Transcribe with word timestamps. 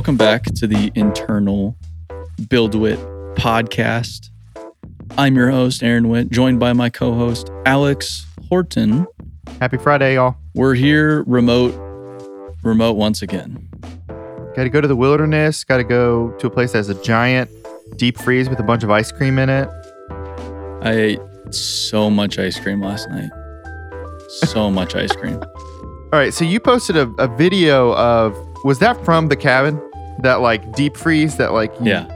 Welcome 0.00 0.16
back 0.16 0.44
to 0.54 0.66
the 0.66 0.90
internal 0.94 1.76
BuildWitt 2.44 3.36
podcast. 3.36 4.30
I'm 5.18 5.36
your 5.36 5.50
host, 5.50 5.82
Aaron 5.82 6.08
Witt, 6.08 6.30
joined 6.30 6.58
by 6.58 6.72
my 6.72 6.88
co 6.88 7.12
host, 7.12 7.50
Alex 7.66 8.26
Horton. 8.48 9.06
Happy 9.60 9.76
Friday, 9.76 10.14
y'all. 10.14 10.36
We're 10.54 10.72
here 10.72 11.22
remote, 11.24 11.74
remote 12.62 12.94
once 12.94 13.20
again. 13.20 13.68
Got 14.56 14.64
to 14.64 14.70
go 14.70 14.80
to 14.80 14.88
the 14.88 14.96
wilderness. 14.96 15.64
Got 15.64 15.76
to 15.76 15.84
go 15.84 16.30
to 16.38 16.46
a 16.46 16.50
place 16.50 16.72
that 16.72 16.78
has 16.78 16.88
a 16.88 17.02
giant 17.02 17.50
deep 17.96 18.16
freeze 18.16 18.48
with 18.48 18.58
a 18.58 18.62
bunch 18.64 18.82
of 18.82 18.90
ice 18.90 19.12
cream 19.12 19.38
in 19.38 19.50
it. 19.50 19.68
I 20.80 20.92
ate 20.92 21.20
so 21.50 22.08
much 22.08 22.38
ice 22.38 22.58
cream 22.58 22.80
last 22.80 23.10
night. 23.10 23.30
So 24.28 24.70
much 24.70 24.96
ice 24.96 25.12
cream. 25.12 25.42
All 25.42 26.18
right, 26.18 26.32
so 26.32 26.46
you 26.46 26.58
posted 26.58 26.96
a, 26.96 27.02
a 27.18 27.28
video 27.28 27.94
of 27.96 28.34
was 28.64 28.78
that 28.78 29.04
from 29.04 29.28
the 29.28 29.36
cabin? 29.36 29.78
That 30.22 30.40
like 30.40 30.72
deep 30.74 30.96
freeze 30.96 31.36
that 31.38 31.52
like 31.52 31.72
you- 31.80 31.86
Yeah. 31.86 32.06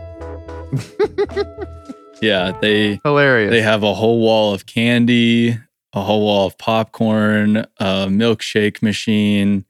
yeah, 2.22 2.52
they 2.60 3.00
hilarious. 3.04 3.50
they 3.50 3.62
have 3.62 3.82
a 3.82 3.94
whole 3.94 4.20
wall 4.20 4.54
of 4.54 4.66
candy, 4.66 5.58
a 5.92 6.00
whole 6.02 6.22
wall 6.22 6.46
of 6.46 6.58
popcorn, 6.58 7.58
a 7.78 8.06
milkshake 8.08 8.82
machine, 8.82 9.64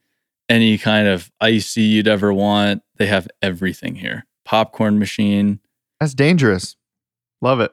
any 0.49 0.79
kind 0.79 1.07
of 1.09 1.31
icy 1.41 1.83
you'd 1.83 2.09
ever 2.09 2.33
want. 2.33 2.83
They 2.97 3.07
have 3.07 3.29
everything 3.43 3.97
here. 3.97 4.25
Popcorn 4.45 4.99
machine. 4.99 5.61
That's 6.01 6.15
dangerous. 6.15 6.77
Love 7.41 7.61
it. 7.61 7.73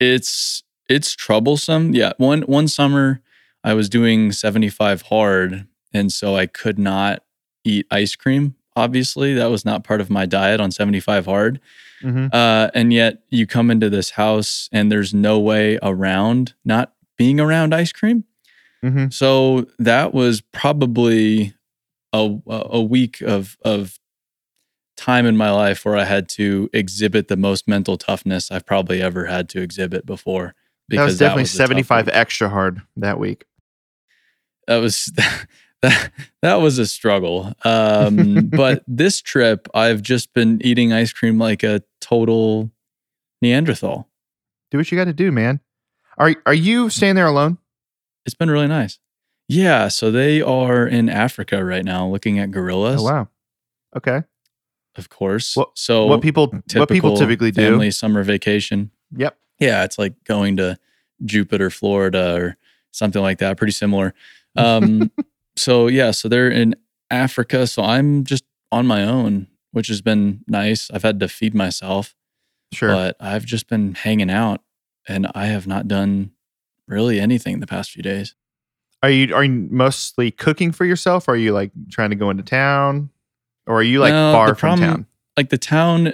It's 0.00 0.62
it's 0.88 1.14
troublesome. 1.14 1.94
Yeah, 1.94 2.12
one 2.18 2.42
one 2.42 2.68
summer 2.68 3.20
I 3.64 3.74
was 3.74 3.88
doing 3.88 4.32
75 4.32 5.02
hard 5.02 5.66
and 5.94 6.12
so 6.12 6.34
I 6.36 6.46
could 6.46 6.78
not 6.78 7.22
eat 7.64 7.86
ice 7.90 8.16
cream. 8.16 8.56
Obviously, 8.76 9.34
that 9.34 9.50
was 9.50 9.64
not 9.64 9.84
part 9.84 10.00
of 10.00 10.08
my 10.10 10.24
diet 10.26 10.60
on 10.60 10.70
75 10.70 11.26
hard. 11.26 11.60
hmm 12.00 12.26
Uh, 12.32 12.70
and 12.74 12.92
yet 12.92 13.22
you 13.28 13.46
come 13.46 13.70
into 13.70 13.90
this 13.90 14.10
house 14.10 14.68
and 14.72 14.90
there's 14.90 15.12
no 15.14 15.38
way 15.38 15.78
around 15.82 16.54
not 16.64 16.92
being 17.18 17.38
around 17.40 17.74
ice 17.74 17.92
cream. 17.92 18.24
hmm 18.82 19.06
So 19.10 19.66
that 19.78 20.12
was 20.14 20.40
probably 20.40 21.54
a, 22.12 22.36
a 22.46 22.80
week 22.82 23.20
of, 23.20 23.56
of 23.64 23.98
time 24.96 25.26
in 25.26 25.36
my 25.36 25.50
life 25.50 25.84
where 25.84 25.96
I 25.96 26.04
had 26.04 26.28
to 26.30 26.68
exhibit 26.72 27.28
the 27.28 27.36
most 27.36 27.66
mental 27.66 27.96
toughness 27.96 28.50
I've 28.50 28.66
probably 28.66 29.00
ever 29.02 29.26
had 29.26 29.48
to 29.50 29.60
exhibit 29.62 30.04
before. 30.06 30.54
That 30.88 31.04
was 31.04 31.18
definitely 31.18 31.42
a 31.42 31.46
tough 31.46 31.68
75 31.68 32.08
extra 32.08 32.48
hard 32.48 32.82
that 32.96 33.18
week. 33.18 33.44
That 34.66 34.76
was 34.76 35.10
that 35.82 36.12
that 36.42 36.54
was 36.56 36.78
a 36.78 36.86
struggle. 36.86 37.52
Um, 37.64 38.48
but 38.52 38.82
this 38.86 39.20
trip, 39.20 39.68
I've 39.74 40.02
just 40.02 40.32
been 40.32 40.60
eating 40.64 40.92
ice 40.92 41.12
cream 41.12 41.38
like 41.38 41.62
a 41.62 41.82
total 42.00 42.70
Neanderthal. 43.40 44.08
Do 44.70 44.78
what 44.78 44.90
you 44.90 44.96
got 44.98 45.04
to 45.04 45.12
do, 45.12 45.30
man. 45.32 45.60
Are 46.18 46.34
are 46.46 46.54
you 46.54 46.88
staying 46.90 47.16
there 47.16 47.26
alone? 47.26 47.58
It's 48.24 48.34
been 48.34 48.50
really 48.50 48.68
nice. 48.68 48.98
Yeah, 49.48 49.88
so 49.88 50.10
they 50.10 50.40
are 50.40 50.86
in 50.86 51.08
Africa 51.08 51.64
right 51.64 51.84
now 51.84 52.06
looking 52.06 52.38
at 52.38 52.50
gorillas, 52.52 53.00
Oh 53.00 53.04
wow. 53.04 53.28
Okay. 53.96 54.22
of 54.96 55.08
course. 55.10 55.56
What- 55.56 55.70
so 55.74 56.06
what 56.06 56.22
people 56.22 56.54
what 56.74 56.88
people 56.88 57.16
typically 57.16 57.50
do? 57.50 57.62
family 57.62 57.90
summer 57.90 58.22
vacation. 58.22 58.90
Yep. 59.16 59.36
Yeah, 59.58 59.84
it's 59.84 59.98
like 59.98 60.14
going 60.24 60.56
to 60.58 60.78
Jupiter, 61.24 61.68
Florida, 61.70 62.34
or 62.36 62.56
something 62.92 63.20
like 63.20 63.38
that. 63.38 63.56
Pretty 63.58 63.72
similar. 63.72 64.14
Um, 64.56 65.10
so 65.56 65.86
yeah, 65.88 66.10
so 66.10 66.28
they're 66.28 66.50
in 66.50 66.74
Africa. 67.10 67.66
So 67.66 67.82
I'm 67.82 68.24
just 68.24 68.44
on 68.70 68.86
my 68.86 69.04
own, 69.04 69.48
which 69.72 69.88
has 69.88 70.00
been 70.00 70.42
nice. 70.46 70.90
I've 70.90 71.02
had 71.02 71.20
to 71.20 71.28
feed 71.28 71.54
myself, 71.54 72.14
Sure. 72.72 72.88
but 72.88 73.16
I've 73.20 73.44
just 73.44 73.68
been 73.68 73.94
hanging 73.94 74.30
out, 74.30 74.62
and 75.06 75.26
I 75.34 75.46
have 75.46 75.66
not 75.66 75.88
done 75.88 76.32
really 76.88 77.20
anything 77.20 77.60
the 77.60 77.66
past 77.66 77.90
few 77.90 78.02
days. 78.02 78.34
Are 79.02 79.10
you 79.10 79.34
are 79.34 79.44
you 79.44 79.68
mostly 79.70 80.30
cooking 80.30 80.72
for 80.72 80.84
yourself? 80.84 81.26
Or 81.28 81.32
are 81.32 81.36
you 81.36 81.52
like 81.52 81.72
trying 81.90 82.10
to 82.10 82.16
go 82.16 82.30
into 82.30 82.42
town, 82.42 83.10
or 83.66 83.76
are 83.76 83.82
you 83.82 83.98
like 84.00 84.12
No, 84.12 84.32
far 84.32 84.48
the 84.48 84.54
from 84.54 84.78
problem- 84.78 84.88
town? 84.90 85.06
Like 85.36 85.48
the 85.50 85.58
town, 85.58 86.12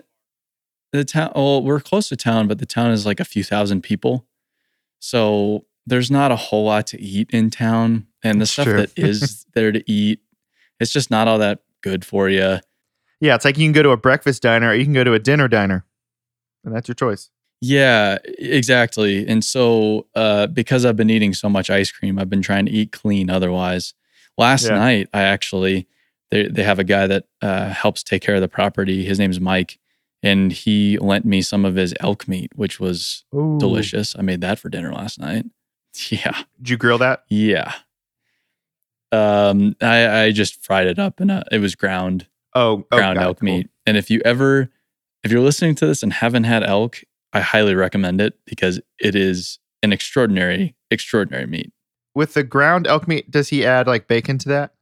the 0.93 1.05
town. 1.05 1.33
Well, 1.35 1.63
we're 1.63 1.81
close 1.81 2.09
to 2.09 2.17
town, 2.17 2.49
but 2.49 2.59
the 2.59 2.67
town 2.67 2.93
is 2.93 3.05
like 3.05 3.21
a 3.21 3.25
few 3.25 3.45
thousand 3.45 3.83
people, 3.83 4.27
so 5.01 5.65
there's 5.89 6.11
not 6.11 6.31
a 6.31 6.37
whole 6.37 6.65
lot 6.65 6.87
to 6.89 7.01
eat 7.01 7.31
in 7.31 7.51
town, 7.51 8.07
and 8.23 8.41
the 8.41 8.43
That's 8.43 8.51
stuff 8.53 8.65
true. 8.67 8.77
that 8.79 8.93
is 8.97 9.45
there 9.55 9.73
to 9.73 9.83
eat, 9.91 10.21
it's 10.81 10.93
just 10.93 11.11
not 11.11 11.29
all 11.29 11.39
that 11.39 11.61
good 11.83 12.05
for 12.05 12.29
you. 12.29 12.59
Yeah, 13.21 13.35
it's 13.35 13.45
like 13.45 13.59
you 13.59 13.65
can 13.67 13.73
go 13.73 13.83
to 13.83 13.91
a 13.91 13.97
breakfast 13.97 14.43
diner 14.43 14.69
or 14.69 14.75
you 14.75 14.85
can 14.85 14.93
go 14.95 15.05
to 15.05 15.13
a 15.15 15.19
dinner 15.19 15.49
diner, 15.49 15.85
and 16.65 16.75
that's 16.75 16.89
your 16.89 16.95
choice. 16.95 17.31
Yeah, 17.61 18.19
exactly. 18.39 19.27
And 19.27 19.43
so, 19.45 20.07
uh, 20.15 20.47
because 20.47 20.85
I've 20.85 20.95
been 20.97 21.11
eating 21.11 21.35
so 21.35 21.49
much 21.49 21.71
ice 21.71 21.91
cream, 21.91 22.17
I've 22.19 22.31
been 22.31 22.43
trying 22.43 22.67
to 22.67 22.73
eat 22.73 22.93
clean. 22.93 23.29
Otherwise, 23.31 23.95
last 24.37 24.65
Yeah. 24.67 24.77
night 24.79 25.09
I 25.13 25.23
actually 25.23 25.89
they 26.31 26.47
they 26.47 26.63
have 26.63 26.79
a 26.79 26.85
guy 26.85 27.07
that 27.09 27.25
uh, 27.43 27.71
helps 27.71 28.03
take 28.05 28.23
care 28.23 28.37
of 28.37 28.41
the 28.43 28.49
property. 28.49 29.05
His 29.05 29.19
name's 29.19 29.41
Mike, 29.41 29.79
and 30.23 30.53
he 30.53 30.99
lent 30.99 31.25
me 31.25 31.43
some 31.43 31.65
of 31.65 31.75
his 31.75 31.93
elk 31.99 32.29
meat, 32.29 32.53
which 32.55 32.79
was 32.79 33.25
Ooh. 33.35 33.57
delicious. 33.59 34.15
I 34.17 34.23
made 34.23 34.41
that 34.43 34.61
for 34.61 34.69
dinner 34.69 34.93
last 34.93 35.19
night. 35.19 35.47
Yeah, 36.11 36.43
Did 36.59 36.71
you 36.71 36.77
grill 36.77 36.99
that? 36.99 37.25
yeah. 37.29 37.75
Um, 39.11 39.75
I 39.81 40.25
I 40.25 40.33
just 40.33 40.63
fried 40.63 40.87
it 40.87 40.99
up 40.99 41.19
and 41.21 41.31
it 41.51 41.61
was 41.61 41.75
ground 41.75 42.27
Oh, 42.55 42.87
oh, 42.93 42.97
ground 42.97 43.19
it, 43.19 43.23
elk 43.23 43.41
cool. 43.41 43.47
meat. 43.47 43.71
And 43.87 43.97
if 43.97 44.11
you 44.11 44.21
ever, 44.25 44.69
if 45.25 45.31
you're 45.33 45.41
listening 45.41 45.75
to 45.77 45.87
this 45.87 46.03
and 46.03 46.13
haven't 46.13 46.45
had 46.45 46.63
elk, 46.63 47.03
I 47.33 47.41
highly 47.41 47.75
recommend 47.75 48.21
it 48.21 48.39
because 48.45 48.81
it 48.99 49.15
is 49.15 49.59
an 49.83 49.93
extraordinary, 49.93 50.75
extraordinary 50.91 51.47
meat. 51.47 51.73
With 52.15 52.35
the 52.35 52.43
ground 52.43 52.87
elk 52.87 53.07
meat, 53.09 53.31
does 53.31 53.49
he 53.49 53.65
add 53.65 53.87
like 53.87 54.09
bacon 54.09 54.39
to 54.39 54.49
that? 54.51 54.73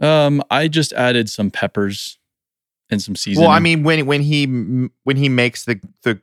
Um, 0.00 0.42
I 0.50 0.68
just 0.68 0.92
added 0.92 1.28
some 1.30 1.50
peppers 1.50 2.18
and 2.90 3.00
some 3.02 3.16
seasoning. 3.16 3.48
Well, 3.48 3.56
I 3.56 3.60
mean, 3.60 3.82
when 3.82 4.06
when 4.06 4.20
he 4.22 4.44
when 5.04 5.16
he 5.16 5.28
makes 5.28 5.64
the 5.64 5.80
the 6.02 6.20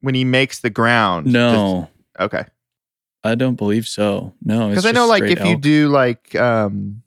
when 0.00 0.14
he 0.14 0.24
makes 0.24 0.60
the 0.60 0.70
ground. 0.70 1.26
no, 1.26 1.88
does- 2.16 2.24
okay. 2.26 2.44
I 3.24 3.34
don't 3.34 3.56
believe 3.56 3.86
so. 3.86 4.34
No, 4.42 4.68
Because 4.68 4.86
I 4.86 4.92
know, 4.92 5.06
like, 5.06 5.24
if 5.24 5.44
you 5.44 5.56
do 5.56 5.88
like 5.88 6.34
um 6.34 7.02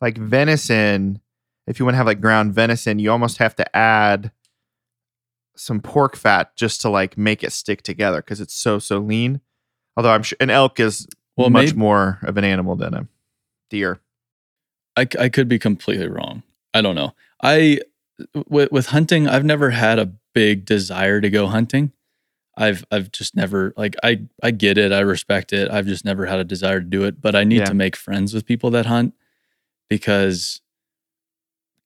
like 0.00 0.16
venison, 0.16 1.20
if 1.66 1.78
you 1.78 1.84
want 1.84 1.94
to 1.94 1.98
have 1.98 2.06
like 2.06 2.20
ground 2.20 2.54
venison, 2.54 2.98
you 2.98 3.10
almost 3.10 3.38
have 3.38 3.54
to 3.56 3.76
add 3.76 4.30
some 5.56 5.80
pork 5.80 6.16
fat 6.16 6.56
just 6.56 6.80
to 6.80 6.88
like 6.88 7.18
make 7.18 7.44
it 7.44 7.52
stick 7.52 7.82
together 7.82 8.18
because 8.18 8.40
it's 8.40 8.54
so 8.54 8.78
so 8.78 8.98
lean. 8.98 9.40
Although 9.96 10.12
I'm 10.12 10.22
sure 10.22 10.36
an 10.40 10.50
elk 10.50 10.80
is 10.80 11.06
well, 11.36 11.50
much 11.50 11.66
maybe, 11.66 11.78
more 11.78 12.18
of 12.22 12.36
an 12.36 12.44
animal 12.44 12.76
than 12.76 12.94
a 12.94 13.08
deer. 13.68 14.00
I, 14.96 15.06
I 15.18 15.28
could 15.28 15.48
be 15.48 15.58
completely 15.58 16.08
wrong. 16.08 16.42
I 16.72 16.80
don't 16.80 16.94
know. 16.94 17.14
I 17.42 17.80
with, 18.48 18.70
with 18.70 18.86
hunting, 18.86 19.28
I've 19.28 19.44
never 19.44 19.70
had 19.70 19.98
a 19.98 20.12
big 20.34 20.64
desire 20.64 21.20
to 21.20 21.30
go 21.30 21.46
hunting. 21.46 21.92
I've 22.60 22.84
I've 22.90 23.10
just 23.10 23.34
never 23.34 23.72
like 23.76 23.96
I 24.04 24.20
I 24.42 24.50
get 24.52 24.78
it. 24.78 24.92
I 24.92 25.00
respect 25.00 25.52
it. 25.52 25.70
I've 25.70 25.86
just 25.86 26.04
never 26.04 26.26
had 26.26 26.38
a 26.38 26.44
desire 26.44 26.78
to 26.80 26.86
do 26.86 27.04
it, 27.04 27.20
but 27.20 27.34
I 27.34 27.42
need 27.44 27.58
Yeah. 27.60 27.64
to 27.66 27.74
make 27.74 27.96
friends 27.96 28.34
with 28.34 28.44
people 28.46 28.70
that 28.70 28.86
hunt 28.86 29.14
because 29.88 30.60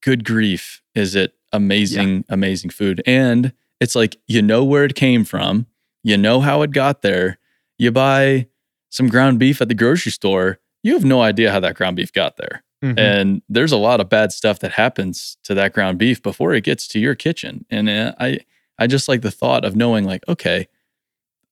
good 0.03 0.25
grief 0.25 0.83
is 0.95 1.15
it 1.15 1.35
amazing 1.53 2.25
amazing 2.29 2.69
food 2.71 3.01
and 3.07 3.53
it's 3.81 3.95
like 3.95 4.17
you 4.27 4.43
know 4.43 4.65
where 4.65 4.85
it 4.85 4.95
came 4.95 5.25
from, 5.25 5.67
you 6.03 6.17
know 6.17 6.41
how 6.41 6.63
it 6.63 6.71
got 6.73 7.03
there. 7.03 7.39
You 7.79 7.91
buy 7.91 8.47
some 8.91 9.09
ground 9.09 9.39
beef 9.39 9.61
at 9.61 9.69
the 9.69 9.75
grocery 9.75 10.13
store, 10.13 10.59
you 10.83 10.95
have 10.95 11.05
no 11.05 11.21
idea 11.23 11.51
how 11.51 11.61
that 11.61 11.75
ground 11.75 11.97
beef 11.97 12.13
got 12.13 12.37
there. 12.37 12.63
Mhm. 12.83 12.99
And 12.99 13.43
there's 13.49 13.73
a 13.73 13.77
lot 13.77 14.01
of 14.01 14.09
bad 14.09 14.31
stuff 14.33 14.59
that 14.61 14.73
happens 14.73 15.37
to 15.45 15.55
that 15.55 15.73
ground 15.73 15.99
beef 15.99 16.23
before 16.23 16.55
it 16.55 16.63
gets 16.65 16.87
to 16.89 16.99
your 17.01 17.15
kitchen. 17.15 17.65
And 17.71 17.89
uh, 17.89 18.13
I, 18.21 18.41
I 18.79 18.87
just 18.87 19.09
like 19.09 19.23
the 19.23 19.31
thought 19.31 19.65
of 19.65 19.77
knowing, 19.77 20.05
like, 20.05 20.27
okay, 20.29 20.69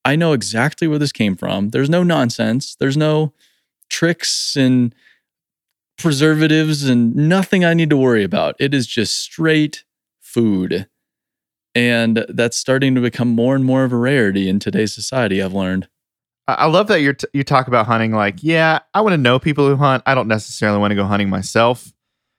I 0.04 0.16
know 0.16 0.32
exactly 0.32 0.88
where 0.88 0.98
this 0.98 1.12
came 1.12 1.36
from. 1.36 1.70
There's 1.70 1.90
no 1.90 2.02
nonsense. 2.02 2.74
There's 2.74 2.96
no 2.96 3.32
tricks 3.88 4.56
and 4.56 4.94
preservatives 5.98 6.88
and 6.88 7.14
nothing 7.14 7.64
I 7.64 7.74
need 7.74 7.90
to 7.90 7.96
worry 7.96 8.24
about. 8.24 8.56
It 8.58 8.74
is 8.74 8.86
just 8.86 9.20
straight 9.20 9.84
food. 10.20 10.88
And 11.74 12.26
that's 12.28 12.56
starting 12.56 12.94
to 12.96 13.00
become 13.00 13.28
more 13.28 13.54
and 13.54 13.64
more 13.64 13.84
of 13.84 13.92
a 13.92 13.96
rarity 13.96 14.48
in 14.48 14.58
today's 14.58 14.92
society, 14.92 15.42
I've 15.42 15.54
learned. 15.54 15.88
I 16.48 16.66
love 16.66 16.88
that 16.88 17.00
you're 17.00 17.14
t- 17.14 17.28
you 17.32 17.44
talk 17.44 17.68
about 17.68 17.86
hunting. 17.86 18.12
Like, 18.12 18.42
yeah, 18.42 18.80
I 18.92 19.00
want 19.00 19.12
to 19.12 19.18
know 19.18 19.38
people 19.38 19.68
who 19.68 19.76
hunt. 19.76 20.02
I 20.06 20.14
don't 20.14 20.28
necessarily 20.28 20.78
want 20.78 20.90
to 20.90 20.96
go 20.96 21.04
hunting 21.04 21.30
myself. 21.30 21.92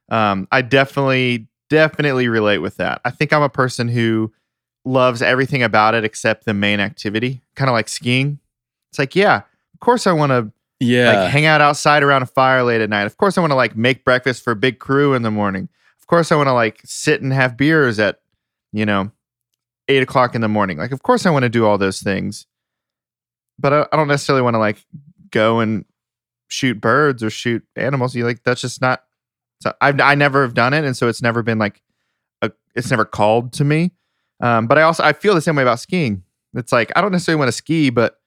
Um, 0.10 0.48
I 0.52 0.62
definitely, 0.62 1.48
definitely 1.70 2.28
relate 2.28 2.58
with 2.58 2.78
that. 2.78 3.00
I 3.06 3.12
think 3.12 3.32
I'm 3.32 3.42
a 3.42 3.50
person 3.50 3.88
who 3.88 4.32
loves 4.86 5.22
everything 5.22 5.64
about 5.64 5.96
it 5.96 6.04
except 6.04 6.46
the 6.46 6.54
main 6.54 6.80
activity, 6.80 7.42
kind 7.56 7.70
of 7.70 7.74
like 7.74 7.88
skiing. 7.88 8.40
It's 8.92 9.00
like, 9.00 9.16
yeah, 9.16 9.38
of 9.74 9.80
course 9.80 10.06
I 10.08 10.12
want 10.12 10.32
to 10.32 10.52
Yeah. 10.80 11.14
like 11.22 11.30
hang 11.32 11.46
out 11.46 11.62
outside 11.62 12.04
around 12.04 12.22
a 12.24 12.26
fire 12.28 12.64
late 12.64 12.82
at 12.82 12.90
night. 12.90 13.06
Of 13.06 13.18
course 13.18 13.38
I 13.38 13.42
want 13.42 13.52
to 13.52 13.56
like 13.56 13.76
make 13.78 14.04
breakfast 14.04 14.44
for 14.44 14.52
a 14.52 14.56
big 14.56 14.80
crew 14.80 15.14
in 15.14 15.22
the 15.22 15.32
morning. 15.32 15.70
Of 16.00 16.08
course, 16.08 16.32
I 16.32 16.36
want 16.36 16.48
to 16.48 16.54
like 16.54 16.82
sit 16.84 17.22
and 17.22 17.32
have 17.32 17.56
beers 17.56 17.98
at, 17.98 18.20
you 18.74 18.86
know, 18.86 19.10
eight 19.88 20.04
o'clock 20.04 20.36
in 20.36 20.42
the 20.42 20.50
morning. 20.50 20.78
Like, 20.78 20.92
of 20.92 21.02
course, 21.02 21.26
I 21.26 21.30
want 21.30 21.44
to 21.44 21.50
do 21.50 21.66
all 21.66 21.78
those 21.78 22.02
things, 22.02 22.46
but 23.58 23.72
I, 23.74 23.88
I 23.92 23.96
don't 23.96 24.10
necessarily 24.10 24.42
want 24.42 24.56
to 24.56 24.60
like 24.60 24.84
go 25.32 25.60
and 25.60 25.86
shoot 26.50 26.80
birds 26.82 27.24
or 27.24 27.30
shoot 27.30 27.66
animals. 27.78 28.16
You 28.16 28.26
like 28.26 28.44
that's 28.44 28.62
just 28.62 28.82
not. 28.82 29.04
So 29.62 29.74
I've 29.80 30.00
I 30.02 30.16
never 30.16 30.42
have 30.44 30.54
done 30.54 30.74
it, 30.74 30.84
and 30.84 30.96
so 30.96 31.08
it's 31.08 31.22
never 31.22 31.42
been 31.42 31.58
like 31.58 31.82
a. 32.42 32.52
It's 32.76 32.90
never 32.92 33.06
called 33.06 33.54
to 33.54 33.64
me. 33.64 33.92
Um, 34.44 34.68
but 34.68 34.78
I 34.78 34.82
also 34.84 35.04
I 35.04 35.14
feel 35.14 35.34
the 35.34 35.42
same 35.42 35.56
way 35.56 35.64
about 35.64 35.80
skiing. 35.80 36.24
It's 36.54 36.72
like 36.72 36.92
I 36.96 37.02
don't 37.02 37.12
necessarily 37.12 37.40
want 37.40 37.48
to 37.48 37.54
ski, 37.54 37.90
but 37.90 38.20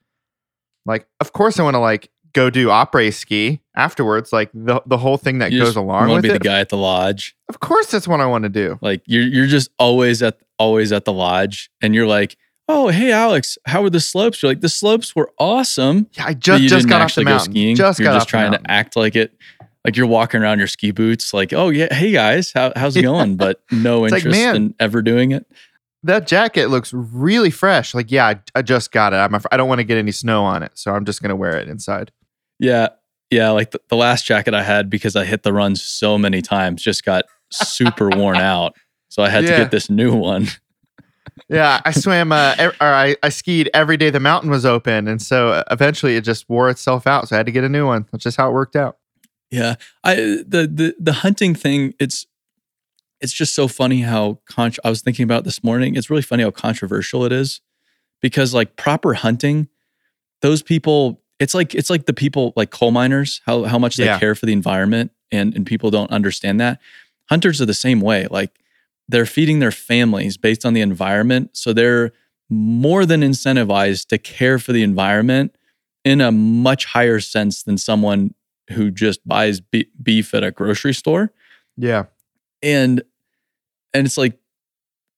like 0.87 1.07
of 1.21 1.33
course 1.33 1.59
I 1.61 1.63
want 1.63 1.75
to 1.75 1.79
like 1.81 2.11
go 2.33 2.51
do 2.51 2.69
après 2.69 3.13
ski 3.13 3.61
afterwards. 3.77 4.33
Like 4.33 4.51
the 4.55 4.83
the 4.87 4.97
whole 4.99 5.17
thing 5.19 5.39
that 5.39 5.53
You 5.53 5.61
goes 5.61 5.77
along 5.77 6.11
with 6.13 6.23
be 6.23 6.31
it. 6.31 6.33
the 6.33 6.39
guy 6.39 6.61
at 6.61 6.71
the 6.71 6.77
lodge. 6.77 7.37
Of 7.49 7.61
course, 7.61 7.87
that's 7.91 8.09
what 8.09 8.21
I 8.21 8.27
want 8.27 8.45
to 8.45 8.49
do. 8.49 8.79
Like 8.81 9.03
you're 9.07 9.23
you're 9.25 9.47
just 9.47 9.71
always 9.79 10.23
at 10.23 10.39
always 10.59 10.91
at 10.93 11.05
the 11.05 11.13
lodge, 11.13 11.71
and 11.83 11.95
you're 11.95 12.07
like, 12.07 12.37
oh 12.69 12.89
hey 12.89 13.13
Alex, 13.13 13.59
how 13.67 13.83
were 13.83 13.91
the 13.91 14.01
slopes? 14.01 14.43
You're 14.43 14.51
like 14.51 14.61
the 14.63 14.69
slopes 14.71 15.15
were 15.15 15.31
awesome. 15.39 16.09
Yeah, 16.13 16.27
I 16.29 16.35
just 16.35 16.63
you 16.63 16.69
just 16.69 16.87
didn't 16.87 16.91
got 16.91 17.03
off 17.03 17.15
the 17.15 17.25
go 17.25 17.31
mountain. 17.31 17.53
skiing. 17.53 17.77
Just 17.77 17.99
you're 17.99 18.07
got 18.09 18.15
just 18.15 18.23
off 18.25 18.29
the 18.29 18.31
trying 18.31 18.53
to 18.53 18.71
act 18.71 18.97
like 18.97 19.17
it. 19.17 19.37
Like 19.85 19.97
you're 19.97 20.09
walking 20.09 20.43
around 20.43 20.59
your 20.59 20.67
ski 20.67 20.91
boots, 20.91 21.33
like, 21.33 21.53
oh 21.53 21.69
yeah, 21.69 21.95
hey 21.95 22.11
guys, 22.11 22.51
how, 22.53 22.73
how's 22.75 22.97
it 22.97 23.03
going? 23.03 23.37
But 23.37 23.61
no 23.71 24.05
It's 24.07 24.11
like, 24.11 24.25
interest 24.25 24.41
man. 24.45 24.57
in 24.57 24.75
ever 24.81 25.01
doing 25.01 25.31
it. 25.31 25.47
That 26.07 26.27
jacket 26.27 26.67
looks 26.71 26.93
really 26.93 27.51
fresh. 27.51 27.95
Like, 27.95 28.11
yeah, 28.11 28.27
I, 28.27 28.41
I 28.55 28.63
just 28.63 28.93
got 28.93 29.13
it. 29.13 29.17
I'm 29.17 29.35
af- 29.35 29.47
I 29.51 29.57
don't 29.57 29.69
want 29.69 29.81
to 29.81 29.85
get 29.85 29.99
any 29.99 30.13
snow 30.13 30.45
on 30.45 30.63
it, 30.63 30.73
so 30.75 30.95
I'm 30.95 31.05
just 31.05 31.21
gonna 31.23 31.37
wear 31.37 31.57
it 31.57 31.69
inside. 31.69 32.13
Yeah. 32.59 32.89
Yeah. 33.31 33.51
Like 33.51 33.73
the, 33.73 33.81
the 33.89 33.97
last 33.97 34.25
jacket 34.25 34.55
I 34.55 34.63
had 34.63 34.89
because 34.89 35.17
I 35.17 35.25
hit 35.25 35.43
the 35.43 35.53
runs 35.53 35.83
so 35.83 36.17
many 36.17 36.43
times 36.43 36.83
just 36.83 37.05
got 37.05 37.25
super 37.51 38.09
worn 38.09 38.37
out. 38.55 38.75
So 39.09 39.23
I 39.23 39.29
had 39.29 39.43
to 39.43 39.49
get 39.49 39.71
this 39.71 39.89
new 39.91 40.15
one. 40.15 40.47
Yeah, 41.49 41.81
I 41.85 41.91
swam 41.93 42.33
uh, 42.33 42.55
or 42.59 42.75
I, 42.81 43.17
I 43.23 43.29
skied 43.29 43.71
every 43.75 43.97
day 43.97 44.11
the 44.11 44.21
mountain 44.21 44.51
was 44.51 44.65
open, 44.65 45.07
and 45.07 45.21
so 45.21 45.49
uh, 45.49 45.65
eventually 45.71 46.17
it 46.17 46.23
just 46.23 46.49
wore 46.49 46.71
itself 46.71 47.07
out. 47.07 47.29
So 47.29 47.37
I 47.37 47.39
had 47.39 47.47
to 47.47 47.53
get 47.53 47.63
a 47.63 47.69
new 47.69 47.87
one. 47.87 48.07
That's 48.11 48.25
just 48.25 48.37
how 48.37 48.49
it 48.49 48.53
worked 48.53 48.75
out. 48.75 48.97
Yeah. 49.51 49.77
I 50.03 50.15
the 50.15 50.69
the 50.73 50.95
the 50.99 51.13
hunting 51.13 51.55
thing, 51.55 51.95
it's 52.01 52.27
it's 53.21 53.33
just 53.33 53.55
so 53.55 53.67
funny 53.69 54.03
how 54.03 54.41
con- 54.47 54.73
I 54.85 54.91
was 54.91 55.03
thinking 55.03 55.25
about 55.25 55.45
this 55.45 55.63
morning. 55.65 55.97
It's 55.97 56.11
really 56.11 56.23
funny 56.23 56.43
how 56.43 56.51
controversial 56.51 57.25
it 57.25 57.33
is 57.33 57.61
because 58.21 58.53
like 58.55 58.77
proper 58.77 59.15
hunting, 59.15 59.69
those 60.43 60.63
people, 60.63 61.23
it's 61.39 61.55
like 61.55 61.75
it's 61.75 61.91
like 61.91 62.07
the 62.07 62.13
people 62.13 62.53
like 62.57 62.71
coal 62.71 62.91
miners, 62.91 63.41
how 63.47 63.65
how 63.65 63.79
much 63.79 63.97
they 63.97 64.05
Yeah. 64.05 64.19
care 64.19 64.35
for 64.35 64.47
the 64.47 64.53
environment 64.53 65.13
and 65.33 65.55
and 65.55 65.67
people 65.67 65.91
don't 65.91 66.11
understand 66.11 66.61
that. 66.61 66.81
Hunters 67.31 67.61
are 67.61 67.67
the 67.67 67.75
same 67.75 68.01
way. 68.01 68.27
Like 68.31 68.59
they're 69.09 69.27
feeding 69.27 69.61
their 69.61 69.73
families 69.73 70.37
based 70.37 70.65
on 70.67 70.75
the 70.75 70.81
environment. 70.81 71.51
So 71.57 71.73
they're 71.73 72.13
more 72.51 73.05
than 73.07 73.21
incentivized 73.23 74.07
to 74.09 74.19
care 74.19 74.59
for 74.59 74.73
the 74.73 74.83
environment 74.83 75.55
in 76.05 76.21
a 76.21 76.31
much 76.31 76.85
higher 76.87 77.19
sense 77.21 77.63
than 77.63 77.79
someone 77.79 78.35
who 78.71 78.91
just 78.91 79.27
buys 79.27 79.61
be- 79.61 79.89
beef 80.03 80.35
at 80.35 80.45
a 80.45 80.51
grocery 80.51 80.95
store. 80.95 81.33
Yeah, 81.77 82.05
And 82.63 83.03
and 83.95 84.07
it's 84.07 84.17
like 84.19 84.39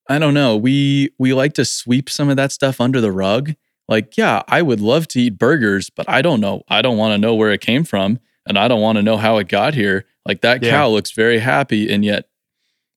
I 0.09 0.19
don't 0.19 0.35
know, 0.35 0.57
we 0.57 1.11
we 1.19 1.35
like 1.35 1.55
to 1.55 1.65
sweep 1.65 2.09
some 2.09 2.29
of 2.29 2.37
that 2.37 2.53
stuff 2.53 2.81
under 2.81 3.01
the 3.01 3.13
rug. 3.13 3.55
Like, 3.89 4.17
yeah, 4.17 4.43
I 4.49 4.61
would 4.63 4.81
love 4.81 5.09
to 5.09 5.21
eat 5.21 5.39
burgers, 5.39 5.89
but 5.91 6.09
I 6.09 6.21
don't 6.21 6.41
know. 6.41 6.63
I 6.69 6.83
don't 6.83 6.99
want 6.99 7.13
to 7.15 7.19
know 7.19 7.35
where 7.35 7.53
it 7.53 7.61
came 7.63 7.85
from 7.85 8.19
and 8.47 8.59
I 8.59 8.69
don't 8.69 8.83
want 8.83 8.97
to 8.97 9.03
know 9.03 9.17
how 9.17 9.39
it 9.39 9.49
got 9.49 9.75
here. 9.75 10.05
Like 10.27 10.43
that 10.43 10.63
Yeah. 10.63 10.71
cow 10.73 10.89
looks 10.89 11.13
very 11.13 11.39
happy 11.39 11.91
and 11.91 12.05
yet 12.05 12.29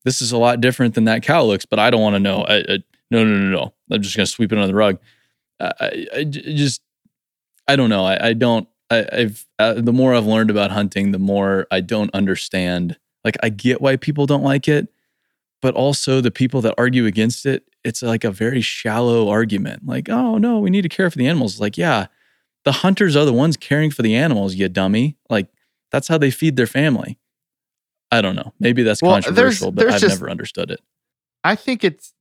this 0.03 0.21
is 0.21 0.31
a 0.33 0.37
lot 0.37 0.59
different 0.59 0.95
than 0.95 1.05
that 1.05 1.23
cow 1.23 1.43
looks, 1.43 1.65
but 1.65 1.79
I 1.79 1.89
don't 1.91 2.01
want 2.01 2.15
to 2.15 2.19
know. 2.19 2.41
I, 2.43 2.55
I, 2.57 2.77
no, 3.09 3.23
no, 3.23 3.37
no, 3.37 3.49
no. 3.51 3.73
I'm 3.89 4.01
just 4.01 4.17
going 4.17 4.25
to 4.25 4.31
sweep 4.31 4.51
it 4.51 4.57
under 4.57 4.67
the 4.67 4.75
rug. 4.75 4.97
I 5.59 6.23
just, 6.23 6.81
I 7.67 7.75
don't 7.75 7.89
know. 7.89 8.03
I, 8.05 8.29
I 8.29 8.33
don't, 8.33 8.67
I, 8.89 9.05
I've, 9.13 9.45
uh, 9.59 9.75
the 9.75 9.93
more 9.93 10.15
I've 10.15 10.25
learned 10.25 10.49
about 10.49 10.71
hunting, 10.71 11.11
the 11.11 11.19
more 11.19 11.67
I 11.71 11.81
don't 11.81 12.09
understand. 12.13 12.97
Like, 13.23 13.37
I 13.43 13.49
get 13.49 13.81
why 13.81 13.95
people 13.97 14.25
don't 14.25 14.43
like 14.43 14.67
it, 14.67 14.87
but 15.61 15.73
also 15.75 16.21
the 16.21 16.31
people 16.31 16.61
that 16.61 16.73
argue 16.77 17.05
against 17.05 17.45
it, 17.45 17.63
it's 17.83 18.01
like 18.01 18.23
a 18.23 18.31
very 18.31 18.61
shallow 18.61 19.29
argument. 19.29 19.85
Like, 19.85 20.09
oh, 20.09 20.37
no, 20.37 20.59
we 20.59 20.69
need 20.69 20.81
to 20.83 20.89
care 20.89 21.09
for 21.09 21.17
the 21.17 21.27
animals. 21.27 21.59
Like, 21.59 21.77
yeah, 21.77 22.07
the 22.65 22.71
hunters 22.71 23.15
are 23.15 23.25
the 23.25 23.33
ones 23.33 23.57
caring 23.57 23.91
for 23.91 24.01
the 24.01 24.15
animals, 24.15 24.55
you 24.55 24.69
dummy. 24.69 25.17
Like, 25.29 25.47
that's 25.91 26.07
how 26.07 26.17
they 26.17 26.31
feed 26.31 26.55
their 26.55 26.67
family. 26.67 27.19
I 28.11 28.21
don't 28.21 28.35
know. 28.35 28.53
Maybe 28.59 28.83
that's 28.83 29.01
Well, 29.01 29.11
there's- 29.13 29.25
controversial, 29.25 29.71
but 29.71 29.87
I've 29.89 30.01
just- 30.01 30.15
never 30.19 30.29
understood 30.29 30.71
it. 30.71 30.79
I 31.43 31.55
think 31.55 31.83
it's. 31.83 32.13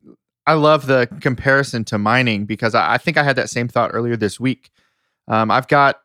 I 0.47 0.55
love 0.55 0.87
the 0.87 1.07
comparison 1.21 1.85
to 1.85 1.99
mining 1.99 2.47
because 2.47 2.75
I, 2.75 2.95
I 2.95 2.99
think 2.99 3.19
I 3.19 3.23
had 3.23 3.37
that 3.37 3.51
same 3.51 3.69
thought 3.69 3.91
earlier 3.93 4.17
this 4.17 4.41
week. 4.41 4.71
Um, 5.29 5.51
I've 5.51 5.69
got 5.69 6.01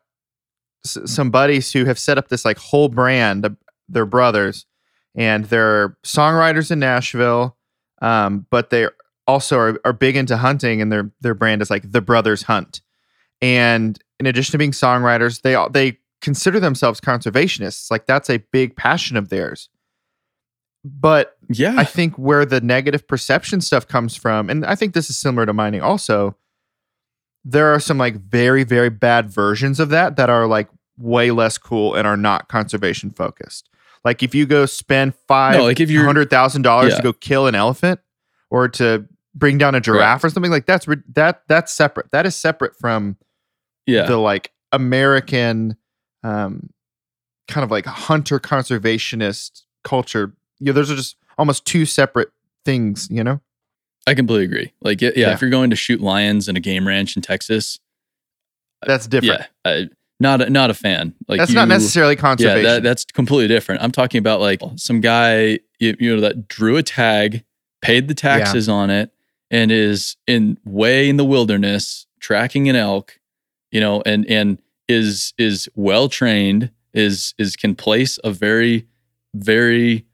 s- 0.84 0.98
some 1.06 1.30
buddies 1.30 1.72
who 1.72 1.86
have 1.86 1.98
set 1.98 2.18
up 2.18 2.28
this 2.28 2.44
like 2.44 2.58
whole 2.58 2.88
brand. 2.90 3.46
of 3.46 3.56
They're 3.88 4.04
brothers, 4.04 4.66
and 5.16 5.46
they're 5.46 5.96
songwriters 6.04 6.70
in 6.70 6.78
Nashville, 6.78 7.56
um, 8.02 8.46
but 8.50 8.70
they 8.70 8.88
also 9.26 9.58
are, 9.58 9.80
are 9.84 9.92
big 9.92 10.16
into 10.16 10.36
hunting, 10.36 10.80
and 10.80 10.92
their 10.92 11.10
their 11.20 11.34
brand 11.34 11.62
is 11.62 11.70
like 11.70 11.90
the 11.90 12.00
Brothers 12.00 12.42
Hunt. 12.42 12.80
And 13.42 13.98
in 14.18 14.26
addition 14.26 14.52
to 14.52 14.58
being 14.58 14.72
songwriters, 14.72 15.42
they 15.42 15.54
all 15.54 15.70
they 15.70 15.98
consider 16.22 16.60
themselves 16.60 17.00
conservationists. 17.00 17.90
Like 17.90 18.06
that's 18.06 18.30
a 18.30 18.38
big 18.52 18.76
passion 18.76 19.16
of 19.16 19.28
theirs. 19.28 19.68
But 20.84 21.36
Yeah. 21.48 21.74
I 21.76 21.84
think 21.84 22.16
where 22.16 22.44
the 22.46 22.60
negative 22.60 23.08
perception 23.08 23.60
stuff 23.60 23.88
comes 23.88 24.14
from, 24.14 24.48
and 24.48 24.64
I 24.64 24.76
think 24.76 24.94
this 24.94 25.10
is 25.10 25.16
similar 25.16 25.44
to 25.46 25.52
mining 25.52 25.82
also, 25.82 26.36
there 27.44 27.72
are 27.74 27.80
some 27.80 27.98
like 27.98 28.16
very, 28.16 28.64
very 28.64 28.88
bad 28.88 29.30
versions 29.30 29.80
of 29.80 29.88
that 29.90 30.16
that 30.16 30.30
are 30.30 30.46
like 30.46 30.68
way 30.96 31.30
less 31.30 31.58
cool 31.58 31.94
and 31.94 32.06
are 32.06 32.16
not 32.16 32.48
conservation 32.48 33.10
focused. 33.10 33.68
Like 34.06 34.22
if 34.22 34.34
you 34.34 34.46
go 34.46 34.64
spend 34.64 35.14
five 35.28 35.56
no, 35.56 35.64
like 35.64 35.80
if 35.80 35.90
you're 35.90 36.04
hundred 36.06 36.30
thousand 36.30 36.62
dollars 36.62 36.92
Yeah. 36.92 36.96
to 36.96 37.02
go 37.02 37.12
kill 37.12 37.46
an 37.46 37.54
elephant 37.54 38.00
or 38.50 38.68
to 38.68 39.06
bring 39.34 39.58
down 39.58 39.74
a 39.74 39.80
giraffe 39.80 40.24
or 40.24 40.30
something 40.30 40.50
like 40.50 40.64
that's 40.64 40.86
that 41.14 41.42
that's 41.48 41.72
separate. 41.72 42.10
That 42.12 42.24
is 42.24 42.34
separate 42.34 42.74
from 42.76 43.18
yeah, 43.84 44.06
the 44.06 44.16
like 44.16 44.52
American 44.72 45.76
um 46.22 46.70
kind 47.48 47.64
of 47.64 47.70
like 47.70 47.84
hunter 47.86 48.38
conservationist 48.40 49.62
culture. 49.84 50.32
You 50.60 50.66
know, 50.66 50.72
those 50.72 50.90
are 50.90 50.96
just 50.96 51.16
almost 51.38 51.64
two 51.66 51.84
separate 51.84 52.30
things, 52.64 53.08
you 53.10 53.22
know? 53.22 53.40
I 54.06 54.14
completely 54.14 54.44
agree. 54.44 54.72
Like, 54.80 55.00
yeah, 55.02 55.10
yeah, 55.16 55.26
Yeah. 55.28 55.32
if 55.34 55.40
you're 55.40 55.50
going 55.50 55.70
to 55.70 55.76
shoot 55.76 56.00
lions 56.00 56.48
in 56.48 56.56
a 56.56 56.60
game 56.60 56.86
ranch 56.88 57.14
in 57.16 57.22
Texas, 57.22 57.78
That's 58.86 59.06
different. 59.06 59.42
yeah, 59.64 59.70
I, 59.70 59.88
not 60.18 60.42
a, 60.42 60.50
not 60.50 60.70
a 60.70 60.74
fan. 60.74 61.14
Like 61.28 61.38
that's 61.38 61.50
you, 61.50 61.56
not 61.56 61.68
necessarily 61.68 62.14
Yeah, 62.14 62.20
conservation. 62.20 62.62
that, 62.62 62.82
that's 62.82 63.04
completely 63.04 63.48
different. 63.48 63.82
I'm 63.82 63.92
talking 63.92 64.18
about 64.18 64.40
like 64.40 64.60
some 64.76 65.00
guy 65.00 65.60
you, 65.78 65.96
you 65.98 66.14
know 66.14 66.20
that 66.22 66.48
drew 66.48 66.76
a 66.76 66.82
tag, 66.82 67.44
paid 67.82 68.08
the 68.08 68.14
taxes 68.14 68.68
on 68.68 68.90
it, 68.90 69.10
and 69.50 69.70
is 69.70 70.16
in 70.26 70.58
way 70.64 71.08
in 71.08 71.16
the 71.16 71.24
wilderness 71.24 72.06
tracking 72.20 72.68
an 72.68 72.76
elk, 72.76 73.18
you 73.70 73.80
know, 73.80 74.02
and 74.06 74.26
and 74.30 74.58
is 74.88 75.34
is 75.38 75.68
well 75.74 76.08
trained, 76.08 76.70
is 76.94 77.34
is 77.38 77.56
can 77.56 77.74
place 77.74 78.18
a 78.24 78.30
very 78.30 78.86
very 79.34 80.06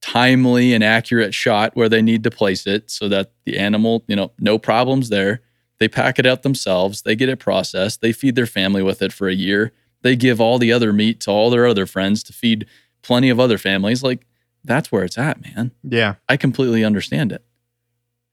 timely 0.00 0.74
and 0.74 0.82
accurate 0.82 1.32
shot 1.34 1.76
where 1.76 1.88
they 1.88 2.02
need 2.02 2.24
to 2.24 2.30
place 2.30 2.66
it 2.66 2.90
so 2.90 3.08
that 3.08 3.32
the 3.44 3.58
animal, 3.58 4.02
you 4.08 4.16
know, 4.16 4.32
no 4.38 4.58
problems 4.58 5.10
there. 5.10 5.42
They 5.82 5.88
pack 5.88 6.20
it 6.20 6.26
out 6.26 6.44
themselves, 6.44 7.02
they 7.02 7.16
get 7.16 7.28
it 7.28 7.40
processed, 7.40 8.02
they 8.02 8.12
feed 8.12 8.36
their 8.36 8.46
family 8.46 8.84
with 8.84 9.02
it 9.02 9.12
for 9.12 9.28
a 9.28 9.34
year. 9.34 9.72
They 10.02 10.14
give 10.14 10.40
all 10.40 10.56
the 10.60 10.72
other 10.72 10.92
meat 10.92 11.18
to 11.22 11.32
all 11.32 11.50
their 11.50 11.66
other 11.66 11.86
friends 11.86 12.22
to 12.22 12.32
feed 12.32 12.66
plenty 13.02 13.30
of 13.30 13.40
other 13.40 13.58
families. 13.58 14.00
Like 14.00 14.24
that's 14.62 14.92
where 14.92 15.02
it's 15.02 15.18
at, 15.18 15.42
man. 15.42 15.72
yeah. 15.82 16.14
I 16.28 16.36
completely 16.36 16.84
understand 16.84 17.32
it. 17.32 17.44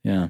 Yeah. 0.04 0.28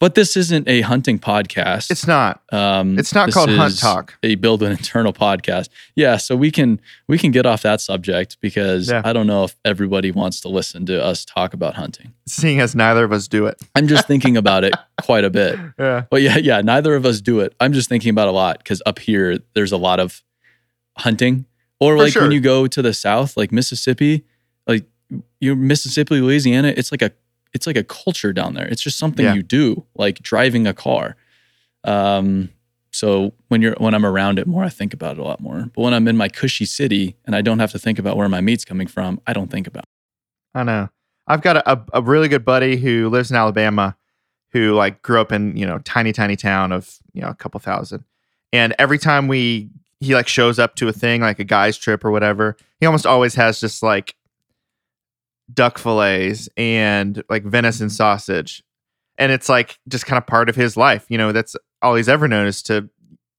But 0.00 0.14
this 0.14 0.36
isn't 0.36 0.68
a 0.68 0.82
hunting 0.82 1.18
podcast. 1.18 1.90
It's 1.90 2.06
not. 2.06 2.40
Um, 2.52 2.96
It's 3.00 3.12
not 3.12 3.32
called 3.32 3.50
Hunt 3.50 3.78
Talk. 3.80 4.16
A 4.22 4.36
build 4.36 4.62
an 4.62 4.70
internal 4.70 5.12
podcast. 5.12 5.70
Yeah, 5.96 6.18
so 6.18 6.36
we 6.36 6.52
can 6.52 6.80
we 7.08 7.18
can 7.18 7.32
get 7.32 7.46
off 7.46 7.62
that 7.62 7.80
subject 7.80 8.36
because 8.40 8.88
Yeah. 8.88 9.02
I 9.04 9.12
don't 9.12 9.26
know 9.26 9.42
if 9.42 9.56
everybody 9.64 10.12
wants 10.12 10.40
to 10.42 10.48
listen 10.48 10.86
to 10.86 11.02
us 11.04 11.24
talk 11.24 11.52
about 11.52 11.74
hunting. 11.74 12.12
Seeing 12.28 12.60
as 12.60 12.76
neither 12.76 13.02
of 13.02 13.10
us 13.12 13.26
do 13.26 13.46
it. 13.46 13.60
I'm 13.74 13.88
just 13.88 14.06
thinking 14.06 14.36
about 14.36 14.62
it 14.62 14.72
quite 15.02 15.24
a 15.24 15.30
bit. 15.30 15.58
Yeah. 15.78 16.04
But 16.10 16.22
yeah, 16.22 16.36
yeah. 16.38 16.60
Neither 16.60 16.94
of 16.94 17.04
us 17.04 17.20
do 17.20 17.40
it. 17.40 17.54
I'm 17.58 17.72
just 17.72 17.88
thinking 17.88 18.10
about 18.10 18.28
a 18.28 18.32
lot 18.32 18.58
because 18.58 18.80
up 18.86 19.00
here 19.00 19.38
there's 19.54 19.72
a 19.72 19.76
lot 19.78 19.98
of 19.98 20.22
hunting, 20.96 21.44
or 21.80 21.96
For 21.96 22.02
like 22.04 22.12
sure. 22.12 22.22
when 22.22 22.30
you 22.32 22.40
go 22.40 22.66
to 22.68 22.82
the 22.82 22.94
south, 22.94 23.36
like 23.36 23.50
Mississippi, 23.52 24.24
like 24.66 24.84
you 25.40 25.56
Mississippi, 25.56 26.20
Louisiana. 26.20 26.72
It's 26.76 26.92
like 26.92 27.02
a 27.02 27.10
it's 27.54 27.66
like 27.66 27.76
a 27.76 27.84
culture 27.84 28.32
down 28.32 28.54
there. 28.54 28.66
It's 28.66 28.82
just 28.82 28.98
something 28.98 29.24
Yeah. 29.24 29.34
you 29.34 29.42
do, 29.42 29.84
like 29.94 30.20
driving 30.20 30.66
a 30.66 30.74
car. 30.74 31.16
Um, 31.84 32.50
so 32.90 33.32
when 33.48 33.62
you're 33.62 33.74
when 33.78 33.94
I'm 33.94 34.04
around 34.06 34.38
it 34.38 34.46
more, 34.46 34.64
I 34.64 34.68
think 34.68 34.94
about 34.94 35.12
it 35.12 35.20
a 35.20 35.24
lot 35.24 35.40
more. 35.40 35.70
But 35.74 35.82
when 35.82 35.94
I'm 35.94 36.08
in 36.08 36.16
my 36.16 36.28
cushy 36.28 36.64
city 36.64 37.16
and 37.26 37.36
I 37.36 37.42
don't 37.42 37.58
have 37.58 37.70
to 37.72 37.78
think 37.78 37.98
about 37.98 38.16
where 38.16 38.28
my 38.28 38.40
meat's 38.40 38.64
coming 38.64 38.86
from, 38.86 39.20
I 39.26 39.32
don't 39.32 39.50
think 39.50 39.66
about. 39.66 39.84
It. 39.84 40.58
I 40.58 40.62
know. 40.64 40.88
I've 41.26 41.42
got 41.42 41.58
a, 41.58 41.84
a 41.92 42.00
really 42.02 42.28
good 42.28 42.44
buddy 42.44 42.76
who 42.76 43.08
lives 43.10 43.30
in 43.30 43.36
Alabama 43.36 43.96
who 44.52 44.72
like 44.74 45.02
grew 45.02 45.20
up 45.20 45.30
in, 45.30 45.54
you 45.56 45.66
know, 45.66 45.78
tiny, 45.80 46.10
tiny 46.12 46.34
town 46.36 46.72
of, 46.72 46.96
you 47.12 47.20
know, 47.20 47.28
a 47.28 47.34
couple 47.34 47.60
thousand. 47.60 48.02
And 48.52 48.74
every 48.78 48.98
time 48.98 49.28
we 49.28 49.68
he 50.00 50.14
like 50.14 50.26
shows 50.28 50.58
up 50.58 50.74
to 50.76 50.88
a 50.88 50.92
thing 50.92 51.20
like 51.20 51.38
a 51.38 51.44
guy's 51.44 51.76
trip 51.76 52.04
or 52.04 52.10
whatever, 52.10 52.56
he 52.80 52.86
almost 52.86 53.04
always 53.04 53.34
has 53.34 53.60
just 53.60 53.82
like 53.82 54.14
duck 55.52 55.78
fillets 55.78 56.48
and 56.56 57.22
like 57.28 57.44
venison 57.44 57.90
sausage. 57.90 58.62
And 59.16 59.32
it's 59.32 59.48
like 59.48 59.78
just 59.88 60.06
kind 60.06 60.18
of 60.18 60.26
part 60.26 60.48
of 60.48 60.56
his 60.56 60.76
life. 60.76 61.06
You 61.08 61.18
know, 61.18 61.32
that's 61.32 61.56
all 61.82 61.94
he's 61.94 62.08
ever 62.08 62.28
known 62.28 62.46
is 62.46 62.62
to 62.64 62.88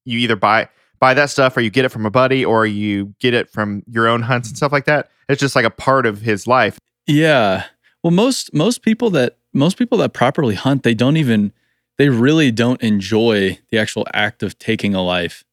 you 0.05 0.19
either 0.19 0.35
buy 0.35 0.69
buy 0.99 1.13
that 1.13 1.29
stuff 1.29 1.55
or 1.55 1.61
you 1.61 1.69
get 1.69 1.85
it 1.85 1.89
from 1.89 2.05
a 2.05 2.11
buddy 2.11 2.43
or 2.43 2.65
you 2.65 3.13
get 3.19 3.33
it 3.33 3.49
from 3.49 3.83
your 3.87 4.07
own 4.07 4.21
hunts 4.21 4.49
and 4.49 4.57
stuff 4.57 4.71
like 4.71 4.85
that. 4.85 5.09
It's 5.29 5.39
just 5.39 5.55
like 5.55 5.65
a 5.65 5.69
part 5.69 6.05
of 6.05 6.21
his 6.21 6.47
life. 6.47 6.79
Yeah. 7.07 7.65
Well, 8.03 8.11
most 8.11 8.53
most 8.53 8.81
people 8.81 9.09
that 9.11 9.37
most 9.53 9.77
people 9.77 9.97
that 9.99 10.13
properly 10.13 10.55
hunt, 10.55 10.83
they 10.83 10.93
don't 10.93 11.17
even 11.17 11.53
they 11.97 12.09
really 12.09 12.51
don't 12.51 12.81
enjoy 12.81 13.59
the 13.69 13.77
actual 13.77 14.07
act 14.13 14.43
of 14.43 14.57
taking 14.57 14.95
a 14.95 15.03
life. 15.03 15.43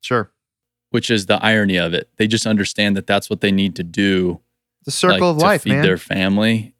Sure. 0.00 0.30
Which 0.90 1.10
is 1.10 1.26
the 1.26 1.42
irony 1.44 1.76
of 1.76 1.94
it. 1.94 2.08
They 2.16 2.26
just 2.26 2.46
understand 2.46 2.96
that 2.96 3.06
that's 3.06 3.30
what 3.30 3.40
they 3.40 3.52
need 3.52 3.76
to 3.76 3.84
do. 3.84 4.40
The 4.84 4.90
circle 4.90 5.32
like, 5.32 5.36
of 5.36 5.42
life, 5.42 5.62
feed 5.62 5.74
man. 5.74 5.82
their 5.82 5.98
family. 5.98 6.74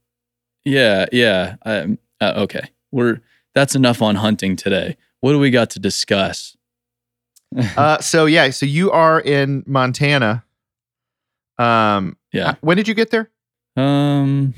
Yeah, 0.65 1.07
yeah. 1.13 1.57
Um, 1.65 1.99
uh, 2.21 2.33
okay, 2.37 2.71
we're 2.91 3.21
that's 3.55 3.75
enough 3.75 4.03
on 4.03 4.17
hunting 4.17 4.57
today. 4.57 4.97
What 5.21 5.33
do 5.33 5.39
we 5.39 5.51
got 5.51 5.71
to 5.71 5.79
discuss? 5.79 6.57
uh, 7.77 7.99
so 7.99 8.27
yeah, 8.27 8.51
so 8.51 8.67
you 8.67 8.91
are 8.91 9.21
in 9.21 9.65
Montana. 9.67 10.45
Um, 11.59 12.17
yeah. 12.33 12.55
When 12.61 12.77
did 12.77 12.89
you 12.89 12.95
get 12.95 13.11
there? 13.11 13.31
Um, 13.77 14.55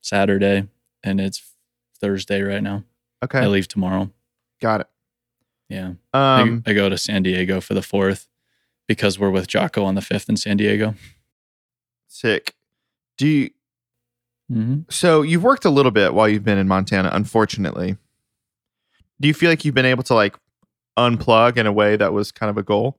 Saturday, 0.00 0.66
and 1.04 1.20
it's 1.20 1.42
Thursday 2.00 2.42
right 2.42 2.62
now. 2.62 2.84
Okay, 3.22 3.40
I 3.40 3.46
leave 3.46 3.68
tomorrow. 3.68 4.10
got 4.60 4.80
it. 4.80 4.86
Yeah, 5.68 5.92
Um, 6.12 6.64
I, 6.66 6.70
I 6.70 6.74
go 6.74 6.88
to 6.88 6.98
San 6.98 7.22
Diego 7.22 7.60
for 7.60 7.74
the 7.74 7.82
fourth 7.82 8.26
because 8.88 9.20
we're 9.20 9.30
with 9.30 9.46
Jocko 9.46 9.84
on 9.84 9.94
the 9.94 10.00
fifth 10.00 10.28
in 10.28 10.36
San 10.36 10.56
Diego. 10.56 10.96
sick. 12.08 12.54
Do 13.20 13.28
you? 13.28 13.50
hmm 14.50 14.78
So 14.88 15.20
you've 15.20 15.42
worked 15.42 15.66
a 15.66 15.70
little 15.70 15.90
bit 15.92 16.14
while 16.14 16.26
you've 16.26 16.42
been 16.42 16.56
in 16.56 16.66
Montana. 16.66 17.10
Unfortunately, 17.12 17.98
do 19.20 19.28
you 19.28 19.34
feel 19.34 19.50
like 19.50 19.62
you've 19.62 19.74
been 19.74 19.84
able 19.84 20.02
to 20.04 20.14
like 20.14 20.36
unplug 20.98 21.58
in 21.58 21.66
a 21.66 21.72
way 21.72 21.96
that 21.96 22.14
was 22.14 22.32
kind 22.32 22.48
of 22.48 22.56
a 22.56 22.62
goal? 22.62 22.98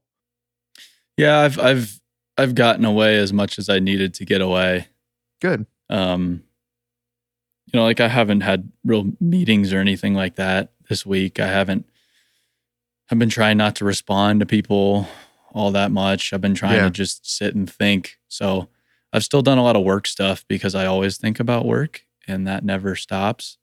Yeah, 1.18 1.40
I've 1.40 1.58
I've 1.60 2.00
I've 2.38 2.54
gotten 2.54 2.86
away 2.86 3.18
as 3.18 3.34
much 3.34 3.58
as 3.58 3.68
I 3.68 3.80
needed 3.80 4.14
to 4.16 4.26
get 4.26 4.42
away. 4.42 4.90
Good. 5.42 5.66
Um, 5.90 6.44
you 7.66 7.80
know, 7.80 7.84
like 7.84 8.00
I 8.00 8.08
haven't 8.08 8.42
had 8.42 8.72
real 8.86 9.12
meetings 9.20 9.74
or 9.74 9.80
anything 9.80 10.14
like 10.14 10.36
that 10.36 10.72
this 10.88 11.04
week. 11.04 11.40
I 11.40 11.48
haven't. 11.48 11.88
I've 13.10 13.18
been 13.18 13.30
trying 13.30 13.58
not 13.58 13.76
to 13.78 13.86
respond 13.86 14.40
to 14.42 14.46
people 14.46 15.08
all 15.52 15.72
that 15.72 15.90
much. 15.90 16.32
I've 16.32 16.42
been 16.42 16.54
trying 16.54 16.76
Yeah. 16.76 16.84
to 16.84 16.90
just 16.92 17.28
sit 17.28 17.56
and 17.56 17.68
think. 17.68 18.20
So 18.28 18.70
I've 19.14 19.24
still 19.24 19.42
done 19.42 19.58
a 19.58 19.64
lot 19.64 19.76
of 19.76 19.84
work 19.84 20.08
stuff 20.08 20.46
because 20.48 20.74
I 20.76 20.86
always 20.86 21.18
think 21.18 21.40
about 21.40 21.66
work 21.66 22.06
and 22.28 22.48
that 22.48 22.64
never 22.64 22.96
stops. 22.96 23.58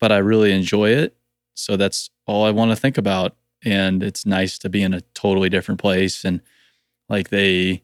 But 0.00 0.12
I 0.12 0.18
really 0.18 0.52
enjoy 0.52 0.90
it. 0.90 1.16
So 1.54 1.76
that's 1.76 2.10
all 2.26 2.44
I 2.44 2.50
want 2.50 2.70
to 2.70 2.76
think 2.76 2.98
about. 2.98 3.36
And 3.64 4.02
it's 4.02 4.24
nice 4.24 4.58
to 4.58 4.68
be 4.68 4.82
in 4.82 4.94
a 4.94 5.00
totally 5.14 5.48
different 5.48 5.80
place. 5.80 6.24
And 6.24 6.40
like 7.08 7.30
they, 7.30 7.82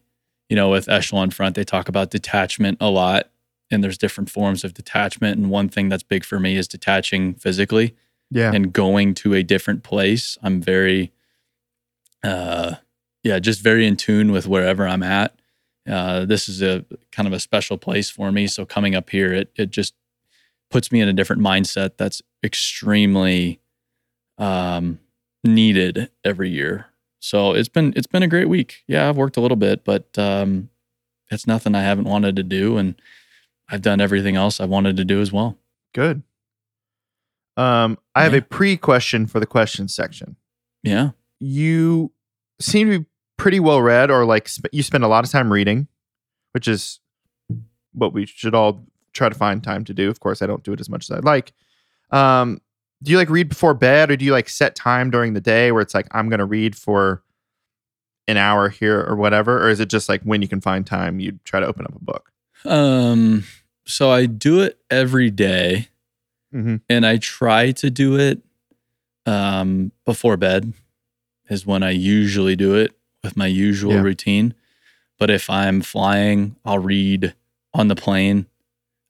you 0.49 0.55
know, 0.55 0.69
with 0.69 0.87
Echelon 0.87 1.29
Front, 1.31 1.55
they 1.55 1.63
talk 1.65 1.89
about 1.89 2.11
detachment 2.11 2.77
a 2.79 2.89
lot. 2.89 3.29
And 3.71 3.83
there's 3.83 3.97
different 3.97 4.29
forms 4.29 4.63
of 4.63 4.73
detachment. 4.73 5.37
And 5.37 5.49
one 5.49 5.67
thing 5.69 5.89
that's 5.89 6.03
big 6.03 6.23
for 6.23 6.39
me 6.39 6.55
is 6.55 6.67
detaching 6.67 7.33
physically 7.33 7.95
Yeah. 8.31 8.51
and 8.53 8.71
going 8.71 9.13
to 9.15 9.33
a 9.33 9.43
different 9.43 9.83
place. 9.83 10.37
I'm 10.43 10.61
very, 10.61 11.11
uh, 12.23 12.75
yeah, 13.23 13.39
just 13.39 13.61
very 13.61 13.85
in 13.87 13.97
tune 13.97 14.31
with 14.31 14.47
wherever 14.47 14.87
I'm 14.87 15.03
at. 15.03 15.35
Uh, 15.87 16.25
this 16.25 16.49
is 16.49 16.61
a 16.61 16.85
kind 17.11 17.27
of 17.27 17.33
a 17.33 17.39
special 17.39 17.77
place 17.77 18.09
for 18.09 18.31
me. 18.31 18.47
So 18.47 18.65
coming 18.65 18.95
up 18.95 19.09
here, 19.09 19.33
it 19.33 19.51
it 19.55 19.69
just 19.69 19.93
puts 20.71 20.91
me 20.91 20.99
in 21.01 21.07
a 21.07 21.13
different 21.13 21.41
mindset 21.41 21.97
that's 21.97 22.21
extremely 22.43 23.59
um, 24.37 24.99
needed 25.43 26.09
every 26.23 26.49
year. 26.49 26.87
So 27.19 27.53
it's 27.53 27.69
been 27.69 27.93
it's 27.95 28.07
been 28.07 28.23
a 28.23 28.27
great 28.27 28.49
week. 28.49 28.83
Yeah, 28.87 29.07
I've 29.09 29.17
worked 29.17 29.37
a 29.37 29.41
little 29.41 29.57
bit, 29.57 29.83
but 29.83 30.17
um, 30.17 30.69
it's 31.31 31.47
nothing 31.47 31.75
I 31.75 31.81
haven't 31.81 32.05
wanted 32.05 32.35
to 32.35 32.43
do, 32.43 32.77
and 32.77 32.95
I've 33.69 33.81
done 33.81 34.01
everything 34.01 34.35
else 34.35 34.59
I 34.59 34.65
wanted 34.65 34.97
to 34.97 35.05
do 35.05 35.21
as 35.21 35.31
well. 35.31 35.57
Good. 35.93 36.23
Um, 37.57 37.97
I 38.13 38.23
have 38.23 38.33
a 38.33 38.41
pre-question 38.41 39.27
for 39.27 39.39
the 39.39 39.45
question 39.45 39.87
section. 39.87 40.35
Yeah. 40.83 41.11
You 41.39 42.11
seem 42.59 42.89
to 42.89 42.99
be 42.99 43.05
pretty 43.37 43.59
well 43.59 43.81
read, 43.81 44.09
or 44.11 44.25
like 44.25 44.47
sp- 44.49 44.71
you 44.71 44.83
spend 44.83 45.03
a 45.03 45.07
lot 45.07 45.23
of 45.25 45.31
time 45.31 45.51
reading, 45.51 45.87
which 46.53 46.67
is 46.67 46.99
what 47.93 48.13
we 48.13 48.25
should 48.25 48.55
all 48.55 48.85
try 49.13 49.29
to 49.29 49.35
find 49.35 49.63
time 49.63 49.83
to 49.85 49.93
do. 49.93 50.09
Of 50.09 50.19
course, 50.19 50.41
I 50.41 50.47
don't 50.47 50.63
do 50.63 50.73
it 50.73 50.79
as 50.79 50.89
much 50.89 51.09
as 51.09 51.17
I'd 51.17 51.23
like. 51.25 51.53
Um, 52.11 52.61
do 53.03 53.11
you 53.11 53.17
like 53.17 53.29
read 53.29 53.49
before 53.49 53.73
bed, 53.73 54.09
or 54.11 54.15
do 54.17 54.25
you 54.25 54.31
like 54.31 54.49
set 54.49 54.75
time 54.75 55.09
during 55.11 55.33
the 55.33 55.41
day 55.41 55.71
where 55.71 55.81
it's 55.81 55.93
like 55.93 56.07
I'm 56.11 56.29
going 56.29 56.39
to 56.39 56.45
read 56.45 56.75
for 56.75 57.21
an 58.27 58.37
hour 58.37 58.69
here 58.69 59.01
or 59.07 59.15
whatever, 59.15 59.63
or 59.63 59.69
is 59.69 59.79
it 59.79 59.89
just 59.89 60.09
like 60.09 60.21
when 60.23 60.41
you 60.41 60.47
can 60.47 60.61
find 60.61 60.85
time, 60.87 61.19
you 61.19 61.39
try 61.43 61.59
to 61.59 61.65
open 61.67 61.85
up 61.85 61.95
a 61.95 62.03
book? 62.03 62.31
Um, 62.63 63.43
so 63.85 64.09
I 64.09 64.25
do 64.25 64.61
it 64.61 64.79
every 64.89 65.29
day, 65.29 65.89
Mhm. 66.53 66.81
and 66.89 67.05
I 67.05 67.17
try 67.17 67.71
to 67.73 67.89
do 67.91 68.17
it 68.17 68.41
um, 69.27 69.91
before 70.05 70.37
bed 70.37 70.73
is 71.49 71.65
when 71.65 71.83
I 71.83 71.91
usually 71.91 72.55
do 72.55 72.75
it 72.75 72.95
with 73.25 73.35
my 73.35 73.47
usual 73.47 73.93
Yeah. 73.93 74.01
routine. 74.01 74.53
But 75.17 75.29
if 75.29 75.49
I'm 75.49 75.81
flying, 75.81 76.55
I'll 76.63 76.79
read 76.79 77.33
on 77.73 77.87
the 77.89 77.95
plane. 77.95 78.45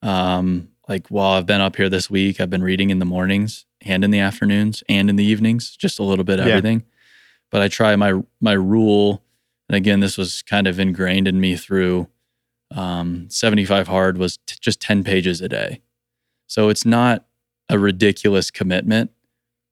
Um, 0.01 0.69
like 0.87 1.07
while 1.09 1.33
I've 1.33 1.45
been 1.45 1.61
up 1.61 1.75
here 1.75 1.89
this 1.89 2.09
week, 2.09 2.39
I've 2.39 2.49
been 2.49 2.63
reading 2.63 2.89
in 2.89 2.99
the 2.99 3.05
mornings 3.05 3.65
and 3.81 4.03
in 4.03 4.11
the 4.11 4.19
afternoons 4.19 4.83
and 4.87 5.09
in 5.09 5.15
the 5.15 5.23
evenings, 5.23 5.75
just 5.75 5.99
a 5.99 6.03
little 6.03 6.23
bit 6.25 6.39
of 6.39 6.45
Yeah. 6.47 6.53
everything. 6.55 6.83
But 7.51 7.61
I 7.61 7.67
try 7.67 7.95
my 7.95 8.21
my 8.41 8.53
rule, 8.53 9.23
and 9.69 9.75
again, 9.75 9.99
this 9.99 10.17
was 10.17 10.41
kind 10.43 10.67
of 10.67 10.79
ingrained 10.79 11.27
in 11.27 11.39
me 11.39 11.55
through 11.55 12.07
um, 12.71 13.27
75 13.29 13.87
hard 13.87 14.17
was 14.17 14.37
t- 14.47 14.55
just 14.59 14.81
10 14.81 15.03
pages 15.03 15.39
a 15.39 15.47
day. 15.47 15.81
So 16.47 16.69
it's 16.69 16.83
not 16.85 17.25
a 17.69 17.77
ridiculous 17.77 18.49
commitment. 18.51 19.11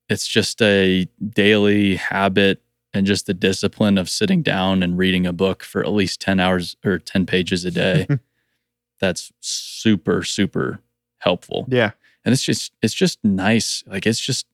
It's 0.08 0.26
just 0.28 0.62
a 0.62 1.06
daily 1.28 1.96
habit 1.96 2.62
and 2.94 3.06
just 3.06 3.26
the 3.26 3.34
discipline 3.34 3.98
of 3.98 4.08
sitting 4.08 4.40
down 4.40 4.82
and 4.82 4.96
reading 4.96 5.26
a 5.26 5.32
book 5.32 5.64
for 5.64 5.82
at 5.82 5.90
least 5.90 6.20
10 6.20 6.38
hours 6.38 6.76
or 6.84 6.98
10 6.98 7.26
pages 7.26 7.64
a 7.64 7.70
day. 7.70 8.06
That's 9.00 9.32
super, 9.40 10.22
super 10.22 10.80
helpful. 11.18 11.66
Yeah. 11.68 11.90
And 12.24 12.32
it's 12.32 12.44
just, 12.44 12.72
it's 12.80 12.94
just 12.94 13.22
nice. 13.24 13.82
Like 13.86 14.06
it's 14.06 14.20
just, 14.20 14.46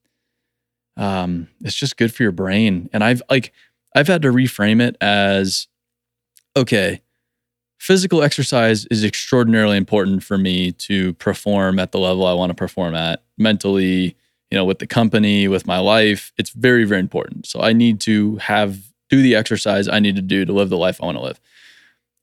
um, 0.97 1.47
it's 1.61 1.75
just 1.75 1.95
good 1.95 2.13
for 2.13 2.23
your 2.23 2.31
brain. 2.31 2.89
And 2.91 3.03
I've 3.03 3.21
like, 3.29 3.53
I've 3.95 4.07
had 4.07 4.23
to 4.23 4.29
reframe 4.29 4.81
it 4.81 4.97
as, 4.99 5.67
okay, 6.57 7.01
physical 7.77 8.23
exercise 8.23 8.85
is 8.87 9.03
extraordinarily 9.03 9.77
important 9.77 10.23
for 10.23 10.37
me 10.37 10.71
to 10.71 11.13
perform 11.13 11.79
at 11.79 11.91
the 11.91 11.99
level 11.99 12.25
I 12.25 12.33
want 12.33 12.49
to 12.49 12.55
perform 12.55 12.95
at 12.95 13.23
mentally, 13.37 14.17
you 14.51 14.57
know, 14.57 14.65
with 14.65 14.79
the 14.79 14.87
company, 14.87 15.47
with 15.47 15.65
my 15.65 15.79
life. 15.79 16.31
It's 16.37 16.49
very, 16.51 16.83
very 16.83 16.99
important. 16.99 17.47
So 17.47 17.61
I 17.61 17.73
need 17.73 17.99
to 18.01 18.35
have 18.37 18.91
do 19.09 19.21
the 19.21 19.35
exercise 19.35 19.87
I 19.87 19.99
need 19.99 20.15
to 20.15 20.21
do 20.21 20.45
to 20.45 20.53
live 20.53 20.69
the 20.69 20.77
life 20.77 21.01
I 21.01 21.05
want 21.05 21.17
to 21.17 21.23
live. 21.23 21.39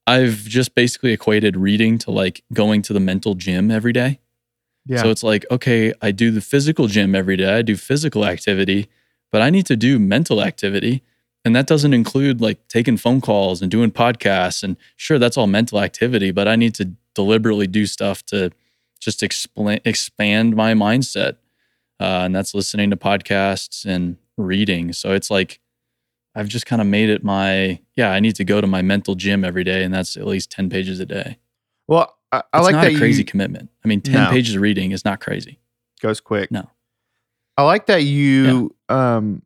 I've 0.07 0.45
just 0.45 0.75
basically 0.75 1.13
equated 1.13 1.57
reading 1.57 1.99
to 1.99 2.11
like 2.11 2.43
going 2.53 2.81
to 2.83 2.95
the 2.95 3.01
mental 3.01 3.35
gym 3.35 3.71
every 3.71 3.93
day. 3.93 4.21
Yeah. 4.87 5.03
So 5.03 5.11
it's 5.11 5.23
like, 5.23 5.45
okay, 5.51 5.93
I 6.01 6.13
do 6.13 6.31
the 6.31 6.41
physical 6.41 6.87
gym 6.87 7.15
every 7.15 7.37
day, 7.37 7.59
I 7.59 7.63
do 7.63 7.77
physical 7.77 8.25
activity, 8.25 8.89
but 9.31 9.43
I 9.43 9.51
need 9.51 9.67
to 9.67 9.77
do 9.77 9.99
mental 9.99 10.43
activity. 10.43 11.03
And 11.45 11.55
that 11.55 11.67
doesn't 11.67 11.93
include 11.93 12.41
like 12.41 12.67
taking 12.69 12.97
phone 12.97 13.21
calls 13.21 13.61
and 13.61 13.71
doing 13.71 13.91
podcasts. 13.91 14.63
And 14.63 14.79
sure, 14.97 15.19
that's 15.19 15.37
all 15.37 15.47
mental 15.47 15.81
activity, 15.81 16.31
but 16.31 16.49
I 16.49 16.57
need 16.57 16.75
to 16.77 16.93
deliberately 17.15 17.67
do 17.67 17.85
stuff 17.85 18.25
to 18.27 18.51
just 18.99 19.23
explain, 19.23 19.81
expand 19.85 20.57
my 20.57 20.73
mindset. 20.73 21.37
Uh, 22.01 22.23
and 22.25 22.35
that's 22.35 22.55
listening 22.55 22.91
to 22.91 22.97
podcasts 22.97 23.85
and 23.85 24.17
reading. 24.37 24.93
So 24.93 25.13
it's 25.13 25.31
like, 25.31 25.61
I've 26.35 26.49
just 26.49 26.67
kind 26.67 26.81
of 26.81 26.87
made 26.87 27.09
it 27.11 27.25
my, 27.25 27.81
yeah, 27.97 28.13
I 28.13 28.21
need 28.21 28.37
to 28.37 28.45
go 28.45 28.61
to 28.61 28.67
my 28.67 28.83
mental 28.83 29.15
gym 29.17 29.45
every 29.45 29.65
day. 29.65 29.83
And 29.83 29.93
that's 29.93 30.17
at 30.17 30.27
least 30.27 30.51
10 30.53 30.71
pages 30.71 31.01
a 31.01 31.07
day. 31.07 31.39
well, 31.89 32.15
I, 32.31 32.43
I 32.53 32.61
like 32.61 32.75
that 32.75 32.95
crazy 32.97 33.21
you 33.21 33.25
commitment. 33.25 33.71
I 33.85 33.89
mean, 33.89 34.03
10 34.03 34.13
No. 34.25 34.31
pages 34.31 34.55
of 34.55 34.61
reading 34.61 34.93
is 34.93 35.03
not 35.05 35.19
crazy. 35.21 35.59
goes 36.03 36.21
quick. 36.21 36.51
No. 36.51 36.69
I 37.57 37.63
like 37.63 37.87
that 37.87 38.05
you 38.05 38.77
um 38.91 39.43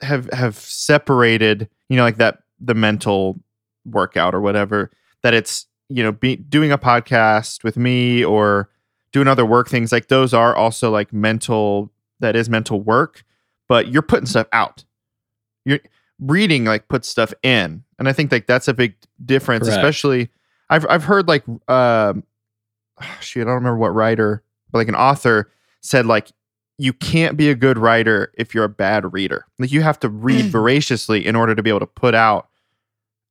have 0.00 0.28
have 0.32 0.56
separated, 0.56 1.68
you 1.90 1.96
know, 1.96 2.02
like 2.04 2.16
that 2.16 2.38
the 2.58 2.74
mental 2.74 3.38
workout 3.84 4.34
or 4.34 4.40
whatever 4.40 4.90
that 5.22 5.34
it's, 5.34 5.66
you 5.90 6.02
know, 6.02 6.10
be 6.10 6.36
doing 6.36 6.72
a 6.72 6.78
podcast 6.78 7.62
with 7.62 7.76
me 7.76 8.24
or 8.24 8.70
doing 9.16 9.28
other 9.28 9.46
work 9.46 9.68
things 9.68 9.92
like 9.92 10.08
those 10.08 10.34
are 10.34 10.54
also 10.54 10.90
like 10.90 11.10
mental 11.10 11.90
that 12.20 12.36
is 12.36 12.50
mental 12.50 12.80
work 12.80 13.24
but 13.66 13.88
you're 13.88 14.02
putting 14.02 14.26
stuff 14.26 14.46
out. 14.52 14.84
You're 15.64 15.80
reading 16.20 16.66
like 16.66 16.86
puts 16.88 17.08
stuff 17.08 17.32
in 17.42 17.82
and 17.98 18.08
i 18.08 18.12
think 18.12 18.30
like 18.30 18.46
that's 18.46 18.68
a 18.68 18.74
big 18.74 18.94
difference 19.24 19.64
Correct. 19.64 19.78
especially 19.78 20.30
i've 20.70 20.86
i've 20.88 21.04
heard 21.04 21.28
like 21.28 21.44
um 21.68 22.24
shoot 23.20 23.42
i 23.42 23.44
don't 23.44 23.54
remember 23.54 23.76
what 23.76 23.94
writer 23.94 24.42
but 24.70 24.78
like 24.78 24.88
an 24.88 24.94
author 24.94 25.50
said 25.80 26.06
like 26.06 26.30
you 26.78 26.92
can't 26.92 27.36
be 27.36 27.48
a 27.48 27.54
good 27.54 27.78
writer 27.78 28.32
if 28.34 28.54
you're 28.54 28.64
a 28.64 28.68
bad 28.68 29.12
reader. 29.12 29.46
Like 29.58 29.72
you 29.72 29.80
have 29.80 29.98
to 30.00 30.08
read 30.08 30.46
voraciously 30.46 31.26
in 31.26 31.34
order 31.34 31.54
to 31.54 31.62
be 31.62 31.70
able 31.70 31.80
to 31.80 31.86
put 31.86 32.14
out 32.14 32.48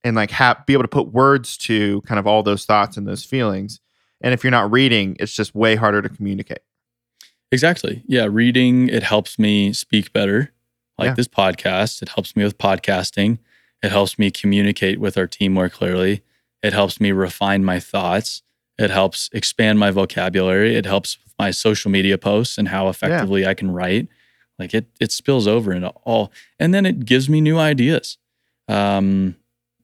and 0.04 0.16
like 0.16 0.32
have 0.32 0.66
be 0.66 0.74
able 0.74 0.84
to 0.84 0.88
put 0.88 1.12
words 1.12 1.58
to 1.58 2.02
kind 2.02 2.20
of 2.20 2.26
all 2.28 2.44
those 2.44 2.66
thoughts 2.66 2.98
and 2.98 3.08
those 3.08 3.24
feelings 3.24 3.80
and 4.26 4.34
if 4.34 4.44
you're 4.44 4.52
not 4.52 4.70
reading 4.70 5.16
it's 5.22 5.34
just 5.34 5.56
way 5.56 5.76
harder 5.76 6.02
to 6.02 6.10
communicate 6.10 6.60
Exactly. 7.52 8.04
Yeah. 8.08 8.28
Reading, 8.30 8.90
it 8.90 9.04
helps 9.04 9.38
me 9.40 9.72
speak 9.72 10.12
better. 10.12 10.52
Like 10.98 11.10
Yeah. 11.10 11.14
this 11.14 11.28
podcast, 11.28 12.02
it 12.02 12.10
helps 12.10 12.36
me 12.36 12.44
with 12.44 12.58
podcasting. 12.58 13.38
It 13.84 13.92
helps 13.92 14.18
me 14.18 14.32
communicate 14.32 15.00
with 15.00 15.16
our 15.18 15.28
team 15.28 15.54
more 15.54 15.70
clearly. 15.70 16.22
It 16.64 16.74
helps 16.74 17.00
me 17.00 17.12
refine 17.12 17.64
my 17.64 17.80
thoughts. 17.80 18.42
It 18.80 18.90
helps 18.90 19.30
expand 19.32 19.80
my 19.80 19.92
vocabulary. 19.92 20.76
It 20.76 20.86
helps 20.86 21.18
with 21.24 21.34
my 21.38 21.52
social 21.52 21.92
media 21.92 22.18
posts 22.18 22.58
and 22.58 22.70
how 22.70 22.90
effectively 22.90 23.46
I 23.46 23.54
can 23.54 23.72
write. 23.72 24.08
Like 24.58 24.74
it, 24.74 24.88
it 25.00 25.12
spills 25.12 25.48
over 25.48 25.72
into 25.72 25.90
all, 26.04 26.32
and 26.60 26.74
then 26.74 26.86
it 26.86 27.06
gives 27.06 27.30
me 27.30 27.40
new 27.42 27.58
ideas. 27.60 28.18
Um, 28.68 29.36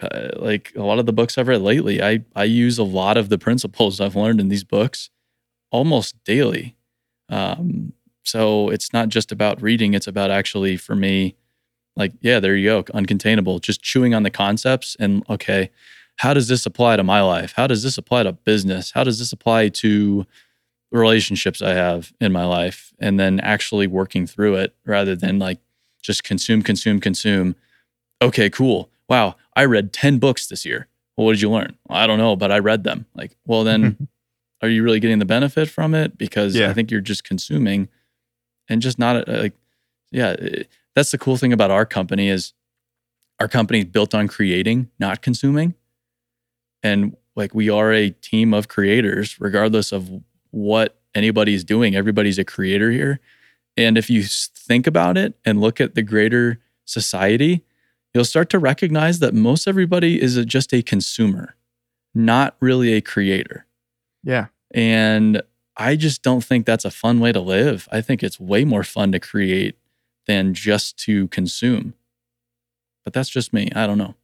uh, 0.03 0.29
like 0.35 0.73
a 0.75 0.83
lot 0.83 0.99
of 0.99 1.05
the 1.05 1.13
books 1.13 1.37
I've 1.37 1.47
read 1.47 1.61
lately, 1.61 2.01
I 2.01 2.23
I 2.35 2.45
use 2.45 2.77
a 2.77 2.83
lot 2.83 3.17
of 3.17 3.29
the 3.29 3.37
principles 3.37 3.99
I've 3.99 4.15
learned 4.15 4.39
in 4.39 4.49
these 4.49 4.63
books 4.63 5.09
almost 5.71 6.21
daily. 6.23 6.75
Um, 7.29 7.93
so 8.23 8.69
it's 8.69 8.93
not 8.93 9.09
just 9.09 9.31
about 9.31 9.61
reading, 9.61 9.93
it's 9.93 10.07
about 10.07 10.31
actually 10.31 10.77
for 10.77 10.95
me, 10.95 11.35
like, 11.95 12.13
yeah, 12.21 12.39
there 12.39 12.55
you 12.55 12.69
go, 12.69 12.83
uncontainable, 12.83 13.61
just 13.61 13.81
chewing 13.81 14.13
on 14.13 14.23
the 14.23 14.29
concepts 14.29 14.95
and 14.99 15.23
okay, 15.29 15.71
how 16.17 16.35
does 16.35 16.47
this 16.47 16.67
apply 16.67 16.97
to 16.97 17.03
my 17.03 17.21
life? 17.21 17.53
How 17.55 17.65
does 17.65 17.81
this 17.81 17.97
apply 17.97 18.23
to 18.23 18.33
business? 18.33 18.91
How 18.91 19.03
does 19.03 19.17
this 19.17 19.33
apply 19.33 19.69
to 19.69 20.27
relationships 20.91 21.63
I 21.63 21.73
have 21.73 22.13
in 22.21 22.31
my 22.31 22.45
life? 22.45 22.93
And 22.99 23.19
then 23.19 23.39
actually 23.39 23.87
working 23.87 24.27
through 24.27 24.57
it 24.57 24.75
rather 24.85 25.15
than 25.15 25.39
like 25.39 25.57
just 26.03 26.23
consume, 26.23 26.61
consume, 26.61 26.99
consume. 26.99 27.55
Okay, 28.21 28.51
cool. 28.51 28.90
Wow, 29.11 29.35
I 29.57 29.65
read 29.65 29.91
10 29.91 30.19
books 30.19 30.47
this 30.47 30.65
year. 30.65 30.87
Well, 31.17 31.25
what 31.25 31.33
did 31.33 31.41
you 31.41 31.51
learn? 31.51 31.77
Well, 31.89 31.97
I 31.99 32.07
don't 32.07 32.17
know, 32.17 32.37
but 32.37 32.49
I 32.49 32.59
read 32.59 32.85
them. 32.85 33.05
Like, 33.13 33.35
well, 33.45 33.65
then 33.65 34.07
are 34.61 34.69
you 34.69 34.83
really 34.83 35.01
getting 35.01 35.19
the 35.19 35.25
benefit 35.25 35.69
from 35.69 35.93
it? 35.93 36.17
Because 36.17 36.55
Yeah. 36.55 36.69
I 36.69 36.73
think 36.73 36.89
you're 36.89 37.01
just 37.01 37.25
consuming 37.25 37.89
and 38.69 38.81
just 38.81 38.97
not 38.97 39.27
uh, 39.27 39.39
like, 39.41 39.53
yeah, 40.11 40.31
it- 40.31 40.69
that's 40.95 41.11
the 41.11 41.17
cool 41.17 41.35
thing 41.35 41.51
about 41.51 41.71
our 41.71 41.85
company 41.85 42.29
is 42.29 42.53
our 43.41 43.49
company 43.49 43.79
is 43.79 43.85
built 43.85 44.15
on 44.15 44.29
creating, 44.29 44.89
not 44.97 45.21
consuming. 45.21 45.73
And 46.81 47.17
like 47.35 47.53
we 47.53 47.69
are 47.69 47.91
a 47.91 48.11
team 48.11 48.53
of 48.53 48.69
creators, 48.69 49.39
regardless 49.41 49.91
of 49.91 50.09
what 50.51 50.99
anybody's 51.13 51.65
doing. 51.65 51.95
Everybody's 51.97 52.39
a 52.39 52.45
creator 52.45 52.91
here. 52.91 53.19
And 53.75 53.97
if 53.97 54.09
you 54.09 54.23
think 54.23 54.87
about 54.87 55.17
it 55.17 55.33
and 55.45 55.59
look 55.59 55.81
at 55.81 55.95
the 55.95 56.01
greater 56.01 56.59
society, 56.85 57.63
you'll 58.13 58.25
start 58.25 58.49
to 58.51 58.59
recognize 58.59 59.19
that 59.19 59.33
most 59.33 59.67
everybody 59.67 60.21
is 60.21 60.37
a, 60.37 60.45
just 60.45 60.73
a 60.73 60.81
consumer, 60.81 61.55
not 62.13 62.55
really 62.59 62.93
a 62.93 63.01
creator. 63.01 63.65
yeah 64.23 64.47
And 64.73 65.41
I 65.77 65.95
just 65.95 66.21
don't 66.21 66.43
think 66.43 66.65
that's 66.65 66.85
a 66.85 66.91
fun 66.91 67.19
way 67.19 67.31
to 67.31 67.39
live. 67.39 67.87
I 67.91 68.01
think 68.01 68.21
it's 68.23 68.39
way 68.39 68.65
more 68.65 68.83
fun 68.83 69.11
to 69.13 69.19
create 69.19 69.77
than 70.27 70.53
just 70.53 70.97
to 71.05 71.27
consume. 71.29 71.93
But 73.03 73.13
that's 73.13 73.29
just 73.29 73.51
me. 73.53 73.69
I 73.75 73.87
don't 73.87 73.97
know. 73.97 74.15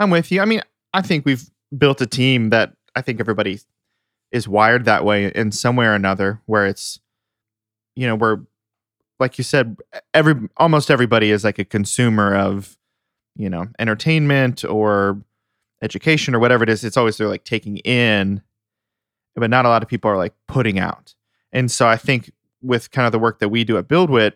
i'm 0.00 0.10
with 0.10 0.32
you 0.32 0.40
i 0.40 0.44
mean 0.44 0.62
i 0.94 1.00
think 1.02 1.24
we've 1.24 1.48
built 1.76 2.00
a 2.00 2.06
team 2.06 2.50
that 2.50 2.72
i 2.96 3.00
think 3.02 3.20
everybody 3.20 3.60
is 4.32 4.48
wired 4.48 4.84
that 4.86 5.04
way 5.04 5.30
in 5.34 5.52
some 5.52 5.76
way 5.76 5.86
or 5.86 5.94
another 5.94 6.40
where 6.46 6.66
it's 6.66 6.98
you 7.94 8.06
know 8.06 8.16
we're 8.16 8.40
like 9.22 9.38
you 9.38 9.44
said 9.44 9.76
every 10.12 10.34
almost 10.58 10.90
everybody 10.90 11.30
is 11.30 11.44
like 11.44 11.58
a 11.58 11.64
consumer 11.64 12.36
of 12.36 12.76
you 13.36 13.48
know 13.48 13.66
entertainment 13.78 14.64
or 14.64 15.22
education 15.80 16.34
or 16.34 16.38
whatever 16.38 16.62
it 16.62 16.68
is. 16.68 16.84
It's 16.84 16.96
always 16.96 17.16
they're 17.16 17.28
like 17.28 17.44
taking 17.44 17.78
in 17.78 18.42
but 19.34 19.48
not 19.48 19.64
a 19.64 19.68
lot 19.70 19.82
of 19.82 19.88
people 19.88 20.10
are 20.10 20.18
like 20.18 20.34
putting 20.46 20.78
out. 20.78 21.14
And 21.52 21.70
so 21.70 21.86
i 21.86 21.96
think 21.96 22.30
with 22.62 22.90
kind 22.90 23.06
of 23.06 23.12
the 23.12 23.18
work 23.18 23.38
that 23.40 23.48
we 23.48 23.64
do 23.64 23.78
at 23.78 23.88
BuildWitt 23.88 24.32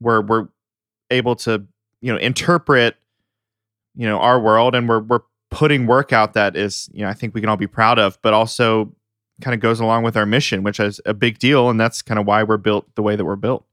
we're 0.00 0.20
we're 0.20 0.48
able 1.10 1.36
to 1.36 1.64
you 2.00 2.12
know 2.12 2.18
interpret 2.18 2.96
you 3.94 4.06
know 4.06 4.18
our 4.18 4.40
world 4.40 4.74
and 4.74 4.88
we're 4.88 5.00
we're 5.00 5.20
putting 5.50 5.86
work 5.86 6.12
out 6.12 6.34
that 6.34 6.56
is 6.56 6.88
you 6.92 7.02
know 7.02 7.08
i 7.08 7.14
think 7.14 7.34
we 7.34 7.40
can 7.40 7.50
all 7.50 7.56
be 7.56 7.66
proud 7.66 7.98
of 7.98 8.18
but 8.22 8.32
also 8.32 8.94
kind 9.40 9.54
of 9.54 9.60
goes 9.60 9.80
along 9.80 10.04
with 10.04 10.16
our 10.16 10.26
mission 10.26 10.62
which 10.62 10.78
is 10.78 11.00
a 11.06 11.14
big 11.14 11.38
deal. 11.38 11.68
And 11.70 11.80
that's 11.80 12.02
kind 12.02 12.20
of 12.20 12.26
why 12.26 12.42
we're 12.42 12.56
built 12.56 12.94
the 12.94 13.02
way 13.02 13.16
that 13.16 13.24
we're 13.24 13.36
built 13.36 13.64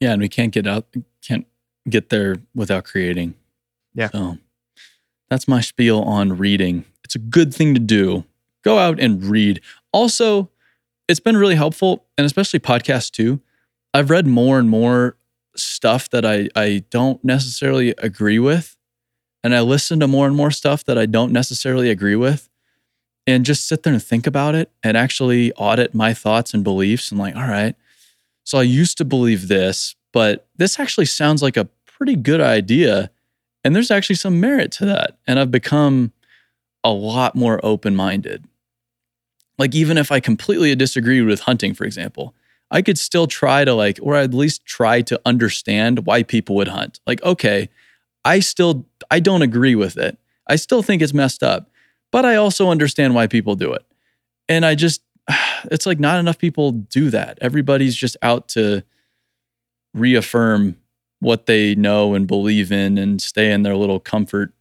Yeah, 0.00 0.12
and 0.12 0.20
we 0.20 0.28
can't 0.28 0.52
get 0.52 0.66
out 0.66 0.86
can't 1.22 1.46
get 1.88 2.10
there 2.10 2.36
without 2.54 2.84
creating. 2.84 3.34
Yeah. 3.94 4.10
So 4.10 4.38
that's 5.30 5.48
my 5.48 5.60
spiel 5.60 6.00
on 6.00 6.36
reading. 6.36 6.84
It's 7.04 7.14
a 7.14 7.20
good 7.20 7.54
thing 7.54 7.74
to 7.74 7.80
do. 7.80 8.24
Go 8.62 8.78
out 8.78 9.00
and 9.00 9.24
read. 9.24 9.60
Also, 9.92 10.50
it's 11.08 11.20
been 11.20 11.36
really 11.36 11.54
helpful, 11.54 12.04
and 12.16 12.24
especially 12.24 12.60
podcasts 12.60 13.10
too. 13.10 13.40
I've 13.92 14.10
read 14.10 14.26
more 14.26 14.58
and 14.58 14.68
more 14.68 15.16
stuff 15.56 16.10
that 16.10 16.24
I, 16.24 16.48
I 16.56 16.84
don't 16.90 17.22
necessarily 17.22 17.94
agree 17.98 18.38
with. 18.38 18.76
And 19.42 19.54
I 19.54 19.60
listen 19.60 20.00
to 20.00 20.08
more 20.08 20.26
and 20.26 20.34
more 20.34 20.50
stuff 20.50 20.84
that 20.84 20.96
I 20.96 21.06
don't 21.06 21.32
necessarily 21.32 21.90
agree 21.90 22.16
with. 22.16 22.48
And 23.26 23.44
just 23.44 23.66
sit 23.66 23.82
there 23.82 23.92
and 23.92 24.02
think 24.02 24.26
about 24.26 24.54
it 24.54 24.70
and 24.82 24.96
actually 24.96 25.52
audit 25.52 25.94
my 25.94 26.12
thoughts 26.12 26.52
and 26.52 26.64
beliefs 26.64 27.10
and 27.10 27.18
like, 27.18 27.36
all 27.36 27.48
right, 27.48 27.74
so 28.44 28.58
I 28.58 28.62
used 28.62 28.98
to 28.98 29.04
believe 29.04 29.48
this, 29.48 29.96
but 30.12 30.46
this 30.56 30.78
actually 30.78 31.06
sounds 31.06 31.42
like 31.42 31.56
a 31.56 31.68
pretty 31.86 32.14
good 32.14 32.40
idea. 32.40 33.10
And 33.64 33.74
there's 33.74 33.90
actually 33.90 34.16
some 34.16 34.40
merit 34.40 34.70
to 34.72 34.84
that. 34.86 35.18
And 35.26 35.38
I've 35.38 35.50
become 35.50 36.12
a 36.84 36.90
lot 36.90 37.34
more 37.34 37.58
open 37.64 37.96
minded. 37.96 38.44
Like, 39.56 39.74
even 39.74 39.96
if 39.96 40.12
I 40.12 40.20
completely 40.20 40.74
disagreed 40.74 41.24
with 41.24 41.40
hunting, 41.40 41.74
for 41.74 41.84
example, 41.84 42.34
I 42.70 42.82
could 42.82 42.98
still 42.98 43.26
try 43.26 43.64
to, 43.64 43.72
like, 43.72 43.98
or 44.02 44.16
at 44.16 44.34
least 44.34 44.66
try 44.66 45.00
to 45.02 45.20
understand 45.24 46.06
why 46.06 46.22
people 46.22 46.56
would 46.56 46.68
hunt. 46.68 47.00
Like, 47.06 47.22
okay, 47.22 47.70
I 48.24 48.40
still, 48.40 48.84
I 49.10 49.20
don't 49.20 49.42
agree 49.42 49.74
with 49.74 49.96
it. 49.96 50.18
I 50.48 50.56
still 50.56 50.82
think 50.82 51.00
it's 51.00 51.14
messed 51.14 51.42
up, 51.42 51.70
but 52.10 52.24
I 52.24 52.36
also 52.36 52.68
understand 52.68 53.14
why 53.14 53.26
people 53.26 53.54
do 53.54 53.72
it. 53.72 53.84
And 54.48 54.66
I 54.66 54.74
just, 54.74 55.02
it's 55.70 55.86
like 55.86 56.00
not 56.00 56.18
enough 56.18 56.38
people 56.38 56.72
do 56.72 57.10
that. 57.10 57.38
Everybody's 57.40 57.96
just 57.96 58.16
out 58.22 58.48
to 58.48 58.82
reaffirm 59.92 60.76
what 61.20 61.46
they 61.46 61.74
know 61.74 62.14
and 62.14 62.26
believe 62.26 62.70
in 62.70 62.98
and 62.98 63.22
stay 63.22 63.52
in 63.52 63.62
their 63.62 63.76
little 63.76 64.00
comfort 64.00 64.52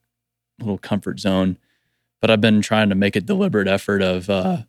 little 0.59 0.77
comfort 0.77 1.19
zone. 1.19 1.57
But 2.21 2.31
I've 2.31 2.41
been 2.41 2.61
trying 2.61 2.89
to 2.89 2.95
make 2.95 3.15
a 3.15 3.21
deliberate 3.21 3.67
effort 3.67 4.01
of 4.01 4.29
uh, 4.29 4.63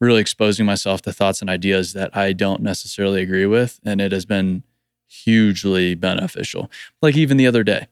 really 0.00 0.20
exposing 0.20 0.66
myself 0.66 1.00
to 1.02 1.12
thoughts 1.12 1.40
and 1.40 1.48
ideas 1.48 1.94
that 1.94 2.14
I 2.14 2.32
don't 2.32 2.60
necessarily 2.60 3.22
agree 3.22 3.46
with, 3.46 3.80
and 3.84 4.00
it 4.00 4.12
has 4.12 4.26
been 4.26 4.62
hugely 5.08 5.94
beneficial. 5.94 6.70
Like 7.00 7.16
even 7.16 7.36
the 7.36 7.46
other 7.46 7.62
day, 7.64 7.86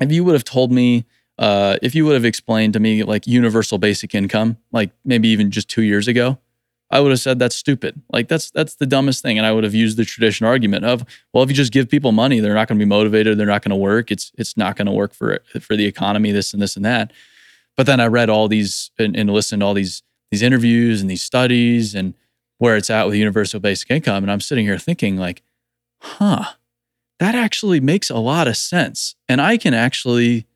if 0.00 0.10
you 0.12 0.24
would 0.24 0.34
have 0.34 0.44
told 0.44 0.72
me, 0.72 1.04
uh, 1.38 1.76
if 1.82 1.94
you 1.94 2.06
would 2.06 2.14
have 2.14 2.24
explained 2.24 2.72
to 2.74 2.80
me 2.80 3.02
like 3.02 3.26
universal 3.26 3.78
basic 3.78 4.14
income, 4.14 4.58
like 4.72 4.90
maybe 5.04 5.28
even 5.28 5.50
just 5.50 5.68
two 5.68 5.82
years 5.82 6.08
ago, 6.08 6.38
I 6.90 7.00
would 7.00 7.10
have 7.10 7.20
said 7.20 7.38
that's 7.38 7.56
stupid. 7.56 8.00
Like 8.12 8.28
that's 8.28 8.50
that's 8.50 8.76
the 8.76 8.86
dumbest 8.86 9.22
thing, 9.22 9.38
and 9.38 9.46
I 9.46 9.52
would 9.52 9.64
have 9.64 9.74
used 9.74 9.96
the 9.96 10.04
traditional 10.04 10.48
argument 10.48 10.84
of, 10.84 11.04
well, 11.32 11.42
if 11.42 11.50
you 11.50 11.56
just 11.56 11.72
give 11.72 11.88
people 11.88 12.12
money, 12.12 12.40
they're 12.40 12.54
not 12.54 12.68
going 12.68 12.78
to 12.78 12.84
be 12.84 12.88
motivated, 12.88 13.38
they're 13.38 13.46
not 13.46 13.62
going 13.62 13.70
to 13.70 13.76
work. 13.76 14.10
It's 14.10 14.30
it's 14.38 14.56
not 14.56 14.76
going 14.76 14.86
to 14.86 14.92
work 14.92 15.14
for 15.14 15.40
for 15.60 15.76
the 15.76 15.86
economy, 15.86 16.30
this 16.30 16.52
and 16.52 16.62
this 16.62 16.76
and 16.76 16.84
that. 16.84 17.12
But 17.76 17.86
then 17.86 18.00
I 18.00 18.06
read 18.06 18.30
all 18.30 18.46
these 18.48 18.90
and, 18.98 19.16
and 19.16 19.30
listened 19.30 19.60
to 19.60 19.66
all 19.66 19.74
these 19.74 20.02
these 20.30 20.42
interviews 20.42 21.00
and 21.00 21.10
these 21.10 21.22
studies 21.22 21.94
and 21.94 22.14
where 22.58 22.76
it's 22.76 22.90
at 22.90 23.06
with 23.06 23.16
universal 23.16 23.60
basic 23.60 23.90
income, 23.90 24.22
and 24.22 24.30
I'm 24.30 24.40
sitting 24.40 24.64
here 24.64 24.78
thinking 24.78 25.16
like, 25.16 25.42
huh, 26.00 26.44
that 27.18 27.34
actually 27.34 27.80
makes 27.80 28.10
a 28.10 28.18
lot 28.18 28.46
of 28.46 28.56
sense, 28.56 29.16
and 29.28 29.40
I 29.40 29.56
can 29.56 29.74
actually, 29.74 30.46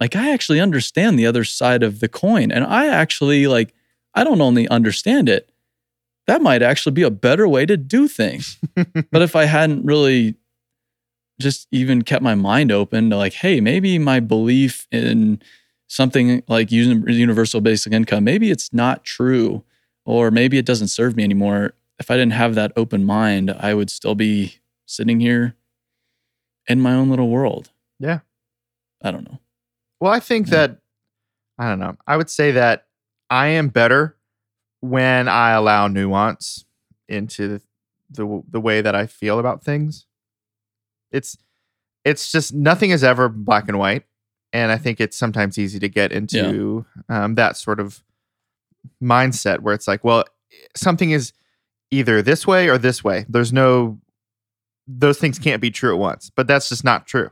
like, 0.00 0.16
I 0.16 0.32
actually 0.32 0.60
understand 0.60 1.18
the 1.18 1.26
other 1.26 1.44
side 1.44 1.82
of 1.82 2.00
the 2.00 2.08
coin, 2.08 2.52
and 2.52 2.64
I 2.64 2.86
actually 2.86 3.46
like. 3.46 3.74
I 4.14 4.24
don't 4.24 4.40
only 4.40 4.68
understand 4.68 5.28
it, 5.28 5.50
that 6.26 6.42
might 6.42 6.62
actually 6.62 6.92
be 6.92 7.02
a 7.02 7.10
better 7.10 7.48
way 7.48 7.66
to 7.66 7.76
do 7.76 8.08
things. 8.08 8.58
but 9.10 9.22
if 9.22 9.34
I 9.34 9.44
hadn't 9.44 9.84
really 9.84 10.36
just 11.40 11.66
even 11.72 12.02
kept 12.02 12.22
my 12.22 12.34
mind 12.34 12.70
open 12.70 13.10
to 13.10 13.16
like, 13.16 13.32
hey, 13.32 13.60
maybe 13.60 13.98
my 13.98 14.20
belief 14.20 14.86
in 14.92 15.40
something 15.88 16.42
like 16.46 16.70
using 16.70 17.06
universal 17.08 17.60
basic 17.60 17.92
income, 17.92 18.24
maybe 18.24 18.50
it's 18.50 18.72
not 18.72 19.04
true 19.04 19.64
or 20.04 20.30
maybe 20.30 20.58
it 20.58 20.66
doesn't 20.66 20.88
serve 20.88 21.16
me 21.16 21.24
anymore. 21.24 21.72
If 21.98 22.10
I 22.10 22.14
didn't 22.16 22.32
have 22.32 22.54
that 22.54 22.72
open 22.76 23.04
mind, 23.04 23.50
I 23.58 23.74
would 23.74 23.90
still 23.90 24.14
be 24.14 24.56
sitting 24.86 25.20
here 25.20 25.54
in 26.68 26.80
my 26.80 26.92
own 26.92 27.10
little 27.10 27.28
world. 27.28 27.70
Yeah. 27.98 28.20
I 29.02 29.10
don't 29.10 29.28
know. 29.28 29.38
Well, 30.00 30.12
I 30.12 30.20
think 30.20 30.46
Yeah. 30.46 30.52
that 30.68 30.78
I 31.58 31.68
don't 31.68 31.78
know. 31.80 31.96
I 32.06 32.16
would 32.16 32.30
say 32.30 32.52
that 32.52 32.86
I 33.32 33.46
am 33.46 33.68
better 33.68 34.18
when 34.80 35.26
I 35.26 35.52
allow 35.52 35.88
nuance 35.88 36.66
into 37.08 37.48
the 37.48 37.62
the, 38.10 38.42
the 38.50 38.60
way 38.60 38.82
that 38.82 38.94
I 38.94 39.06
feel 39.06 39.38
about 39.38 39.64
things. 39.64 40.04
It's 41.10 41.38
it's 42.04 42.30
just 42.30 42.52
nothing 42.52 42.90
is 42.90 43.02
ever 43.02 43.30
black 43.30 43.68
and 43.68 43.78
white, 43.78 44.04
and 44.52 44.70
I 44.70 44.76
think 44.76 45.00
it's 45.00 45.16
sometimes 45.16 45.56
easy 45.56 45.78
to 45.78 45.88
get 45.88 46.12
into 46.12 46.84
um, 47.08 47.34
that 47.36 47.56
sort 47.56 47.80
of 47.80 48.04
mindset 49.02 49.60
where 49.60 49.72
it's 49.72 49.88
like, 49.88 50.04
well, 50.04 50.24
something 50.76 51.10
is 51.10 51.32
either 51.90 52.20
this 52.20 52.46
way 52.46 52.68
or 52.68 52.76
this 52.76 53.02
way. 53.02 53.24
There's 53.30 53.52
no 53.52 53.98
those 54.86 55.16
things 55.16 55.38
can't 55.38 55.62
be 55.62 55.70
true 55.70 55.94
at 55.94 55.98
once, 55.98 56.30
but 56.36 56.46
that's 56.46 56.68
just 56.68 56.84
not 56.84 57.06
true. 57.06 57.30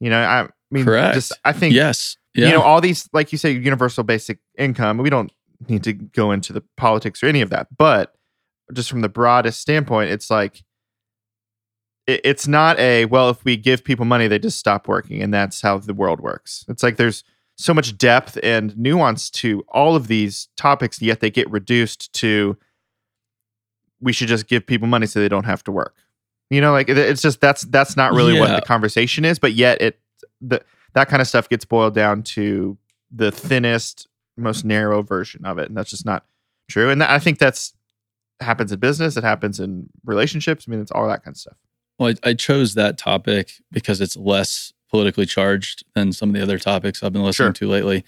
You 0.00 0.10
know, 0.10 0.20
I 0.20 0.48
mean, 0.72 0.84
Correct. 0.84 1.14
just 1.14 1.32
I 1.44 1.52
think 1.52 1.72
Yes. 1.72 2.16
Yeah. 2.38 2.46
you 2.48 2.52
know 2.54 2.62
all 2.62 2.80
these 2.80 3.08
like 3.12 3.32
you 3.32 3.38
say 3.38 3.50
universal 3.52 4.04
basic 4.04 4.38
income 4.56 4.98
we 4.98 5.10
don't 5.10 5.32
need 5.68 5.82
to 5.84 5.92
go 5.92 6.30
into 6.32 6.52
the 6.52 6.62
politics 6.76 7.22
or 7.22 7.26
any 7.26 7.40
of 7.40 7.50
that 7.50 7.66
but 7.76 8.14
just 8.72 8.88
from 8.90 9.00
the 9.00 9.08
broadest 9.08 9.60
standpoint 9.60 10.10
it's 10.10 10.30
like 10.30 10.62
it, 12.06 12.20
it's 12.24 12.46
not 12.46 12.78
a 12.78 13.04
well 13.06 13.28
if 13.30 13.44
we 13.44 13.56
give 13.56 13.82
people 13.84 14.04
money 14.04 14.28
they 14.28 14.38
just 14.38 14.58
stop 14.58 14.88
working 14.88 15.22
and 15.22 15.32
that's 15.34 15.60
how 15.60 15.78
the 15.78 15.94
world 15.94 16.20
works. 16.20 16.64
It's 16.68 16.82
like 16.82 16.96
there's 16.96 17.24
so 17.56 17.74
much 17.74 17.98
depth 17.98 18.38
and 18.42 18.76
nuance 18.78 19.30
to 19.30 19.64
all 19.68 19.96
of 19.96 20.06
these 20.06 20.48
topics 20.56 21.02
yet 21.02 21.20
they 21.20 21.30
get 21.30 21.50
reduced 21.50 22.12
to 22.14 22.56
we 24.00 24.12
should 24.12 24.28
just 24.28 24.46
give 24.46 24.64
people 24.64 24.86
money 24.86 25.06
so 25.06 25.18
they 25.18 25.28
don't 25.28 25.44
have 25.44 25.64
to 25.64 25.72
work. 25.72 25.96
You 26.50 26.60
know 26.60 26.72
like 26.72 26.88
it- 26.88 26.96
it's 26.98 27.20
just 27.22 27.40
that's 27.40 27.62
that's 27.62 27.96
not 27.96 28.12
really 28.12 28.34
what 28.40 28.50
the 28.60 28.66
conversation 28.66 29.24
is 29.24 29.38
but 29.38 29.52
yet 29.54 29.82
it 29.82 30.00
the 30.40 30.62
that 30.94 31.08
kind 31.08 31.20
of 31.20 31.28
stuff 31.28 31.48
gets 31.48 31.64
boiled 31.64 31.94
down 31.94 32.22
to 32.22 32.76
the 33.10 33.30
thinnest, 33.30 34.06
most 34.36 34.64
narrow 34.64 35.02
version 35.02 35.44
of 35.44 35.58
it, 35.58 35.68
and 35.68 35.76
that's 35.76 35.90
just 35.90 36.06
not 36.06 36.24
true. 36.68 36.90
And 36.90 37.00
that, 37.00 37.10
I 37.10 37.18
think 37.18 37.38
that's 37.38 37.74
happens 38.40 38.70
in 38.72 38.78
business. 38.78 39.16
It 39.16 39.24
happens 39.24 39.58
in 39.60 39.88
relationships. 40.04 40.66
I 40.66 40.70
mean, 40.70 40.80
it's 40.80 40.92
all 40.92 41.08
that 41.08 41.24
kind 41.24 41.34
of 41.34 41.38
stuff. 41.38 41.56
Well, 41.98 42.14
I, 42.24 42.30
I 42.30 42.34
chose 42.34 42.74
that 42.74 42.96
topic 42.98 43.52
because 43.72 44.00
it's 44.00 44.16
less 44.16 44.72
politically 44.90 45.26
charged 45.26 45.84
than 45.94 46.12
some 46.12 46.30
of 46.30 46.34
the 46.34 46.42
other 46.42 46.58
topics 46.58 47.02
I've 47.02 47.12
been 47.12 47.24
listening 47.24 47.48
Sure. 47.48 47.52
to 47.54 47.68
lately. 47.68 48.04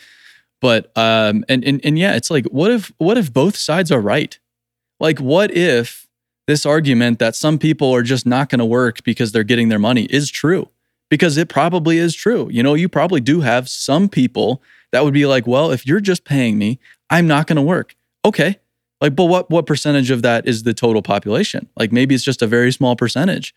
But 0.61 0.97
um, 0.97 1.45
and, 1.49 1.65
and 1.65 1.81
and 1.85 1.99
yeah, 1.99 2.15
it's 2.15 2.31
like, 2.31 2.47
what 2.47 2.71
if 2.71 2.93
what 2.99 3.17
if 3.19 3.33
both 3.33 3.57
sides 3.57 3.91
are 3.91 4.01
right? 4.01 4.39
Like, 5.01 5.19
what 5.19 5.51
if 5.51 6.07
this 6.47 6.67
argument 6.67 7.19
that 7.19 7.35
some 7.35 7.59
people 7.59 7.95
are 7.95 8.03
just 8.03 8.27
not 8.27 8.51
going 8.51 8.59
to 8.59 8.65
work 8.67 9.03
because 9.03 9.33
they're 9.33 9.43
getting 9.45 9.69
their 9.71 9.79
money 9.79 10.05
is 10.05 10.31
true? 10.31 10.69
Because 11.11 11.37
it 11.37 11.49
probably 11.51 11.99
is 11.99 12.15
true. 12.15 12.49
You 12.51 12.63
know, 12.63 12.73
you 12.75 12.89
probably 12.89 13.21
do 13.21 13.41
have 13.43 13.69
some 13.69 14.09
people 14.09 14.63
that 14.93 15.05
would 15.05 15.13
be 15.15 15.27
like, 15.27 15.47
well, 15.47 15.71
if 15.71 15.87
you're 15.87 16.01
just 16.01 16.25
paying 16.25 16.57
me, 16.57 16.79
I'm 17.11 17.27
not 17.27 17.47
going 17.47 17.57
to 17.57 17.63
work. 17.63 17.95
Okay, 18.25 18.59
like, 19.01 19.15
but 19.17 19.27
what 19.27 19.51
what 19.51 19.67
percentage 19.67 20.11
of 20.11 20.23
that 20.23 20.47
is 20.49 20.63
the 20.63 20.73
total 20.75 21.03
population? 21.03 21.69
Like, 21.77 21.93
maybe 21.93 22.15
it's 22.15 22.25
just 22.25 22.41
a 22.43 22.47
very 22.47 22.73
small 22.73 22.97
percentage 22.97 23.55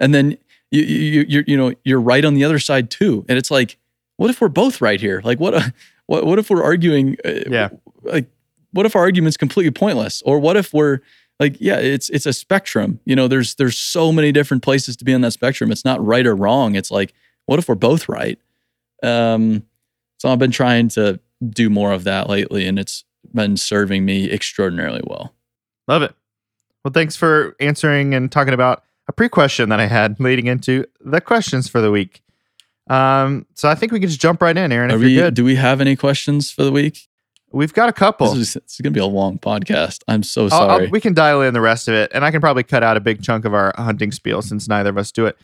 and 0.00 0.12
then 0.14 0.36
you 0.70 0.82
you 0.82 1.24
you 1.28 1.44
you 1.46 1.56
know 1.56 1.72
you're 1.84 2.00
right 2.00 2.24
on 2.24 2.34
the 2.34 2.42
other 2.44 2.58
side 2.58 2.90
too 2.90 3.24
and 3.28 3.38
it's 3.38 3.50
like 3.50 3.78
what 4.16 4.28
if 4.28 4.40
we're 4.40 4.48
both 4.48 4.80
right 4.80 5.00
here 5.00 5.20
like 5.24 5.38
what 5.38 5.54
a, 5.54 5.72
what 6.06 6.26
what 6.26 6.38
if 6.38 6.50
we're 6.50 6.62
arguing 6.64 7.16
uh, 7.24 7.40
Yeah. 7.48 7.68
like 8.02 8.26
what 8.72 8.84
if 8.86 8.96
our 8.96 9.02
argument's 9.02 9.36
completely 9.36 9.70
pointless 9.70 10.20
or 10.26 10.40
what 10.40 10.56
if 10.56 10.74
we're 10.74 10.98
like 11.40 11.56
yeah 11.60 11.78
it's 11.78 12.08
it's 12.10 12.26
a 12.26 12.32
spectrum 12.32 13.00
you 13.04 13.16
know 13.16 13.28
there's 13.28 13.54
there's 13.56 13.78
so 13.78 14.12
many 14.12 14.32
different 14.32 14.62
places 14.62 14.96
to 14.96 15.04
be 15.04 15.14
on 15.14 15.20
that 15.20 15.32
spectrum 15.32 15.72
it's 15.72 15.84
not 15.84 16.04
right 16.04 16.26
or 16.26 16.34
wrong 16.34 16.74
it's 16.74 16.90
like 16.90 17.12
what 17.46 17.58
if 17.58 17.68
we're 17.68 17.74
both 17.74 18.08
right 18.08 18.38
um 19.02 19.62
so 20.18 20.28
i've 20.28 20.38
been 20.38 20.50
trying 20.50 20.88
to 20.88 21.18
do 21.50 21.68
more 21.68 21.92
of 21.92 22.04
that 22.04 22.28
lately 22.28 22.66
and 22.66 22.78
it's 22.78 23.04
been 23.32 23.56
serving 23.56 24.04
me 24.04 24.30
extraordinarily 24.30 25.02
well 25.04 25.34
Love 25.88 26.02
it. 26.02 26.14
Well, 26.84 26.92
thanks 26.92 27.16
for 27.16 27.56
answering 27.60 28.14
and 28.14 28.30
talking 28.30 28.54
about 28.54 28.82
a 29.08 29.12
pre-question 29.12 29.68
that 29.68 29.80
I 29.80 29.86
had 29.86 30.18
leading 30.20 30.46
into 30.46 30.86
the 31.00 31.20
questions 31.20 31.68
for 31.68 31.80
the 31.80 31.90
week. 31.90 32.22
Um, 32.88 33.46
so 33.54 33.68
I 33.68 33.74
think 33.74 33.92
we 33.92 34.00
can 34.00 34.08
just 34.08 34.20
jump 34.20 34.42
right 34.42 34.56
in, 34.56 34.72
Aaron. 34.72 34.90
If 34.90 35.00
Are 35.00 35.06
you're 35.06 35.24
good, 35.24 35.34
do 35.34 35.44
we 35.44 35.54
have 35.56 35.80
any 35.80 35.96
questions 35.96 36.50
for 36.50 36.64
the 36.64 36.72
week 36.72 37.08
we've 37.54 37.72
got 37.72 37.88
a 37.88 37.92
couple. 37.92 38.28
This 38.34 38.50
is, 38.50 38.56
it's 38.56 38.80
going 38.80 38.92
to 38.92 38.96
be 38.98 39.00
a 39.00 39.06
long 39.06 39.38
podcast. 39.38 40.02
I'm 40.08 40.22
so 40.22 40.44
I'll- 40.46 40.52
I'll- 40.52 40.68
sorry. 40.78 40.88
we 40.88 41.00
can 41.00 41.14
dial 41.14 41.40
in 41.42 41.54
the 41.54 41.60
rest 41.60 41.88
of 41.88 41.94
it, 41.94 42.10
and 42.14 42.24
I 42.24 42.30
can 42.30 42.40
probably 42.40 42.62
cut 42.64 42.82
out 42.82 42.96
a 42.96 43.00
big 43.00 43.22
chunk 43.22 43.44
of 43.44 43.54
our 43.54 43.72
hunting 43.76 44.12
spiel 44.12 44.42
since 44.42 44.68
neither 44.68 44.90
of 44.90 44.98
us 44.98 45.10
do 45.12 45.26
it. 45.26 45.38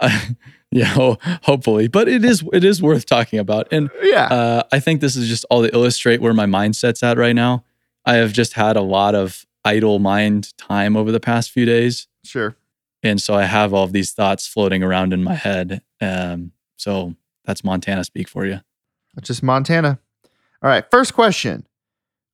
yeah, 0.70 0.84
ho- 0.84 1.18
hopefully, 1.42 1.88
but 1.88 2.08
it 2.08 2.24
is 2.24 2.44
it 2.52 2.62
is 2.64 2.80
worth 2.82 3.04
talking 3.06 3.38
about, 3.38 3.66
and 3.72 3.90
Yeah, 4.02 4.24
uh, 4.26 4.62
I 4.70 4.78
think 4.80 5.00
this 5.00 5.16
is 5.16 5.28
just 5.28 5.44
all 5.50 5.62
to 5.62 5.74
illustrate 5.74 6.20
where 6.20 6.34
my 6.34 6.46
mindset's 6.46 7.02
at 7.02 7.18
right 7.18 7.34
now. 7.34 7.64
I 8.04 8.14
have 8.14 8.32
just 8.32 8.52
had 8.52 8.76
a 8.76 8.80
lot 8.80 9.14
of 9.14 9.44
idle 9.64 9.98
mind 9.98 10.56
time 10.56 10.96
over 10.96 11.10
the 11.10 11.18
past 11.20 11.50
few 11.50 11.64
days, 11.64 12.06
sure. 12.24 12.54
and 13.02 13.20
so 13.20 13.34
I 13.34 13.44
have 13.44 13.74
all 13.74 13.84
of 13.84 13.92
these 13.92 14.12
thoughts 14.12 14.46
floating 14.46 14.82
around 14.84 15.12
in 15.12 15.24
my 15.24 15.34
head. 15.34 15.82
Um, 16.00 16.52
so 16.76 17.16
that's 17.44 17.64
Montana 17.64 18.04
speak 18.04 18.28
for 18.28 18.46
you. 18.46 18.60
That's 19.14 19.26
just 19.26 19.42
Montana. 19.42 19.98
All 20.62 20.68
right, 20.70 20.84
first 20.90 21.14
question. 21.14 21.66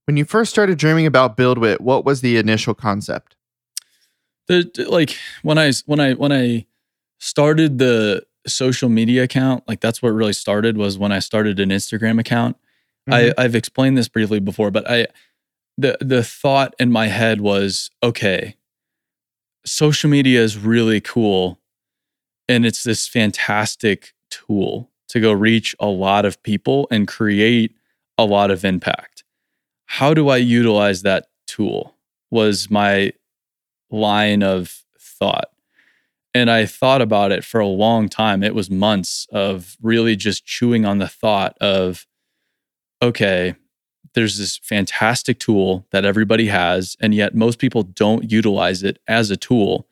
When 0.07 0.17
you 0.17 0.25
first 0.25 0.51
started 0.51 0.79
dreaming 0.79 1.07
about 1.07 1.37
BuildWitt, 1.37 1.81
what 1.81 2.05
was 2.05 2.21
the 2.21 2.37
initial 2.37 2.75
concept? 2.75 3.37
the 4.47 4.71
like 4.91 5.17
when 5.43 5.57
I 5.57 5.73
when 5.87 6.01
I 6.01 6.13
when 6.13 6.31
I 6.33 6.67
started 7.19 7.79
the 7.79 8.27
social 8.47 8.91
media 8.91 9.23
account, 9.23 9.65
like 9.67 9.81
that's 9.81 10.03
what 10.03 10.11
really 10.11 10.35
started 10.35 10.77
was 10.77 10.99
when 10.99 11.13
I 11.13 11.19
started 11.19 11.59
an 11.61 11.71
Instagram 11.71 12.21
account. 12.21 12.59
Mhm. 13.09 13.33
I, 13.39 13.43
I've 13.43 13.55
explained 13.55 13.97
this 13.97 14.09
briefly 14.09 14.41
before, 14.41 14.71
but 14.71 14.89
I 14.91 15.07
the 15.79 15.97
the 16.01 16.23
thought 16.23 16.75
in 16.79 16.93
my 16.93 17.07
head 17.07 17.41
was 17.41 17.91
okay, 18.03 18.57
social 19.65 20.11
media 20.11 20.43
is 20.43 20.59
really 20.59 21.01
cool, 21.01 21.59
and 22.49 22.67
it's 22.67 22.83
this 22.83 23.09
fantastic 23.09 24.13
tool 24.31 24.91
to 25.09 25.21
go 25.21 25.33
reach 25.33 25.75
a 25.81 25.87
lot 25.87 26.27
of 26.27 26.43
people 26.43 26.87
and 26.91 27.09
create 27.09 27.75
a 28.19 28.25
lot 28.25 28.51
of 28.51 28.65
impact. 28.65 29.25
How 29.87 30.15
do 30.15 30.29
I 30.29 30.39
utilize 30.39 31.03
that 31.03 31.27
tool? 31.47 31.97
Was 32.31 32.71
my 32.71 33.13
line 33.91 34.43
of 34.43 34.83
thought. 34.99 35.51
And 36.35 36.51
I 36.51 36.67
thought 36.67 37.01
about 37.01 37.31
it 37.31 37.45
for 37.45 37.61
a 37.61 37.67
long 37.67 38.09
time. 38.09 38.43
It 38.43 38.55
was 38.55 38.71
months 38.71 39.29
of 39.33 39.77
really 39.81 40.17
just 40.17 40.45
chewing 40.45 40.85
on 40.85 40.99
the 40.99 41.07
thought 41.07 41.57
of, 41.61 42.07
okay, 43.01 43.55
there's 44.15 44.39
this 44.39 44.59
fantastic 44.59 45.39
tool 45.39 45.87
that 45.91 46.05
everybody 46.05 46.47
has, 46.47 46.97
and 47.01 47.15
yet 47.15 47.35
most 47.35 47.59
people 47.59 47.83
don't 47.83 48.31
utilize 48.31 48.83
it 48.83 48.99
as 49.07 49.31
a 49.31 49.37
tool. 49.37 49.87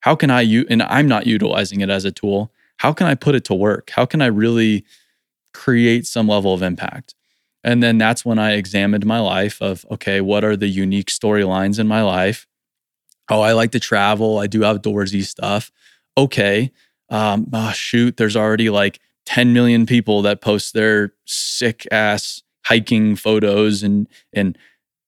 How 0.00 0.14
can 0.14 0.30
I 0.30 0.42
and 0.42 0.82
I'm 0.82 1.08
not 1.08 1.26
utilizing 1.26 1.80
it 1.80 1.90
as 1.90 2.04
a 2.04 2.12
tool. 2.12 2.52
How 2.78 2.92
can 2.92 3.06
I 3.06 3.14
put 3.14 3.34
it 3.34 3.44
to 3.46 3.54
work? 3.54 3.90
How 3.90 4.04
can 4.04 4.20
I 4.20 4.26
really 4.26 4.84
create 5.52 6.06
some 6.06 6.28
level 6.28 6.52
of 6.52 6.62
impact? 6.62 7.14
And 7.64 7.82
then 7.82 7.98
that's 7.98 8.24
when 8.24 8.38
I 8.38 8.52
examined 8.52 9.06
my 9.06 9.18
life 9.20 9.60
of, 9.62 9.86
okay, 9.90 10.20
what 10.20 10.44
are 10.44 10.56
the 10.56 10.68
unique 10.68 11.08
storylines 11.08 11.78
in 11.78 11.88
my 11.88 12.02
life? 12.02 12.46
Oh, 13.30 13.40
I 13.40 13.52
like 13.52 13.72
to 13.72 13.80
travel. 13.80 14.38
I 14.38 14.46
do 14.46 14.60
outdoorsy 14.60 15.24
stuff. 15.24 15.72
Okay. 16.16 16.70
Um, 17.08 17.48
oh, 17.52 17.72
shoot, 17.72 18.16
there's 18.16 18.36
already 18.36 18.70
like 18.70 19.00
10 19.26 19.52
million 19.52 19.86
people 19.86 20.22
that 20.22 20.42
post 20.42 20.74
their 20.74 21.14
sick 21.24 21.86
ass 21.90 22.42
hiking 22.66 23.14
photos 23.14 23.82
and 23.82 24.08
and 24.32 24.56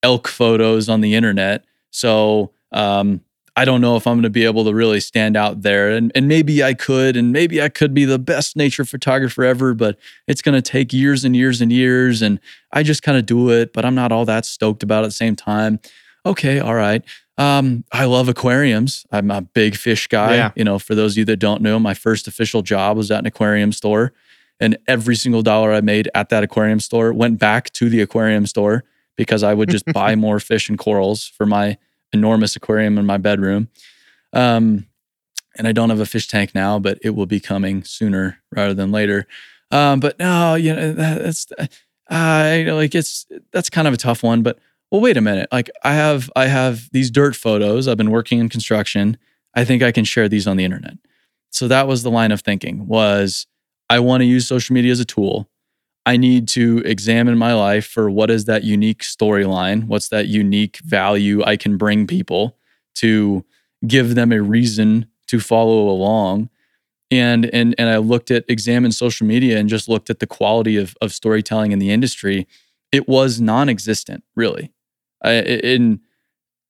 elk 0.03 0.29
photos 0.29 0.89
on 0.89 1.01
the 1.01 1.15
internet. 1.15 1.65
So 1.91 2.53
um, 2.73 3.21
I 3.59 3.65
don't 3.65 3.81
know 3.81 3.97
if 3.97 4.07
I'm 4.07 4.17
going 4.17 4.25
to 4.25 4.31
be 4.31 4.45
able 4.45 4.65
to 4.65 4.75
really 4.75 5.01
stand 5.01 5.37
out 5.37 5.63
there. 5.63 5.91
And 5.91 6.13
and 6.15 6.29
maybe 6.29 6.63
I 6.63 6.75
could, 6.75 7.17
and 7.17 7.33
maybe 7.33 7.63
I 7.63 7.69
could 7.71 7.95
be 7.95 8.05
the 8.05 8.19
best 8.19 8.55
nature 8.57 8.85
photographer 8.85 9.45
ever, 9.45 9.73
but 9.73 9.99
it's 10.27 10.43
going 10.43 10.55
to 10.55 10.63
take 10.63 10.93
years 10.93 11.25
and 11.25 11.35
years 11.35 11.61
and 11.61 11.73
years. 11.73 12.21
And 12.21 12.39
I 12.73 12.83
just 12.83 13.03
kind 13.03 13.17
of 13.17 13.25
do 13.25 13.51
it, 13.51 13.73
but 13.73 13.85
I'm 13.85 13.95
not 13.95 14.13
all 14.13 14.27
that 14.27 14.45
stoked 14.45 14.83
about 14.83 15.03
it 15.03 15.07
at 15.07 15.09
the 15.09 15.13
same 15.13 15.37
time. 15.37 15.81
Okay, 16.27 16.59
all 16.59 16.75
right. 16.75 17.03
Um, 17.39 17.85
I 17.93 18.05
love 18.05 18.29
aquariums. 18.29 19.07
I'm 19.13 19.31
a 19.31 19.43
big 19.43 19.77
fish 19.77 20.07
guy. 20.07 20.37
Yeah. 20.37 20.53
You 20.57 20.65
know, 20.65 20.79
for 20.79 20.95
those 20.95 21.15
of 21.15 21.19
you 21.19 21.25
that 21.27 21.37
don't 21.37 21.63
know, 21.63 21.79
my 21.79 21.95
first 21.95 22.27
official 22.27 22.63
job 22.63 22.97
was 22.97 23.11
at 23.11 23.21
an 23.21 23.27
aquarium 23.27 23.73
store. 23.73 24.13
And 24.59 24.79
every 24.89 25.17
single 25.17 25.43
dollar 25.43 25.73
I 25.73 25.83
made 25.83 26.09
at 26.15 26.31
that 26.31 26.43
aquarium 26.43 26.81
store 26.81 27.13
went 27.13 27.39
back 27.39 27.71
to 27.75 27.91
the 27.91 28.01
aquarium 28.01 28.47
store 28.47 28.85
because 29.17 29.43
I 29.43 29.55
would 29.55 29.69
just 29.69 29.85
buy 29.93 30.15
more 30.15 30.41
fish 30.41 30.69
and 30.69 30.79
corals 30.79 31.27
for 31.27 31.45
my 31.45 31.77
enormous 32.13 32.57
aquarium 32.57 32.99
in 32.99 33.07
my 33.07 33.19
bedroom. 33.19 33.69
Um, 34.33 34.87
and 35.57 35.67
I 35.67 35.73
don't 35.73 35.91
have 35.91 36.01
a 36.01 36.07
fish 36.07 36.29
tank 36.29 36.55
now, 36.55 36.79
but 36.79 36.99
it 37.03 37.11
will 37.11 37.27
be 37.27 37.41
coming 37.41 37.83
sooner 37.85 38.41
rather 38.53 38.75
than 38.75 38.93
later. 38.93 39.27
Um, 39.71 40.01
but 40.01 40.19
no, 40.19 40.55
you 40.55 40.75
know, 40.75 40.93
that, 40.93 41.23
that's, 41.23 41.47
uh, 42.11 42.55
you 42.59 42.65
know, 42.65 42.77
like 42.77 42.95
it's, 42.95 43.27
that's 43.53 43.71
kind 43.71 43.89
of 43.89 43.95
a 43.95 43.97
tough 43.99 44.23
one. 44.23 44.43
But 44.43 44.59
well, 44.91 45.01
wait 45.01 45.17
a 45.17 45.21
minute. 45.21 45.49
Like 45.51 45.71
I 45.83 45.95
have 45.95 46.31
I 46.37 46.47
have 46.47 46.89
these 46.93 47.11
dirt 47.11 47.35
photos. 47.35 47.89
I've 47.89 47.97
been 47.97 48.11
working 48.11 48.39
in 48.39 48.49
construction. 48.49 49.19
I 49.55 49.65
think 49.65 49.83
I 49.83 49.93
can 49.93 50.05
share 50.05 50.29
these 50.29 50.47
on 50.47 50.57
the 50.57 50.65
internet. 50.65 50.95
So 51.51 51.69
that 51.69 51.89
was 51.89 52.03
the 52.03 52.11
line 52.11 52.33
of 52.33 52.41
thinking 52.41 52.87
was 52.87 53.47
I 53.89 53.99
want 54.01 54.21
to 54.21 54.27
use 54.27 54.47
social 54.47 54.75
media 54.75 54.93
as 54.93 55.01
a 55.01 55.05
tool. 55.05 55.49
I 56.07 56.17
need 56.17 56.47
to 56.49 56.79
examine 56.85 57.37
my 57.37 57.53
life 57.53 57.85
for 57.85 58.09
what 58.09 58.31
is 58.31 58.45
that 58.45 58.63
unique 58.63 59.03
storyline? 59.03 59.85
What's 59.85 60.09
that 60.11 60.29
unique 60.29 60.79
value 60.79 61.43
I 61.43 61.57
can 61.57 61.77
bring 61.77 62.07
people 62.07 62.57
to 62.97 63.45
give 63.87 64.15
them 64.15 64.31
a 64.33 64.41
reason 64.41 65.07
to 65.27 65.41
follow 65.41 65.89
along? 65.89 66.49
And 67.11 67.47
and 67.47 67.75
and 67.77 67.89
I 67.89 67.99
looked 67.99 68.31
at 68.31 68.45
examined 68.49 68.95
social 68.95 69.27
media 69.27 69.59
and 69.59 69.69
just 69.69 69.89
looked 69.89 70.09
at 70.09 70.21
the 70.21 70.27
quality 70.27 70.77
of 70.77 70.97
of 71.01 71.13
storytelling 71.13 71.73
in 71.73 71.81
the 71.81 71.91
industry. 71.91 72.47
It 72.93 73.09
was 73.09 73.41
non-existent, 73.41 74.23
really. 74.37 74.73
I 75.25 75.99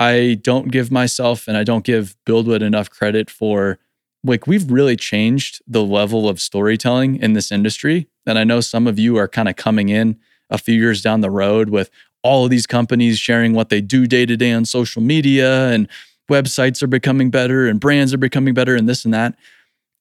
I 0.00 0.38
don't 0.42 0.70
give 0.70 0.90
myself 0.90 1.48
and 1.48 1.56
I 1.56 1.64
don't 1.64 1.84
give 1.84 2.16
BuildWitt 2.26 2.62
enough 2.62 2.90
credit 2.90 3.30
for 3.30 3.78
like 4.26 4.46
we've 4.46 4.70
really 4.70 4.96
changed 4.96 5.62
the 5.66 5.82
level 5.82 6.28
of 6.28 6.40
storytelling 6.40 7.16
in 7.16 7.32
this 7.32 7.50
industry. 7.50 8.08
And 8.26 8.38
I 8.38 8.44
know 8.44 8.60
some 8.60 8.86
of 8.86 8.98
you 8.98 9.16
are 9.16 9.28
kind 9.28 9.48
of 9.48 9.56
coming 9.56 9.88
in 9.88 10.18
a 10.50 10.58
few 10.58 10.74
years 10.74 11.02
down 11.02 11.20
the 11.20 11.30
road 11.30 11.70
with 11.70 11.90
all 12.22 12.44
of 12.44 12.50
these 12.50 12.66
companies 12.66 13.18
sharing 13.18 13.52
what 13.52 13.68
they 13.68 13.80
do 13.80 14.06
day 14.06 14.26
to 14.26 14.36
day 14.36 14.52
on 14.52 14.64
social 14.64 15.00
media 15.00 15.68
and 15.68 15.88
websites 16.30 16.82
are 16.82 16.88
becoming 16.88 17.30
better 17.30 17.68
and 17.68 17.80
brands 17.80 18.12
are 18.12 18.18
becoming 18.18 18.52
better 18.52 18.74
and 18.74 18.88
this 18.88 19.04
and 19.04 19.14
that. 19.14 19.36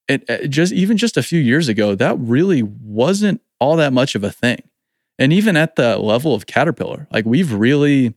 It, 0.07 0.23
it 0.27 0.43
uh, 0.43 0.47
just 0.47 0.73
even 0.73 0.97
just 0.97 1.17
a 1.17 1.23
few 1.23 1.39
years 1.39 1.67
ago, 1.67 1.95
that 1.95 2.17
really 2.19 2.63
wasn't 2.63 3.41
all 3.59 3.75
that 3.77 3.93
much 3.93 4.15
of 4.15 4.23
a 4.23 4.31
thing. 4.31 4.61
And 5.17 5.31
even 5.31 5.55
at 5.55 5.75
the 5.75 5.97
level 5.97 6.33
of 6.33 6.45
Caterpillar, 6.45 7.07
like 7.11 7.25
we've 7.25 7.53
really 7.53 8.15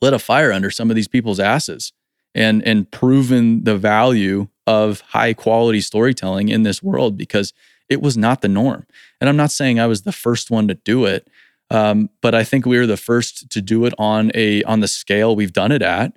lit 0.00 0.12
a 0.12 0.18
fire 0.18 0.52
under 0.52 0.70
some 0.70 0.90
of 0.90 0.96
these 0.96 1.08
people's 1.08 1.40
asses 1.40 1.92
and 2.34 2.62
and 2.66 2.90
proven 2.90 3.64
the 3.64 3.76
value 3.76 4.48
of 4.68 5.00
high 5.00 5.32
quality 5.32 5.80
storytelling 5.80 6.50
in 6.50 6.62
this 6.62 6.82
world 6.82 7.16
because 7.16 7.54
it 7.88 8.02
was 8.02 8.18
not 8.18 8.42
the 8.42 8.48
norm. 8.48 8.86
And 9.18 9.30
I'm 9.30 9.36
not 9.36 9.50
saying 9.50 9.80
I 9.80 9.86
was 9.86 10.02
the 10.02 10.12
first 10.12 10.50
one 10.50 10.68
to 10.68 10.74
do 10.74 11.06
it, 11.06 11.26
um, 11.70 12.10
but 12.20 12.34
I 12.34 12.44
think 12.44 12.66
we 12.66 12.76
were 12.76 12.86
the 12.86 12.98
first 12.98 13.48
to 13.48 13.62
do 13.62 13.86
it 13.86 13.94
on 13.96 14.30
a 14.34 14.62
on 14.64 14.80
the 14.80 14.88
scale 14.88 15.34
we've 15.34 15.54
done 15.54 15.72
it 15.72 15.80
at, 15.80 16.12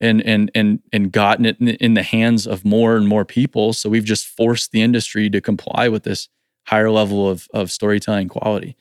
and 0.00 0.22
and 0.22 0.52
and 0.54 0.78
and 0.92 1.10
gotten 1.10 1.46
it 1.46 1.60
in, 1.60 1.70
in 1.70 1.94
the 1.94 2.04
hands 2.04 2.46
of 2.46 2.64
more 2.64 2.96
and 2.96 3.08
more 3.08 3.24
people. 3.24 3.72
So 3.72 3.90
we've 3.90 4.04
just 4.04 4.24
forced 4.24 4.70
the 4.70 4.82
industry 4.82 5.28
to 5.30 5.40
comply 5.40 5.88
with 5.88 6.04
this 6.04 6.28
higher 6.68 6.92
level 6.92 7.28
of 7.28 7.48
of 7.52 7.72
storytelling 7.72 8.28
quality. 8.28 8.76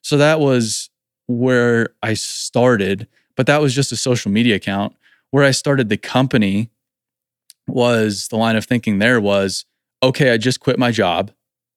So 0.00 0.16
that 0.16 0.40
was 0.40 0.88
where 1.26 1.90
I 2.02 2.14
started, 2.14 3.06
but 3.36 3.46
that 3.46 3.60
was 3.60 3.74
just 3.74 3.92
a 3.92 3.96
social 3.96 4.30
media 4.30 4.56
account. 4.56 4.96
Where 5.32 5.44
I 5.44 5.50
started 5.50 5.90
the 5.90 5.98
company 5.98 6.70
was 7.66 8.28
the 8.28 8.36
line 8.36 8.56
of 8.56 8.64
thinking 8.64 8.98
there 8.98 9.20
was 9.20 9.64
okay, 10.02 10.30
I 10.30 10.38
just 10.38 10.60
quit 10.60 10.78
my 10.78 10.90
job. 10.90 11.30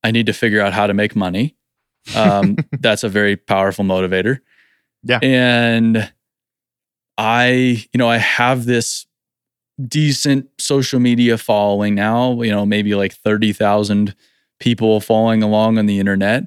I 0.04 0.12
need 0.12 0.26
to 0.28 0.34
figure 0.34 0.62
out 0.62 0.74
how 0.74 0.88
to 0.88 0.94
make 0.94 1.16
money. 1.16 1.56
Um, 2.16 2.58
that's 2.80 3.04
a 3.04 3.10
very 3.10 3.36
powerful 3.36 3.86
motivator. 3.86 4.40
Yeah. 5.04 5.20
And 5.22 6.12
I, 7.18 7.50
you 7.92 7.98
know, 7.98 8.10
I 8.10 8.18
have 8.18 8.66
this 8.66 9.06
decent 9.88 10.50
social 10.60 11.00
media 11.00 11.38
following 11.38 11.96
now, 11.96 12.42
you 12.42 12.52
know, 12.52 12.66
maybe 12.66 12.96
like 12.96 13.14
30,000 13.14 14.16
people 14.60 15.00
following 15.00 15.44
along 15.44 15.78
on 15.78 15.86
the 15.86 16.00
internet. 16.00 16.44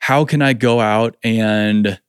How 0.00 0.24
can 0.24 0.42
I 0.42 0.52
go 0.52 0.80
out 0.80 1.16
and 1.22 2.00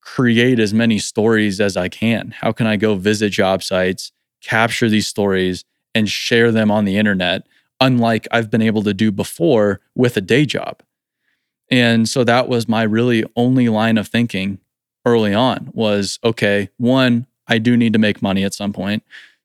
create 0.00 0.58
as 0.58 0.74
many 0.74 0.98
stories 0.98 1.60
as 1.60 1.76
I 1.76 1.88
can? 1.88 2.34
How 2.36 2.52
can 2.52 2.66
I 2.66 2.76
go 2.76 2.94
visit 2.94 3.30
job 3.30 3.62
sites, 3.62 4.12
capture 4.42 4.88
these 4.88 5.06
stories, 5.06 5.64
and 5.94 6.08
share 6.08 6.50
them 6.50 6.70
on 6.70 6.84
the 6.84 6.96
internet, 6.96 7.46
unlike 7.80 8.26
I've 8.30 8.50
been 8.50 8.62
able 8.62 8.82
to 8.82 8.94
do 8.94 9.10
before 9.12 9.80
with 9.94 10.16
a 10.16 10.20
day 10.20 10.44
job. 10.44 10.82
And 11.70 12.08
so 12.08 12.24
that 12.24 12.48
was 12.48 12.68
my 12.68 12.82
really 12.82 13.24
only 13.36 13.68
line 13.68 13.98
of 13.98 14.08
thinking 14.08 14.58
early 15.06 15.34
on 15.34 15.70
was 15.72 16.18
okay, 16.24 16.68
one, 16.76 17.26
I 17.46 17.58
do 17.58 17.76
need 17.76 17.92
to 17.92 17.98
make 17.98 18.22
money 18.22 18.44
at 18.44 18.54
some 18.54 18.72
point. 18.72 19.02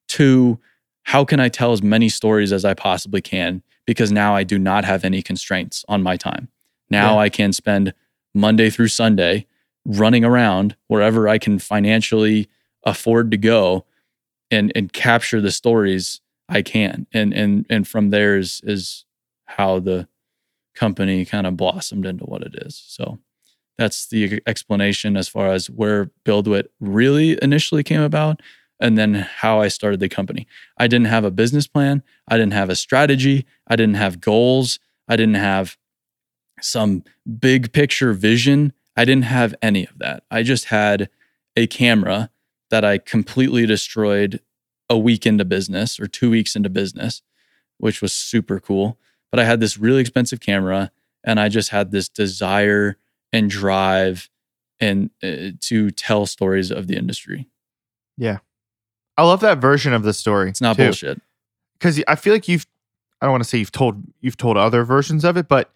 Two, 0.07 0.59
how 1.03 1.25
can 1.25 1.39
I 1.39 1.49
tell 1.49 1.71
as 1.71 1.81
many 1.81 2.09
stories 2.09 2.51
as 2.51 2.65
I 2.65 2.73
possibly 2.73 3.21
can? 3.21 3.63
Because 3.85 4.11
now 4.11 4.35
I 4.35 4.43
do 4.43 4.59
not 4.59 4.85
have 4.85 5.03
any 5.03 5.21
constraints 5.21 5.83
on 5.89 6.03
my 6.03 6.17
time. 6.17 6.49
Now 6.89 7.15
yeah. 7.15 7.21
I 7.21 7.29
can 7.29 7.53
spend 7.53 7.93
Monday 8.33 8.69
through 8.69 8.89
Sunday 8.89 9.47
running 9.85 10.23
around 10.23 10.75
wherever 10.87 11.27
I 11.27 11.37
can 11.37 11.57
financially 11.57 12.47
afford 12.83 13.31
to 13.31 13.37
go 13.37 13.85
and 14.51 14.71
and 14.75 14.91
capture 14.93 15.41
the 15.41 15.51
stories 15.51 16.21
I 16.49 16.61
can. 16.61 17.07
And 17.13 17.33
and 17.33 17.65
and 17.69 17.87
from 17.87 18.09
there 18.09 18.37
is 18.37 18.61
is 18.63 19.05
how 19.45 19.79
the 19.79 20.07
company 20.75 21.25
kind 21.25 21.47
of 21.47 21.57
blossomed 21.57 22.05
into 22.05 22.25
what 22.25 22.41
it 22.41 22.55
is. 22.55 22.81
So 22.87 23.19
that's 23.77 24.07
the 24.07 24.41
explanation 24.45 25.15
as 25.15 25.29
far 25.29 25.47
as 25.47 25.69
where 25.69 26.11
BuildWitt 26.25 26.67
really 26.79 27.37
initially 27.41 27.83
came 27.83 28.01
about 28.01 28.41
and 28.79 28.97
then 28.97 29.13
how 29.13 29.61
I 29.61 29.67
started 29.67 29.99
the 29.99 30.09
company. 30.09 30.47
I 30.77 30.87
didn't 30.87 31.07
have 31.07 31.25
a 31.25 31.31
business 31.31 31.67
plan, 31.67 32.03
I 32.27 32.37
didn't 32.37 32.53
have 32.53 32.69
a 32.69 32.75
strategy, 32.75 33.45
I 33.67 33.75
didn't 33.75 33.95
have 33.95 34.21
goals, 34.21 34.79
I 35.07 35.15
didn't 35.15 35.35
have 35.35 35.77
some 36.61 37.03
big 37.39 37.71
picture 37.71 38.13
vision. 38.13 38.73
I 38.95 39.05
didn't 39.05 39.25
have 39.25 39.55
any 39.61 39.85
of 39.85 39.97
that. 39.99 40.23
I 40.29 40.43
just 40.43 40.65
had 40.65 41.09
a 41.55 41.67
camera 41.67 42.29
that 42.69 42.83
I 42.83 42.97
completely 42.97 43.65
destroyed 43.65 44.41
a 44.89 44.97
week 44.97 45.25
into 45.25 45.45
business 45.45 45.99
or 45.99 46.07
two 46.07 46.29
weeks 46.29 46.55
into 46.55 46.69
business, 46.69 47.21
which 47.77 48.01
was 48.01 48.11
super 48.11 48.59
cool. 48.59 48.97
But 49.31 49.39
I 49.39 49.45
had 49.45 49.59
this 49.59 49.77
really 49.77 50.01
expensive 50.01 50.39
camera 50.39 50.91
and 51.23 51.39
I 51.39 51.49
just 51.49 51.69
had 51.69 51.91
this 51.91 52.09
desire 52.09 52.97
and 53.31 53.49
drive 53.49 54.29
and 54.79 55.11
uh, 55.21 55.51
to 55.61 55.91
tell 55.91 56.25
stories 56.25 56.71
of 56.71 56.87
the 56.87 56.95
industry. 56.97 57.47
Yeah. 58.17 58.39
I 59.17 59.23
love 59.23 59.41
that 59.41 59.59
version 59.59 59.93
of 59.93 60.03
the 60.03 60.13
story. 60.13 60.49
It's 60.49 60.61
not 60.61 60.77
too. 60.77 60.85
bullshit. 60.85 61.21
Cuz 61.79 62.01
I 62.07 62.15
feel 62.15 62.33
like 62.33 62.47
you've 62.47 62.65
I 63.21 63.25
don't 63.25 63.31
want 63.31 63.43
to 63.43 63.49
say 63.49 63.57
you've 63.57 63.71
told 63.71 64.01
you've 64.21 64.37
told 64.37 64.57
other 64.57 64.83
versions 64.83 65.23
of 65.23 65.37
it, 65.37 65.47
but 65.47 65.71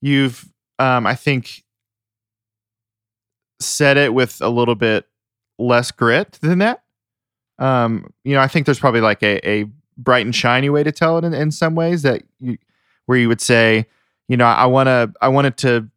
you've 0.00 0.48
um 0.78 1.06
I 1.06 1.14
think 1.14 1.64
said 3.60 3.96
it 3.96 4.14
with 4.14 4.40
a 4.40 4.48
little 4.48 4.76
bit 4.76 5.06
less 5.58 5.90
grit 5.90 6.38
than 6.40 6.60
that 6.60 6.84
um, 7.58 8.12
you 8.24 8.34
know, 8.34 8.40
I 8.40 8.48
think 8.48 8.66
there's 8.66 8.78
probably 8.78 9.00
like 9.00 9.22
a, 9.22 9.48
a 9.48 9.66
bright 9.96 10.24
and 10.24 10.34
shiny 10.34 10.70
way 10.70 10.82
to 10.82 10.92
tell 10.92 11.18
it 11.18 11.24
in, 11.24 11.34
in 11.34 11.50
some 11.50 11.74
ways 11.74 12.02
that 12.02 12.22
you, 12.40 12.58
where 13.06 13.18
you 13.18 13.28
would 13.28 13.40
say, 13.40 13.86
you 14.28 14.36
know, 14.36 14.46
I 14.46 14.66
want 14.66 14.86
to, 14.86 15.12
I 15.20 15.28
wanted 15.28 15.56
to 15.58 15.88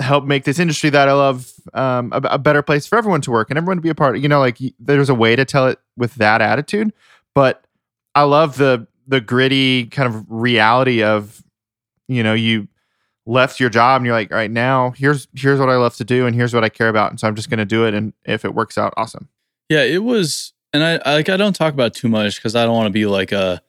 help 0.00 0.24
make 0.24 0.44
this 0.44 0.58
industry 0.58 0.90
that 0.90 1.08
I 1.08 1.12
love 1.12 1.52
um, 1.74 2.12
a, 2.12 2.20
a, 2.30 2.38
better 2.38 2.62
place 2.62 2.86
for 2.86 2.96
everyone 2.96 3.20
to 3.22 3.30
work 3.30 3.50
and 3.50 3.58
everyone 3.58 3.76
to 3.76 3.82
be 3.82 3.90
a 3.90 3.94
part 3.94 4.16
of. 4.16 4.22
You 4.22 4.28
know, 4.28 4.38
like 4.38 4.58
there's 4.78 5.10
a 5.10 5.14
way 5.14 5.36
to 5.36 5.44
tell 5.44 5.68
it 5.68 5.78
with 5.96 6.14
that 6.14 6.40
attitude, 6.40 6.92
but 7.34 7.66
I 8.14 8.22
love 8.22 8.56
the 8.56 8.86
the 9.06 9.20
gritty 9.20 9.86
kind 9.86 10.14
of 10.14 10.24
reality 10.28 11.02
of, 11.02 11.42
you 12.08 12.22
know, 12.22 12.34
you 12.34 12.68
left 13.26 13.60
your 13.60 13.70
job 13.70 14.00
and 14.00 14.06
you're 14.06 14.14
like, 14.14 14.30
all 14.30 14.38
right, 14.38 14.50
now 14.50 14.90
here's 14.92 15.28
here's 15.34 15.60
what 15.60 15.68
I 15.68 15.76
love 15.76 15.96
to 15.96 16.04
do 16.04 16.26
and 16.26 16.34
here's 16.34 16.54
what 16.54 16.64
I 16.64 16.68
care 16.68 16.88
about, 16.88 17.10
and 17.10 17.20
so 17.20 17.28
I'm 17.28 17.36
just 17.36 17.50
going 17.50 17.58
to 17.58 17.64
do 17.64 17.84
it, 17.86 17.94
and 17.94 18.12
if 18.24 18.44
it 18.44 18.54
works 18.54 18.78
out, 18.78 18.94
awesome. 18.96 19.28
Yeah, 19.72 19.84
it 19.84 20.04
was, 20.04 20.52
and 20.74 20.84
I, 20.84 21.00
I 21.06 21.14
like 21.14 21.30
I 21.30 21.38
don't 21.38 21.56
talk 21.56 21.72
about 21.72 21.94
too 21.94 22.08
much 22.08 22.36
because 22.36 22.54
I 22.54 22.64
don't 22.64 22.74
want 22.74 22.88
to 22.88 22.92
be 22.92 23.06
like 23.06 23.32
a, 23.32 23.62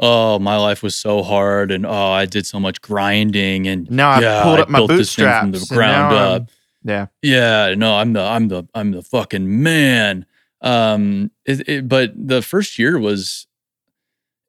oh 0.00 0.40
my 0.40 0.56
life 0.56 0.82
was 0.82 0.96
so 0.96 1.22
hard 1.22 1.70
and 1.70 1.86
oh 1.86 2.10
I 2.10 2.26
did 2.26 2.46
so 2.46 2.58
much 2.58 2.82
grinding 2.82 3.68
and 3.68 3.88
now 3.88 4.18
yeah, 4.18 4.40
I 4.40 4.42
pulled 4.42 4.60
up 4.60 4.68
I 4.68 4.72
my 4.72 4.86
bootstraps 4.86 5.40
from 5.40 5.52
the 5.52 5.66
ground 5.74 6.14
up. 6.14 6.50
Yeah, 6.82 7.06
yeah, 7.22 7.74
no, 7.76 7.94
I'm 7.94 8.12
the 8.12 8.22
I'm 8.22 8.48
the 8.48 8.64
I'm 8.74 8.90
the 8.90 9.02
fucking 9.02 9.62
man. 9.62 10.26
Um, 10.62 11.30
it, 11.44 11.68
it, 11.68 11.88
but 11.88 12.10
the 12.16 12.42
first 12.42 12.76
year 12.76 12.98
was, 12.98 13.46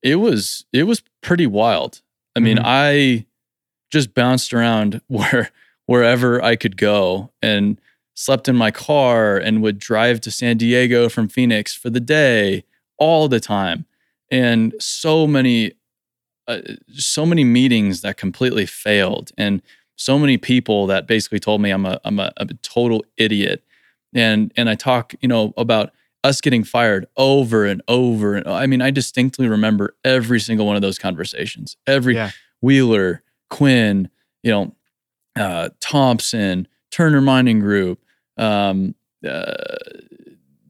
it 0.01 0.15
was 0.15 0.65
it 0.73 0.83
was 0.83 1.03
pretty 1.21 1.45
wild. 1.45 2.01
I 2.35 2.39
mean, 2.39 2.57
mm-hmm. 2.57 2.65
I 2.65 3.25
just 3.91 4.15
bounced 4.15 4.51
around 4.51 5.01
where 5.07 5.51
wherever 5.85 6.43
I 6.43 6.55
could 6.55 6.75
go 6.75 7.31
and 7.41 7.79
slept 8.19 8.49
in 8.49 8.55
my 8.55 8.71
car 8.71 9.37
and 9.37 9.61
would 9.61 9.77
drive 9.77 10.19
to 10.19 10.31
San 10.31 10.57
Diego 10.57 11.07
from 11.07 11.27
Phoenix 11.27 11.75
for 11.75 11.91
the 11.91 11.99
day 11.99 12.63
all 12.97 13.27
the 13.27 13.39
time. 13.39 13.85
And 14.31 14.73
so 14.79 15.27
many, 15.27 15.73
uh, 16.47 16.61
so 16.93 17.27
many 17.27 17.43
meetings 17.43 18.01
that 18.01 18.17
completely 18.17 18.65
failed, 18.65 19.31
and 19.37 19.61
so 19.97 20.17
many 20.17 20.37
people 20.39 20.87
that 20.87 21.07
basically 21.07 21.39
told 21.39 21.61
me 21.61 21.69
I'm 21.69 21.85
a, 21.85 22.01
I'm 22.03 22.19
a, 22.19 22.33
a 22.37 22.47
total 22.63 23.05
idiot. 23.17 23.63
And 24.15 24.51
and 24.57 24.67
I 24.67 24.73
talk, 24.73 25.13
you 25.21 25.27
know, 25.27 25.53
about 25.55 25.91
us 26.23 26.41
getting 26.41 26.63
fired 26.63 27.05
over 27.17 27.65
and 27.65 27.83
over. 27.87 28.35
And 28.35 28.47
I 28.47 28.65
mean, 28.65 28.81
I 28.81 28.89
distinctly 28.89 29.47
remember 29.47 29.95
every 30.03 30.39
single 30.39 30.65
one 30.65 30.75
of 30.75 30.81
those 30.81 30.97
conversations. 30.97 31.77
Every 31.85 32.15
yeah. 32.15 32.31
Wheeler, 32.61 33.21
Quinn, 33.51 34.09
you 34.41 34.51
know, 34.51 34.75
uh, 35.39 35.69
Thompson, 35.79 36.67
Turner 36.89 37.21
Mining 37.21 37.59
Group, 37.59 37.99
um, 38.37 38.95
uh, 39.27 39.53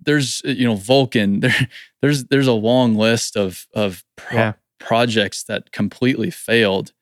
there's 0.03 0.41
you 0.45 0.65
know 0.67 0.75
Vulcan. 0.75 1.39
There, 1.49 1.67
there's 2.01 2.23
there's 2.25 2.47
a 2.47 2.53
long 2.53 2.95
list 2.95 3.35
of 3.35 3.67
of 3.73 4.03
pro- 4.15 4.37
Yeah. 4.37 4.53
projects 4.79 5.43
that 5.43 5.71
completely 5.71 6.29
failed, 6.29 6.93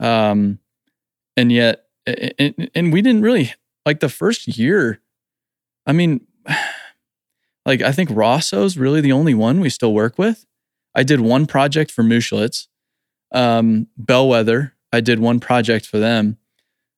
um, 0.00 0.58
and 1.36 1.50
yet 1.52 1.86
and, 2.06 2.70
and 2.74 2.92
we 2.92 3.02
didn't 3.02 3.22
really 3.22 3.52
like 3.84 4.00
the 4.00 4.08
first 4.08 4.46
year. 4.58 5.00
I 5.86 5.92
mean, 5.92 6.26
like 7.66 7.82
I 7.82 7.92
think 7.92 8.10
Rosso's 8.10 8.78
really 8.78 9.00
the 9.00 9.12
only 9.12 9.34
one 9.34 9.60
we 9.60 9.68
still 9.70 9.92
work 9.92 10.18
with. 10.18 10.46
I 10.94 11.02
did 11.02 11.20
one 11.20 11.46
project 11.46 11.90
for 11.90 12.02
Muschlitz, 12.02 12.68
um, 13.32 13.88
Bellwether. 13.96 14.74
I 14.92 15.00
did 15.00 15.18
one 15.18 15.40
project 15.40 15.84
for 15.86 15.98
them. 15.98 16.38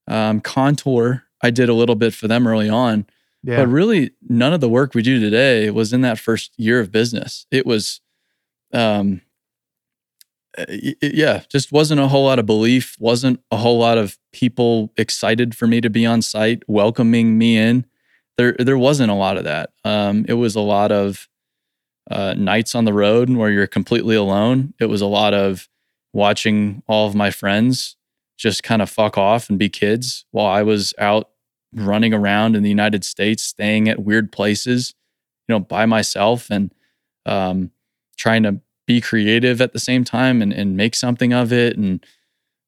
Um, 0.07 0.40
Contour. 0.40 1.24
I 1.42 1.51
did 1.51 1.68
a 1.68 1.74
little 1.74 1.94
bit 1.94 2.14
for 2.14 2.29
them 2.29 2.46
early 2.46 2.68
on. 2.68 3.07
Yeah. 3.42 3.59
But 3.59 3.68
really, 3.68 4.11
none 4.29 4.53
of 4.53 4.61
the 4.61 4.68
work 4.68 4.94
we 4.94 5.03
do 5.03 5.20
today 5.20 5.70
was 5.70 5.92
in 5.92 6.01
that 6.01 6.18
first 6.18 6.53
year 6.57 6.81
of 6.81 6.90
business. 6.90 7.46
It 7.53 7.64
was, 7.66 8.01
um, 8.72 9.22
uh, 10.57 10.64
y- 10.68 10.94
y- 11.01 11.11
yeah, 11.14 11.42
just 11.48 11.70
wasn't 11.70 12.01
a 12.01 12.09
whole 12.09 12.24
lot 12.24 12.38
of 12.40 12.46
belief. 12.46 12.96
wasn't 12.98 13.40
a 13.51 13.57
whole 13.57 13.79
lot 13.79 13.96
of 13.98 14.18
people 14.33 14.92
excited 14.96 15.55
for 15.55 15.66
me 15.68 15.81
to 15.81 15.88
be 15.90 16.05
on 16.05 16.20
site, 16.22 16.62
welcoming 16.68 17.38
me 17.38 17.57
in. 17.57 17.87
There, 18.37 18.57
there 18.59 18.79
wasn't 18.79 19.11
a 19.11 19.14
lot 19.14 19.37
of 19.37 19.44
that. 19.44 19.70
Um, 19.85 20.24
it 20.29 20.35
was 20.35 20.55
a 20.57 20.61
lot 20.61 20.90
of 20.92 21.29
uh, 22.11 22.35
nights 22.37 22.74
on 22.74 22.85
the 22.87 22.92
road 22.92 23.29
where 23.31 23.51
you're 23.51 23.66
completely 23.66 24.16
alone. 24.16 24.74
It 24.81 24.87
was 24.87 25.01
a 25.01 25.07
lot 25.07 25.35
of 25.35 25.68
watching 26.12 26.83
all 26.88 27.07
of 27.07 27.14
my 27.14 27.31
friends 27.31 27.96
just 28.38 28.62
kind 28.62 28.81
of 28.81 28.88
fuck 28.88 29.18
off 29.18 29.51
and 29.51 29.59
be 29.59 29.68
kids 29.68 30.24
while 30.31 30.46
I 30.46 30.62
was 30.62 30.94
out 30.96 31.29
running 31.74 32.14
around 32.14 32.57
in 32.57 32.62
the 32.62 32.68
United 32.70 33.05
States, 33.05 33.42
staying 33.42 33.88
at 33.88 34.03
weird 34.03 34.33
places, 34.33 34.94
you 35.46 35.55
know, 35.55 35.61
by 35.61 35.85
myself 35.85 36.48
and 36.51 36.72
um, 37.27 37.70
trying 38.16 38.44
to 38.44 38.61
be 38.87 39.01
creative 39.01 39.61
at 39.61 39.72
the 39.72 39.79
same 39.79 40.05
time 40.05 40.40
and, 40.40 40.53
and 40.53 40.77
make 40.77 40.94
something 40.94 41.35
of 41.35 41.53
it 41.53 41.77
and 41.77 42.05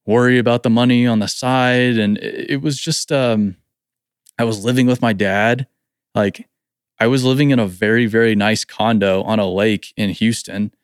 worry 0.07 0.39
about 0.39 0.63
the 0.63 0.71
money 0.71 1.07
on 1.07 1.21
the 1.21 1.29
side. 1.29 1.97
And 1.97 2.19
it, 2.19 2.61
was 2.61 2.79
just, 2.79 3.11
um, 3.11 3.57
I 4.39 4.45
was 4.45 4.65
living 4.65 4.87
with 4.87 5.01
my 5.01 5.13
dad. 5.13 5.67
Like, 6.15 6.49
I 6.99 7.07
was 7.07 7.25
living 7.25 7.51
in 7.51 7.59
a 7.59 7.67
very, 7.67 8.05
very 8.05 8.35
nice 8.35 8.65
condo 8.65 9.23
on 9.23 9.39
a 9.39 9.49
lake 9.49 9.95
in 9.97 10.11
Houston 10.11 10.75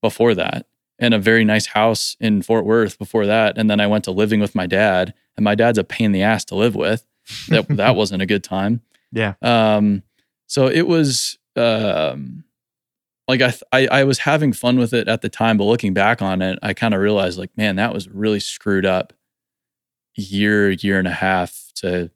before 0.00 0.34
that, 0.34 0.66
and 0.98 1.14
a 1.14 1.18
very 1.18 1.44
nice 1.44 1.66
house 1.66 2.16
in 2.20 2.42
Fort 2.42 2.64
Worth 2.64 2.98
before 2.98 3.26
that. 3.26 3.56
And 3.56 3.70
then 3.70 3.80
I 3.80 3.86
went 3.86 4.04
to 4.04 4.10
living 4.10 4.40
with 4.40 4.54
my 4.54 4.66
dad, 4.66 5.14
and 5.36 5.44
my 5.44 5.54
dad's 5.54 5.78
a 5.78 5.84
pain 5.84 6.06
in 6.06 6.12
the 6.12 6.22
ass 6.22 6.44
to 6.46 6.54
live 6.54 6.74
with 6.74 7.06
that 7.48 7.66
that 7.76 7.96
wasn't 7.96 8.22
a 8.22 8.26
good 8.26 8.44
time. 8.44 8.82
Yeah. 9.12 9.34
Um, 9.42 10.02
so 10.46 10.66
it 10.68 10.86
was 10.86 11.38
um, 11.56 12.44
like 13.26 13.42
I, 13.42 13.50
th- 13.50 13.62
I 13.72 13.86
I 13.88 14.04
was 14.04 14.20
having 14.20 14.52
fun 14.52 14.78
with 14.78 14.92
it 14.92 15.08
at 15.08 15.22
the 15.22 15.28
time, 15.28 15.58
but 15.58 15.64
looking 15.64 15.94
back 15.94 16.22
on 16.22 16.42
it, 16.42 16.58
I 16.62 16.74
kind 16.74 16.94
of 16.94 17.00
realized 17.00 17.38
like, 17.38 17.56
man, 17.56 17.76
that 17.76 17.92
was 17.92 18.08
really 18.08 18.40
screwed 18.40 18.86
up 18.86 19.12
year 20.14 20.70
year 20.70 20.98
and 20.98 21.08
a 21.08 21.12
half 21.12 21.70
to 21.76 22.10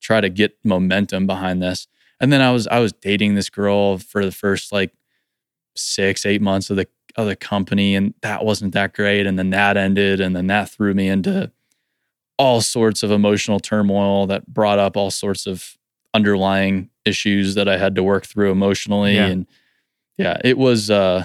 try 0.00 0.20
to 0.20 0.28
get 0.28 0.56
momentum 0.64 1.26
behind 1.26 1.62
this. 1.62 1.86
And 2.20 2.32
then 2.32 2.40
I 2.40 2.50
was 2.52 2.66
I 2.68 2.78
was 2.78 2.92
dating 2.92 3.34
this 3.34 3.50
girl 3.50 3.98
for 3.98 4.24
the 4.24 4.32
first 4.32 4.72
like 4.72 4.92
six 5.74 6.24
eight 6.24 6.42
months 6.42 6.70
of 6.70 6.76
the 6.76 6.86
of 7.16 7.26
the 7.26 7.36
company, 7.36 7.94
and 7.94 8.14
that 8.22 8.44
wasn't 8.44 8.74
that 8.74 8.94
great. 8.94 9.26
And 9.26 9.38
then 9.38 9.50
that 9.50 9.76
ended, 9.76 10.20
and 10.20 10.34
then 10.34 10.46
that 10.48 10.70
threw 10.70 10.94
me 10.94 11.08
into 11.08 11.50
all 12.38 12.60
sorts 12.60 13.02
of 13.02 13.10
emotional 13.10 13.60
turmoil 13.60 14.26
that 14.26 14.46
brought 14.46 14.78
up 14.78 14.96
all 14.96 15.10
sorts 15.10 15.46
of 15.46 15.76
underlying 16.14 16.88
issues 17.04 17.54
that 17.54 17.68
I 17.68 17.76
had 17.78 17.94
to 17.96 18.02
work 18.02 18.26
through 18.26 18.50
emotionally 18.52 19.14
Yeah. 19.16 19.26
and 19.26 19.46
yeah 20.18 20.38
it 20.44 20.56
was 20.58 20.90
uh 20.90 21.24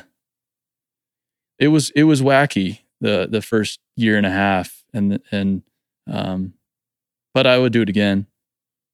it 1.59 1.67
was 1.69 1.89
it 1.91 2.03
was 2.03 2.21
wacky 2.21 2.79
the 3.01 3.27
the 3.29 3.41
first 3.41 3.79
year 3.95 4.17
and 4.17 4.25
a 4.25 4.29
half 4.31 4.83
and 4.93 5.19
and 5.31 5.61
um 6.07 6.53
but 7.33 7.45
I 7.47 7.57
would 7.57 7.73
do 7.73 7.81
it 7.81 7.89
again 7.89 8.27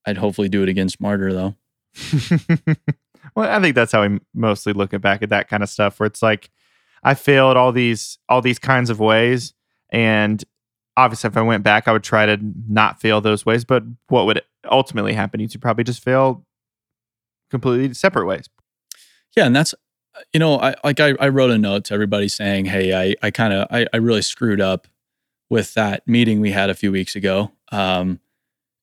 I'd 0.05 0.17
hopefully 0.17 0.49
do 0.49 0.63
it 0.63 0.69
again 0.69 0.89
smarter 0.89 1.31
though 1.33 1.55
well, 3.35 3.49
I 3.49 3.61
think 3.61 3.75
that's 3.75 3.91
how 3.91 4.07
we 4.07 4.19
mostly 4.33 4.73
look 4.73 4.93
at 4.93 5.01
back 5.01 5.21
at 5.21 5.29
that 5.29 5.47
kind 5.47 5.61
of 5.63 5.69
stuff, 5.69 5.99
where 5.99 6.07
it's 6.07 6.21
like 6.23 6.49
I 7.03 7.13
failed 7.13 7.57
all 7.57 7.71
these 7.71 8.17
all 8.29 8.41
these 8.41 8.59
kinds 8.59 8.89
of 8.89 8.99
ways, 8.99 9.53
and 9.89 10.43
obviously, 10.95 11.27
if 11.29 11.37
I 11.37 11.41
went 11.41 11.63
back, 11.63 11.87
I 11.87 11.91
would 11.91 12.03
try 12.03 12.25
to 12.25 12.37
not 12.67 13.01
fail 13.01 13.21
those 13.21 13.45
ways. 13.45 13.65
But 13.65 13.83
what 14.07 14.25
would 14.25 14.41
ultimately 14.69 15.13
happen? 15.13 15.39
You'd 15.39 15.61
probably 15.61 15.83
just 15.83 16.03
fail 16.03 16.45
completely 17.49 17.93
separate 17.93 18.25
ways. 18.25 18.49
Yeah, 19.35 19.45
and 19.45 19.55
that's 19.55 19.73
you 20.33 20.39
know, 20.39 20.59
I 20.59 20.75
like 20.83 20.99
I, 20.99 21.13
I 21.19 21.29
wrote 21.29 21.51
a 21.51 21.57
note 21.57 21.85
to 21.85 21.93
everybody 21.93 22.27
saying, 22.27 22.65
"Hey, 22.65 22.93
I 22.93 23.15
I 23.25 23.31
kind 23.31 23.53
of 23.53 23.67
I, 23.71 23.87
I 23.93 23.97
really 23.97 24.21
screwed 24.21 24.61
up 24.61 24.87
with 25.49 25.73
that 25.73 26.07
meeting 26.07 26.39
we 26.39 26.51
had 26.51 26.69
a 26.69 26.75
few 26.75 26.91
weeks 26.91 27.15
ago." 27.15 27.51
Um, 27.71 28.19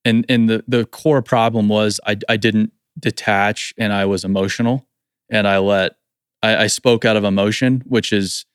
and 0.03 0.25
and 0.29 0.49
the 0.49 0.63
the 0.67 0.85
core 0.85 1.21
problem 1.21 1.69
was 1.69 1.99
I 2.05 2.17
I 2.27 2.37
didn't 2.37 2.73
detach 2.99 3.73
and 3.77 3.93
I 3.93 4.05
was 4.05 4.25
emotional 4.25 4.85
and 5.29 5.47
I 5.47 5.59
let 5.59 5.95
I, 6.43 6.63
I 6.63 6.67
spoke 6.67 7.05
out 7.05 7.17
of 7.17 7.23
emotion, 7.23 7.83
which 7.85 8.11
is 8.13 8.45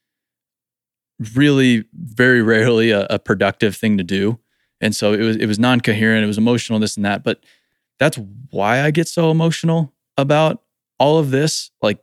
really 1.35 1.85
very 1.95 2.43
rarely 2.43 2.91
a, 2.91 3.07
a 3.09 3.19
productive 3.19 3.77
thing 3.77 3.97
to 3.99 4.05
do. 4.05 4.39
And 4.81 4.95
so 4.95 5.13
it 5.13 5.21
was 5.23 5.37
it 5.37 5.47
was 5.47 5.59
non 5.59 5.81
coherent. 5.81 6.25
It 6.25 6.27
was 6.27 6.39
emotional, 6.39 6.79
this 6.79 6.97
and 6.97 7.05
that. 7.07 7.25
But 7.25 7.43
that's 7.99 8.19
why 8.51 8.83
I 8.83 8.91
get 8.91 9.09
so 9.09 9.31
emotional 9.31 9.93
about 10.19 10.63
all 10.99 11.19
of 11.19 11.31
this. 11.31 11.71
Like 11.81 11.99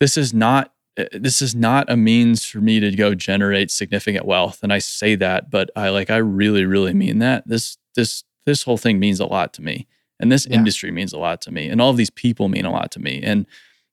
this 0.00 0.16
is 0.16 0.34
not 0.34 0.72
uh, 0.98 1.04
this 1.12 1.40
is 1.40 1.54
not 1.54 1.88
a 1.88 1.96
means 1.96 2.44
for 2.44 2.58
me 2.58 2.80
to 2.80 2.90
go 2.90 3.14
generate 3.14 3.70
significant 3.70 4.24
wealth 4.26 4.58
and 4.64 4.72
i 4.72 4.78
say 4.80 5.14
that 5.14 5.50
but 5.50 5.70
i 5.76 5.88
like 5.88 6.10
i 6.10 6.16
really 6.16 6.64
really 6.64 6.92
mean 6.92 7.20
that 7.20 7.46
this 7.46 7.78
this 7.94 8.24
this 8.44 8.64
whole 8.64 8.76
thing 8.76 8.98
means 8.98 9.20
a 9.20 9.26
lot 9.26 9.52
to 9.52 9.62
me 9.62 9.86
and 10.18 10.32
this 10.32 10.46
Yeah. 10.50 10.56
industry 10.56 10.90
means 10.90 11.12
a 11.12 11.18
lot 11.18 11.40
to 11.42 11.52
me 11.52 11.68
and 11.68 11.80
all 11.80 11.90
of 11.90 11.96
these 11.96 12.10
people 12.10 12.48
mean 12.48 12.64
a 12.64 12.72
lot 12.72 12.90
to 12.92 12.98
me 12.98 13.20
and 13.22 13.46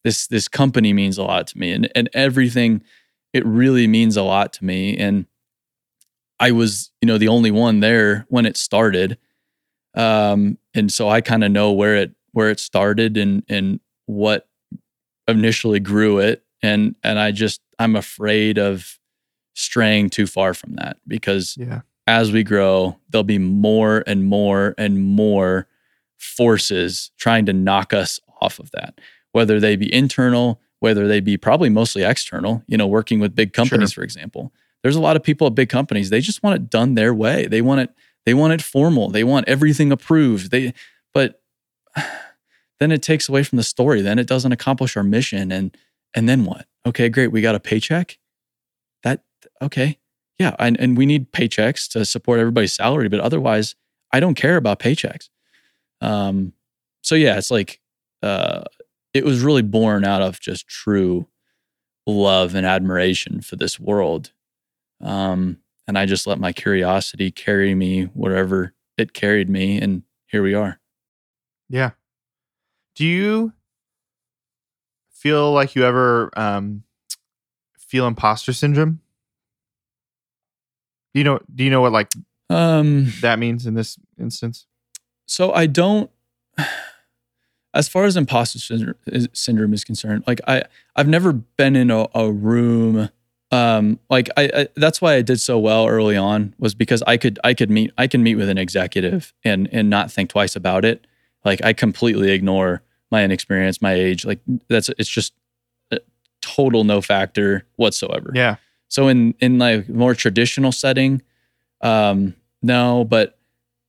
this 0.03 0.27
this 0.27 0.47
company 0.47 0.93
means 0.93 1.17
a 1.17 1.23
lot 1.23 1.47
to 1.47 1.57
me 1.57 1.71
and 1.71 1.89
and 1.95 2.09
everything 2.13 2.81
it 3.33 3.45
really 3.45 3.87
means 3.87 4.15
a 4.17 4.23
lot 4.23 4.53
to 4.53 4.63
me 4.65 4.95
and 4.97 5.25
i 6.39 6.51
was 6.51 6.91
you 7.01 7.07
know 7.07 7.17
the 7.17 7.27
only 7.27 7.51
one 7.51 7.79
there 7.79 8.25
when 8.29 8.45
it 8.45 8.57
started 8.57 9.17
um 9.95 10.57
and 10.73 10.91
so 10.91 11.09
i 11.09 11.21
kind 11.21 11.43
of 11.43 11.51
know 11.51 11.71
where 11.71 11.95
it 11.95 12.11
where 12.31 12.49
it 12.49 12.59
started 12.59 13.17
and 13.17 13.43
and 13.49 13.79
what 14.05 14.47
initially 15.27 15.79
grew 15.79 16.19
it 16.19 16.43
and 16.63 16.95
and 17.03 17.19
I 17.19 17.31
just 17.31 17.61
I'm 17.79 17.95
afraid 17.95 18.57
of 18.57 18.97
straying 19.55 20.09
too 20.09 20.27
far 20.27 20.53
from 20.53 20.73
that 20.75 20.97
because 21.07 21.55
Yeah. 21.59 21.81
as 22.05 22.31
we 22.31 22.43
grow 22.43 22.97
there'll 23.09 23.23
be 23.23 23.39
more 23.39 24.03
and 24.07 24.25
more 24.25 24.73
and 24.77 25.01
more 25.03 25.67
forces 26.17 27.11
trying 27.17 27.45
to 27.47 27.53
knock 27.53 27.93
us 27.93 28.19
off 28.41 28.59
of 28.59 28.71
that 28.71 28.99
whether 29.31 29.59
they 29.59 29.75
be 29.75 29.93
internal 29.93 30.61
whether 30.79 31.07
they 31.07 31.19
be 31.19 31.37
probably 31.37 31.69
mostly 31.69 32.03
external 32.03 32.63
you 32.67 32.77
know 32.77 32.87
working 32.87 33.19
with 33.19 33.35
big 33.35 33.53
companies 33.53 33.93
for 33.93 34.03
example. 34.03 34.51
There's 34.83 34.95
a 34.95 35.01
lot 35.01 35.15
of 35.15 35.23
people 35.23 35.47
at 35.47 35.55
big 35.55 35.69
companies 35.69 36.09
they 36.09 36.21
just 36.21 36.43
want 36.43 36.55
it 36.55 36.69
done 36.69 36.95
their 36.95 37.13
way. 37.13 37.47
They 37.47 37.61
want 37.61 37.81
it 37.81 37.89
they 38.25 38.33
want 38.33 38.53
it 38.53 38.61
formal. 38.61 39.09
They 39.09 39.23
want 39.23 39.47
everything 39.47 39.91
approved. 39.91 40.51
They 40.51 40.73
but 41.13 41.41
then 42.79 42.91
it 42.91 43.01
takes 43.01 43.27
away 43.27 43.43
from 43.43 43.57
the 43.57 43.63
story. 43.63 44.01
Then 44.01 44.19
it 44.19 44.27
doesn't 44.27 44.51
accomplish 44.51 44.95
our 44.95 45.03
mission. 45.03 45.51
And 45.51 45.75
and 46.15 46.29
then 46.29 46.45
what? 46.45 46.67
Okay 46.85 47.09
great 47.09 47.31
we 47.31 47.41
got 47.41 47.55
a 47.55 47.59
paycheck? 47.59 48.17
That 49.03 49.23
okay. 49.61 49.97
Yeah 50.39 50.55
and, 50.59 50.79
and 50.79 50.97
we 50.97 51.05
need 51.05 51.31
paychecks 51.31 51.89
to 51.93 52.05
support 52.05 52.39
everybody's 52.39 52.73
salary 52.73 53.09
but 53.09 53.19
otherwise 53.19 53.75
i 54.13 54.19
don't 54.19 54.35
care 54.35 54.57
about 54.57 54.79
paychecks. 54.79 55.29
Um 56.01 56.53
so 57.01 57.15
yeah 57.15 57.37
it's 57.37 57.49
like 57.49 57.79
uh 58.21 58.63
it 59.13 59.25
was 59.25 59.41
really 59.41 59.61
born 59.61 60.03
out 60.05 60.21
of 60.21 60.39
just 60.39 60.67
true 60.67 61.27
love 62.05 62.55
and 62.55 62.65
admiration 62.65 63.41
for 63.41 63.55
this 63.55 63.79
world 63.79 64.31
um 65.01 65.57
and 65.87 65.97
i 65.97 66.05
just 66.05 66.25
let 66.27 66.39
my 66.39 66.51
curiosity 66.53 67.31
carry 67.31 67.75
me 67.75 68.03
wherever 68.13 68.73
it 68.97 69.13
carried 69.13 69.49
me 69.49 69.79
and 69.79 70.03
here 70.25 70.41
we 70.43 70.53
are 70.53 70.79
Yeah. 71.69 71.91
Do 72.95 73.05
you 73.05 73.53
feel 75.11 75.51
like 75.51 75.75
you 75.75 75.85
ever 75.85 76.31
um, 76.37 76.83
feel 77.77 78.07
imposter 78.07 78.53
syndrome? 78.53 79.01
Do 81.13 81.19
you 81.19 81.23
know? 81.23 81.39
Do 81.53 81.63
you 81.63 81.69
know 81.69 81.81
what 81.81 81.91
like 81.91 82.11
um 82.49 83.11
that 83.21 83.39
means 83.39 83.65
in 83.65 83.73
this 83.75 83.97
instance? 84.19 84.65
so 85.25 85.51
I 85.51 85.65
don't. 85.67 86.09
As 87.77 87.87
far 87.87 88.05
as 88.05 88.17
imposter 88.17 88.59
syndrome 89.33 89.73
is, 89.73 89.83
concerned, 89.83 90.23
like 90.27 90.41
I, 90.47 90.63
I've 90.95 91.07
never 91.07 91.31
been 91.33 91.75
in 91.75 91.91
a, 91.91 92.07
a 92.13 92.31
room. 92.31 93.09
Um, 93.51 93.99
like 94.09 94.29
I, 94.35 94.49
I, 94.53 94.67
that's 94.75 94.99
why 95.01 95.13
I 95.13 95.21
did 95.21 95.39
so 95.39 95.57
well 95.57 95.87
early 95.87 96.17
on 96.17 96.53
was 96.59 96.75
because 96.75 97.01
I 97.03 97.15
could, 97.17 97.39
I 97.43 97.53
could 97.53 97.69
meet, 97.69 97.91
I 97.97 98.07
can 98.07 98.23
meet 98.23 98.35
with 98.35 98.49
an 98.49 98.57
executive 98.57 99.33
and 99.45 99.69
and 99.71 99.89
not 99.89 100.11
think 100.11 100.29
twice 100.31 100.55
about 100.55 100.83
it, 100.83 101.07
like 101.45 101.63
I 101.63 101.71
completely 101.73 102.31
ignore 102.31 102.81
my 103.11 103.23
inexperience, 103.23 103.81
my 103.81 103.93
age. 103.93 104.25
Like 104.25 104.39
that's 104.67 104.89
it's 104.97 105.09
just 105.09 105.33
a 105.91 105.99
total 106.41 106.83
no 106.83 107.01
factor 107.01 107.65
whatsoever. 107.75 108.31
Yeah. 108.33 108.57
So 108.89 109.07
in 109.07 109.33
in 109.39 109.59
like 109.59 109.87
more 109.89 110.15
traditional 110.15 110.71
setting, 110.71 111.21
um, 111.81 112.35
no, 112.61 113.05
but 113.05 113.37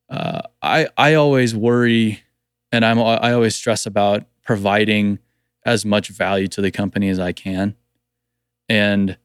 uh, 0.09 0.43
I 0.63 0.89
I 0.97 1.15
always 1.15 1.55
worry, 1.55 2.23
and 2.73 2.85
I'm 2.85 2.99
I 2.99 3.33
always 3.33 3.55
stress 3.55 3.87
about 3.87 4.25
providing 4.43 5.19
as 5.65 5.85
much 5.85 6.09
value 6.09 6.49
to 6.49 6.61
the 6.61 6.71
company 6.71 7.09
as 7.09 7.19
I 7.19 7.33
can, 7.33 7.75
and 8.69 9.17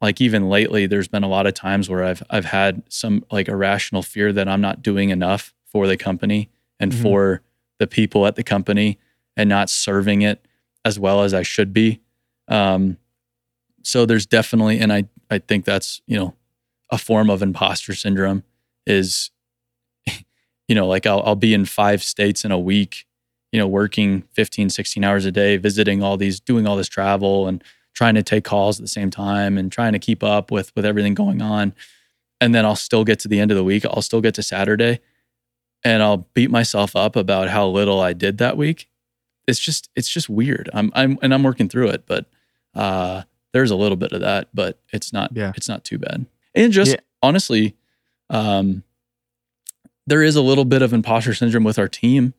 like 0.00 0.20
even 0.20 0.48
lately, 0.48 0.86
there's 0.86 1.08
been 1.08 1.24
a 1.24 1.28
lot 1.28 1.46
of 1.46 1.54
times 1.54 1.88
where 1.90 2.04
I've 2.04 2.22
I've 2.30 2.44
had 2.46 2.82
some 2.88 3.24
like 3.30 3.48
irrational 3.48 4.02
fear 4.02 4.32
that 4.32 4.48
I'm 4.48 4.60
not 4.60 4.82
doing 4.82 5.10
enough 5.10 5.52
for 5.66 5.86
the 5.86 5.96
company 5.96 6.50
and 6.80 6.92
Mhm. 6.92 7.02
for 7.02 7.42
the 7.78 7.86
people 7.86 8.26
at 8.26 8.36
the 8.36 8.42
company 8.44 8.98
and 9.36 9.48
not 9.48 9.70
serving 9.70 10.22
it 10.22 10.44
as 10.84 10.98
well 10.98 11.22
as 11.22 11.34
I 11.34 11.42
should 11.42 11.72
be. 11.72 12.00
Um, 12.48 12.96
so 13.82 14.06
there's 14.06 14.26
definitely, 14.26 14.78
and 14.80 14.92
I 14.92 15.04
I 15.30 15.38
think 15.38 15.64
that's 15.64 16.00
you 16.06 16.16
know 16.16 16.34
a 16.90 16.98
form 16.98 17.28
of 17.30 17.42
imposter 17.42 17.94
syndrome 17.94 18.44
is 18.86 19.30
you 20.68 20.74
know 20.74 20.86
like 20.86 21.06
I'll 21.06 21.22
I'll 21.22 21.34
be 21.36 21.54
in 21.54 21.64
five 21.64 22.02
states 22.02 22.44
in 22.44 22.52
a 22.52 22.58
week, 22.58 23.06
you 23.52 23.58
know, 23.58 23.66
working 23.66 24.22
15, 24.32 24.70
16 24.70 25.04
hours 25.04 25.24
a 25.24 25.32
day, 25.32 25.56
visiting 25.56 26.02
all 26.02 26.16
these, 26.16 26.38
doing 26.40 26.66
all 26.66 26.76
this 26.76 26.88
travel 26.88 27.48
and 27.48 27.62
trying 27.94 28.14
to 28.14 28.22
take 28.22 28.44
calls 28.44 28.78
at 28.78 28.84
the 28.84 28.88
same 28.88 29.10
time 29.10 29.58
and 29.58 29.72
trying 29.72 29.92
to 29.92 29.98
keep 29.98 30.22
up 30.22 30.50
with 30.50 30.74
with 30.76 30.84
everything 30.84 31.14
going 31.14 31.42
on. 31.42 31.74
And 32.40 32.54
then 32.54 32.64
I'll 32.64 32.76
still 32.76 33.02
get 33.04 33.18
to 33.20 33.28
the 33.28 33.40
end 33.40 33.50
of 33.50 33.56
the 33.56 33.64
week. 33.64 33.84
I'll 33.84 34.02
still 34.02 34.20
get 34.20 34.34
to 34.34 34.42
Saturday 34.44 35.00
and 35.84 36.02
I'll 36.02 36.28
beat 36.34 36.50
myself 36.50 36.94
up 36.94 37.16
about 37.16 37.48
how 37.48 37.66
little 37.66 38.00
I 38.00 38.12
did 38.12 38.38
that 38.38 38.56
week. 38.56 38.88
It's 39.46 39.58
just 39.58 39.88
it's 39.96 40.08
just 40.08 40.28
weird. 40.28 40.68
I'm 40.74 40.92
I'm 40.94 41.18
and 41.22 41.32
I'm 41.34 41.42
working 41.42 41.68
through 41.68 41.88
it, 41.88 42.04
but 42.06 42.26
uh 42.74 43.22
there's 43.54 43.70
a 43.70 43.76
little 43.76 43.96
bit 43.96 44.12
of 44.12 44.20
that, 44.20 44.48
but 44.52 44.78
it's 44.92 45.12
not 45.12 45.30
Yeah. 45.34 45.52
it's 45.56 45.68
not 45.68 45.82
too 45.84 45.98
bad. 45.98 46.26
And 46.54 46.72
just 46.72 46.92
Yeah. 46.92 47.00
honestly, 47.22 47.74
um 48.30 48.84
there 50.08 50.22
is 50.22 50.36
a 50.36 50.42
little 50.42 50.64
bit 50.64 50.82
of 50.82 50.92
imposter 50.92 51.34
syndrome 51.34 51.64
with 51.64 51.78
our 51.78 51.88
team. 51.88 52.34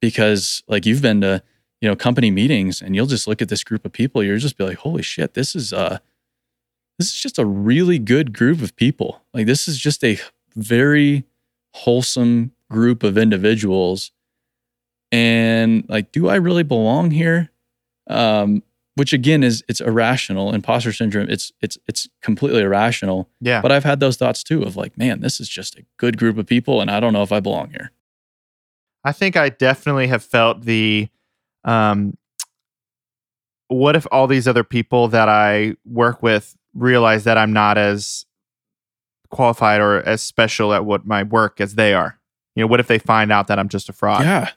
Because 0.00 0.62
like 0.68 0.86
you've 0.86 1.02
been 1.02 1.20
to 1.22 1.42
you 1.80 1.88
know 1.88 1.96
company 1.96 2.30
meetings 2.30 2.80
and 2.80 2.94
you'll 2.94 3.06
just 3.06 3.26
look 3.26 3.42
at 3.42 3.48
this 3.48 3.64
group 3.64 3.84
of 3.84 3.92
people 3.92 4.22
you're 4.22 4.38
just 4.38 4.58
be 4.58 4.64
like 4.64 4.78
holy 4.78 5.02
shit 5.02 5.34
this 5.34 5.54
is 5.54 5.72
uh 5.72 5.98
this 6.98 7.08
is 7.08 7.14
just 7.14 7.38
a 7.38 7.46
really 7.46 7.98
good 7.98 8.36
group 8.36 8.60
of 8.60 8.74
people. 8.74 9.22
Like 9.32 9.46
this 9.46 9.68
is 9.68 9.78
just 9.78 10.02
a 10.02 10.18
very 10.56 11.24
wholesome 11.72 12.52
group 12.70 13.04
of 13.04 13.16
individuals. 13.16 14.10
And 15.12 15.84
like 15.88 16.12
do 16.12 16.28
i 16.28 16.34
really 16.34 16.64
belong 16.64 17.12
here? 17.12 17.50
Um 18.08 18.62
which 18.98 19.12
again 19.12 19.42
is 19.44 19.62
it's 19.68 19.80
irrational 19.80 20.52
imposter 20.52 20.92
syndrome 20.92 21.28
it's 21.30 21.52
it's 21.60 21.78
it's 21.86 22.08
completely 22.22 22.62
irrational 22.62 23.28
Yeah. 23.40 23.60
but 23.62 23.70
i've 23.72 23.84
had 23.84 24.00
those 24.00 24.16
thoughts 24.16 24.42
too 24.42 24.62
of 24.62 24.76
like 24.76 24.98
man 24.98 25.20
this 25.20 25.38
is 25.40 25.48
just 25.48 25.76
a 25.76 25.84
good 25.98 26.18
group 26.18 26.36
of 26.38 26.46
people 26.46 26.80
and 26.80 26.90
i 26.90 26.98
don't 27.00 27.12
know 27.12 27.22
if 27.22 27.32
i 27.32 27.40
belong 27.40 27.70
here 27.70 27.92
I 29.04 29.12
think 29.12 29.36
I 29.36 29.48
definitely 29.48 30.08
have 30.08 30.24
felt 30.24 30.62
the 30.64 31.08
um 31.64 32.18
what 33.68 33.94
if 33.96 34.06
all 34.10 34.26
these 34.26 34.48
other 34.48 34.64
people 34.64 35.08
that 35.08 35.28
I 35.28 35.76
work 35.86 36.20
with 36.22 36.56
realize 36.74 37.24
that 37.24 37.38
I'm 37.38 37.52
not 37.52 37.78
as 37.78 38.26
qualified 39.30 39.80
or 39.80 40.02
as 40.06 40.20
special 40.20 40.74
at 40.74 40.84
what 40.84 41.06
my 41.06 41.22
work 41.22 41.60
as 41.60 41.76
they 41.76 41.94
are? 41.94 42.18
You 42.56 42.64
know, 42.64 42.66
what 42.66 42.80
if 42.80 42.88
they 42.88 42.98
find 42.98 43.30
out 43.30 43.46
that 43.46 43.58
I'm 43.58 43.68
just 43.68 43.88
a 43.88 43.92
fraud? 43.92 44.24
yeah 44.24 44.50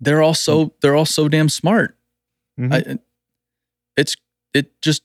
they're 0.00 0.22
all 0.22 0.34
so 0.34 0.74
they're 0.80 0.96
all 0.96 1.06
so 1.06 1.28
damn 1.28 1.48
smart 1.50 1.96
Mhm. 2.58 2.72
I, 2.72 2.98
it's 3.96 4.16
it 4.52 4.70
just 4.80 5.02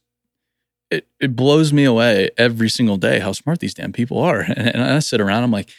it 0.92 1.08
it 1.20 1.36
blows 1.36 1.74
me 1.74 1.84
away 1.84 2.30
every 2.38 2.70
single 2.70 2.98
day 2.98 3.20
how 3.20 3.32
smart 3.32 3.60
these 3.60 3.74
damn 3.74 3.94
people 3.94 4.20
are. 4.20 4.42
And, 4.42 4.58
and 4.76 4.84
I 4.84 5.00
sit 5.00 5.22
around, 5.22 5.44
I'm 5.44 5.52
like, 5.52 5.70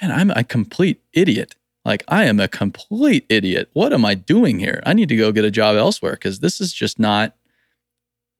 man, 0.00 0.12
I'm 0.12 0.30
a 0.30 0.44
complete 0.44 1.00
idiot. 1.12 1.54
Like 1.84 2.04
I 2.08 2.24
am 2.24 2.40
a 2.40 2.48
complete 2.48 3.24
idiot. 3.28 3.70
What 3.72 3.92
am 3.92 4.04
I 4.04 4.14
doing 4.14 4.58
here? 4.58 4.82
I 4.84 4.92
need 4.92 5.08
to 5.08 5.16
go 5.16 5.32
get 5.32 5.44
a 5.44 5.50
job 5.50 5.76
elsewhere 5.76 6.12
because 6.12 6.40
this 6.40 6.60
is 6.60 6.72
just 6.72 6.98
not. 6.98 7.34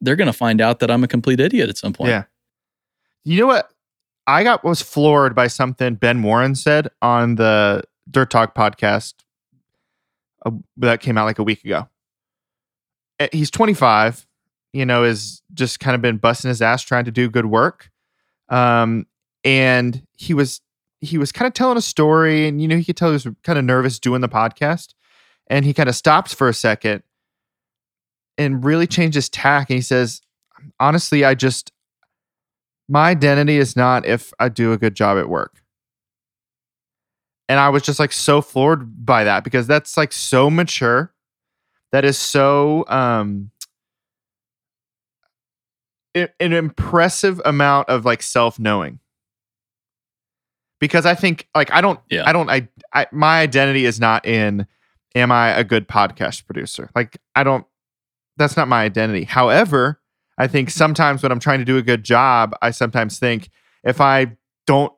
They're 0.01 0.17
gonna 0.17 0.33
find 0.33 0.61
out 0.61 0.79
that 0.81 0.91
I'm 0.91 1.03
a 1.03 1.09
complete 1.09 1.41
idiot 1.41 1.69
at 1.69 1.79
some 1.79 1.93
point. 1.93 2.11
Yeah. 2.11 2.25
You 3.25 3.41
know 3.41 3.47
what? 3.47 3.71
I 4.27 4.45
got 4.45 4.63
was 4.63 4.83
floored 4.83 5.35
by 5.35 5.47
something 5.47 5.95
Ben 5.95 6.23
Warren 6.23 6.55
said 6.55 6.89
on 7.01 7.37
the 7.37 7.83
Dirt 8.11 8.31
Talk 8.31 8.55
podcast 8.55 9.15
uh, 10.45 10.51
that 10.77 11.01
came 11.01 11.17
out 11.17 11.25
like 11.25 11.39
a 11.39 11.43
week 11.43 11.65
ago. 11.65 11.89
He's 13.33 13.51
25, 13.51 14.27
you 14.73 14.87
know, 14.87 15.05
has 15.05 15.43
just 15.55 15.81
kind 15.81 15.95
of 15.95 16.03
been 16.03 16.19
busting 16.19 16.49
his 16.49 16.63
ass 16.63 16.83
trying 16.83 17.05
to 17.05 17.11
do 17.11 17.29
good 17.29 17.47
work. 17.47 17.91
Um, 18.49 19.07
and 19.45 20.03
he 20.17 20.35
was 20.35 20.61
he 21.01 21.17
was 21.17 21.31
kind 21.31 21.47
of 21.47 21.55
telling 21.55 21.77
a 21.79 21.83
story, 21.83 22.49
and 22.49 22.61
you 22.61 22.69
know, 22.69 22.77
he 22.77 22.85
could 22.85 22.97
tell 22.97 23.11
he 23.11 23.15
was 23.15 23.27
kind 23.45 23.59
of 23.59 23.65
nervous 23.65 23.99
doing 23.99 24.21
the 24.21 24.29
podcast. 24.29 24.95
And 25.51 25.65
he 25.65 25.73
kind 25.73 25.89
of 25.89 25.97
stops 25.97 26.35
for 26.35 26.49
a 26.49 26.55
second 26.55 27.03
and 28.37 28.65
really 28.65 28.87
changes 28.87 29.29
tack. 29.31 29.71
And 29.71 29.77
he 29.77 29.83
says, 29.83 30.21
honestly, 30.79 31.25
I 31.25 31.35
just 31.35 31.73
my 32.89 33.11
identity 33.11 33.59
is 33.59 33.77
not 33.77 34.07
if 34.07 34.33
I 34.39 34.49
do 34.49 34.73
a 34.73 34.79
good 34.79 34.95
job 34.95 35.19
at 35.19 35.29
work. 35.29 35.63
And 37.49 37.59
I 37.59 37.69
was 37.71 37.83
just 37.83 37.99
like 37.99 38.13
so 38.13 38.41
floored 38.41 39.07
by 39.07 39.25
that 39.25 39.45
because 39.45 39.67
that's 39.67 39.97
like 39.97 40.13
so 40.13 40.51
mature. 40.51 41.13
That 41.93 42.05
is 42.05 42.19
so 42.19 42.85
um 42.89 43.51
an 46.15 46.53
impressive 46.53 47.41
amount 47.45 47.89
of 47.89 48.05
like 48.05 48.23
self-knowing. 48.23 48.99
Because 50.81 51.07
I 51.07 51.15
think 51.15 51.49
like 51.55 51.73
I 51.73 51.81
don't 51.81 52.01
Yeah. 52.11 52.25
I 52.27 52.33
don't 52.33 52.51
I, 52.51 52.69
I 52.93 53.07
my 53.13 53.41
identity 53.41 53.85
is 53.85 53.99
not 54.01 54.27
in 54.27 54.67
am 55.15 55.33
I 55.33 55.51
a 55.51 55.65
good 55.65 55.89
podcast 55.89 56.47
producer? 56.47 56.91
Like 56.95 57.19
I 57.35 57.45
don't 57.45 57.67
that's 58.37 58.57
not 58.57 58.69
my 58.69 58.83
identity. 58.85 59.25
However, 59.25 60.01
I 60.39 60.47
think 60.47 60.71
sometimes 60.71 61.23
when 61.23 61.33
I'm 61.33 61.41
trying 61.41 61.59
to 61.59 61.65
do 61.65 61.77
a 61.77 61.83
good 61.83 62.05
job, 62.05 62.55
I 62.63 62.71
sometimes 62.71 63.19
think 63.19 63.51
if 63.83 64.01
I 64.01 64.37
don't 64.67 64.93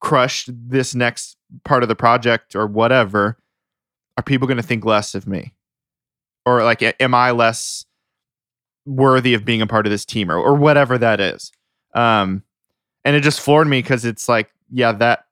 crush 0.00 0.46
this 0.52 0.94
next 0.94 1.36
part 1.64 1.82
of 1.82 1.88
the 1.88 1.94
project 1.94 2.54
or 2.54 2.66
whatever, 2.66 3.38
are 4.18 4.22
people 4.22 4.46
going 4.46 4.58
to 4.58 4.62
think 4.62 4.84
less 4.84 5.14
of 5.14 5.26
me? 5.26 5.54
Or 6.44 6.64
like, 6.64 6.82
am 7.00 7.14
I 7.14 7.30
less 7.30 7.86
worthy 8.84 9.34
of 9.34 9.44
being 9.44 9.62
a 9.62 9.66
part 9.66 9.86
of 9.86 9.90
this 9.90 10.04
team 10.04 10.30
or, 10.30 10.36
or 10.36 10.54
whatever 10.54 10.98
that 10.98 11.20
is? 11.20 11.52
Um, 11.94 12.42
and 13.04 13.14
it 13.14 13.20
just 13.20 13.40
floored 13.40 13.68
me 13.68 13.80
because 13.80 14.04
it's 14.04 14.28
like, 14.28 14.50
yeah, 14.70 14.92
that 14.92 15.26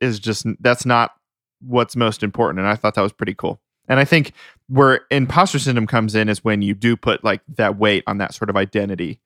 is 0.00 0.18
just, 0.18 0.46
that's 0.60 0.86
not 0.86 1.12
what's 1.60 1.96
most 1.96 2.22
important. 2.22 2.60
And 2.60 2.68
I 2.68 2.76
thought 2.76 2.94
that 2.94 3.02
was 3.02 3.12
pretty 3.12 3.34
cool. 3.34 3.60
And 3.88 3.98
I 3.98 4.04
think 4.04 4.32
where 4.68 5.00
imposter 5.10 5.58
syndrome 5.58 5.88
comes 5.88 6.14
in 6.14 6.28
is 6.28 6.44
when 6.44 6.62
you 6.62 6.74
do 6.74 6.96
put 6.96 7.24
like 7.24 7.40
that 7.56 7.76
weight 7.76 8.04
on 8.06 8.18
that 8.18 8.32
sort 8.34 8.48
of 8.50 8.56
identity, 8.56 9.18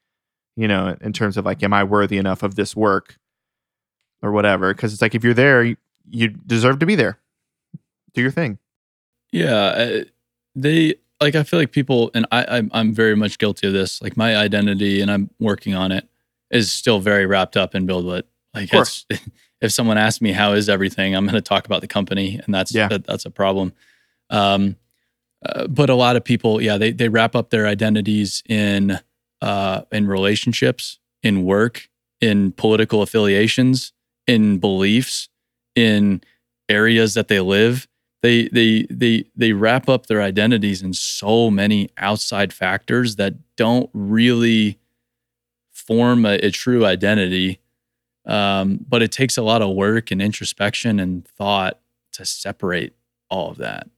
you 0.56 0.66
know, 0.66 0.96
in 1.02 1.12
terms 1.12 1.36
of 1.36 1.44
like, 1.44 1.62
am 1.62 1.74
I 1.74 1.84
worthy 1.84 2.16
enough 2.16 2.42
of 2.42 2.54
this 2.54 2.74
work 2.74 3.18
or 4.22 4.32
whatever? 4.32 4.72
Because 4.72 4.94
it's 4.94 5.02
like 5.02 5.14
if 5.14 5.22
you're 5.22 5.34
there, 5.34 5.62
you, 5.62 5.76
you 6.08 6.28
deserve 6.28 6.78
to 6.78 6.86
be 6.86 6.94
there. 6.94 7.18
Do 8.14 8.22
your 8.22 8.30
thing. 8.30 8.58
Yeah, 9.32 10.04
they 10.54 10.94
like. 11.20 11.34
I 11.34 11.42
feel 11.42 11.58
like 11.58 11.72
people, 11.72 12.10
and 12.14 12.26
I, 12.32 12.44
I'm, 12.58 12.70
I'm 12.72 12.92
very 12.94 13.16
much 13.16 13.38
guilty 13.38 13.66
of 13.66 13.72
this. 13.72 14.00
Like 14.02 14.16
my 14.16 14.36
identity, 14.36 15.00
and 15.00 15.10
I'm 15.10 15.30
working 15.38 15.74
on 15.74 15.92
it, 15.92 16.08
is 16.50 16.72
still 16.72 17.00
very 17.00 17.26
wrapped 17.26 17.56
up 17.56 17.74
in 17.74 17.86
BuildWitt. 17.86 18.22
Like, 18.54 18.70
if 19.60 19.72
someone 19.72 19.98
asks 19.98 20.20
me 20.20 20.32
how 20.32 20.52
is 20.52 20.68
everything, 20.68 21.14
I'm 21.14 21.24
going 21.24 21.34
to 21.34 21.40
talk 21.40 21.66
about 21.66 21.80
the 21.80 21.88
company, 21.88 22.40
and 22.44 22.54
that's 22.54 22.74
Yeah. 22.74 22.88
that, 22.88 23.04
that's 23.04 23.24
a 23.24 23.30
problem. 23.30 23.72
Um, 24.30 24.76
uh, 25.44 25.66
but 25.66 25.90
a 25.90 25.94
lot 25.94 26.16
of 26.16 26.24
people, 26.24 26.60
yeah, 26.60 26.78
they 26.78 26.92
they 26.92 27.08
wrap 27.08 27.34
up 27.34 27.50
their 27.50 27.66
identities 27.66 28.42
in 28.48 28.98
uh 29.42 29.82
in 29.92 30.06
relationships, 30.06 30.98
in 31.22 31.44
work, 31.44 31.88
in 32.20 32.52
political 32.52 33.02
affiliations, 33.02 33.92
in 34.26 34.58
beliefs, 34.58 35.28
in 35.74 36.22
areas 36.68 37.12
that 37.14 37.28
they 37.28 37.40
live 37.40 37.86
they 38.24 38.48
they 38.48 38.86
they 38.88 39.24
they 39.36 39.52
wrap 39.52 39.86
up 39.86 40.06
their 40.06 40.22
identities 40.22 40.80
in 40.80 40.94
so 40.94 41.50
many 41.50 41.90
outside 41.98 42.54
factors 42.54 43.16
that 43.16 43.34
don't 43.54 43.90
really 43.92 44.78
form 45.70 46.24
a, 46.24 46.36
a 46.36 46.50
true 46.50 46.86
identity. 46.86 47.60
Um, 48.24 48.82
but 48.88 49.02
it 49.02 49.12
takes 49.12 49.36
a 49.36 49.42
lot 49.42 49.60
of 49.60 49.76
work 49.76 50.10
and 50.10 50.22
introspection 50.22 50.98
and 50.98 51.28
thought 51.28 51.78
to 52.12 52.24
separate 52.24 52.94
all 53.28 53.50
of 53.50 53.58
that. 53.58 53.90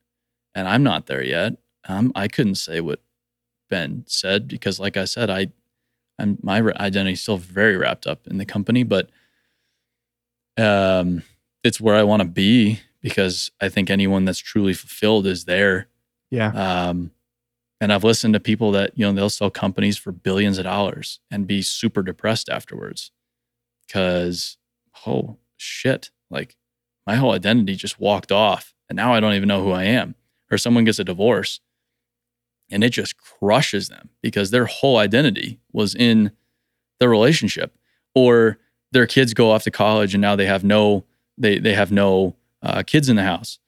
And 0.57 0.67
i'm 0.67 0.83
not 0.83 1.07
there 1.07 1.23
yet. 1.23 1.53
Um, 1.89 2.11
i 2.17 2.27
couldn't 2.27 2.57
say 2.57 2.81
what 2.81 3.01
ben 3.71 4.03
said 4.09 4.49
because 4.49 4.81
like 4.81 4.97
i 4.97 5.05
said 5.05 5.31
i 5.31 5.47
I'm, 6.19 6.39
my 6.43 6.59
identity 6.81 7.13
is 7.13 7.21
still 7.21 7.37
very 7.37 7.77
wrapped 7.77 8.09
up 8.09 8.27
in 8.27 8.39
the 8.39 8.45
company 8.45 8.83
but 8.83 9.09
um 10.59 11.23
it's 11.67 11.81
where 11.81 11.97
I 11.97 12.05
want 12.05 12.23
to 12.23 12.29
be 12.29 12.81
because 13.07 13.53
I 13.61 13.69
think 13.69 13.89
anyone 13.89 14.25
that's 14.25 14.41
truly 14.41 14.75
fulfilled 14.75 15.29
is 15.29 15.45
there. 15.45 15.87
Yeah. 16.29 16.49
Um, 16.49 17.13
and 17.81 17.93
I've 17.93 18.03
listened 18.03 18.35
to 18.35 18.41
people 18.41 18.73
that, 18.73 18.99
you 18.99 19.07
know, 19.07 19.13
they'll 19.13 19.31
sell 19.31 19.49
companies 19.49 19.97
for 19.97 20.11
billions 20.11 20.59
of 20.59 20.65
dollars 20.65 21.21
and 21.31 21.47
be 21.47 21.63
super 21.63 22.03
depressed 22.03 22.49
afterwards 22.49 23.13
because, 23.87 24.57
oh 25.07 25.37
shit, 25.57 26.11
like 26.31 26.57
my 27.07 27.15
whole 27.15 27.31
identity 27.31 27.77
just 27.77 28.01
walked 28.01 28.33
off 28.33 28.75
and 28.89 28.97
now 28.97 29.15
I 29.15 29.21
don't 29.21 29.35
even 29.35 29.47
know 29.47 29.63
who 29.63 29.71
I 29.71 29.85
am. 29.85 30.17
Or 30.51 30.59
someone 30.59 30.83
gets 30.83 30.99
a 30.99 31.05
divorce 31.05 31.61
and 32.73 32.83
it 32.83 32.91
just 32.91 33.17
crushes 33.19 33.89
them 33.89 34.09
because 34.21 34.51
their 34.51 34.67
whole 34.67 34.97
identity 34.97 35.61
was 35.73 35.95
in 35.95 36.33
the 36.99 37.09
relationship. 37.09 37.73
Or 38.17 38.59
their 38.91 39.07
kids 39.07 39.33
go 39.33 39.53
off 39.53 39.63
to 39.63 39.71
college 39.71 40.13
and 40.13 40.21
now 40.21 40.35
they 40.35 40.47
have 40.47 40.65
no, 40.65 41.05
they, 41.39 41.61
they 41.61 41.75
have 41.75 41.93
no 41.93 42.35
uh, 42.67 42.83
kids 42.83 43.09
in 43.09 43.17
the 43.17 43.23
house 43.23 43.59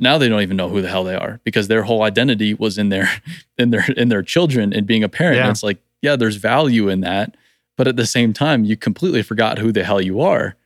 now 0.00 0.18
they 0.18 0.28
don't 0.28 0.42
even 0.42 0.56
know 0.56 0.68
who 0.68 0.82
the 0.82 0.88
hell 0.88 1.04
they 1.04 1.14
are 1.14 1.40
because 1.44 1.68
their 1.68 1.82
whole 1.82 2.02
identity 2.02 2.54
was 2.54 2.78
in 2.78 2.88
their 2.88 3.08
in 3.58 3.70
their 3.70 3.84
in 3.96 4.08
their 4.08 4.22
children 4.22 4.72
and 4.72 4.86
being 4.86 5.04
a 5.04 5.08
parent. 5.08 5.36
Yeah. 5.36 5.50
It's 5.50 5.62
like, 5.62 5.78
yeah, 6.02 6.16
there's 6.16 6.36
value 6.36 6.88
in 6.88 7.00
that, 7.00 7.36
but 7.76 7.88
at 7.88 7.96
the 7.96 8.06
same 8.06 8.32
time, 8.32 8.64
you 8.64 8.76
completely 8.76 9.22
forgot 9.22 9.58
who 9.58 9.72
the 9.72 9.84
hell 9.84 10.00
you 10.00 10.20
are. 10.20 10.56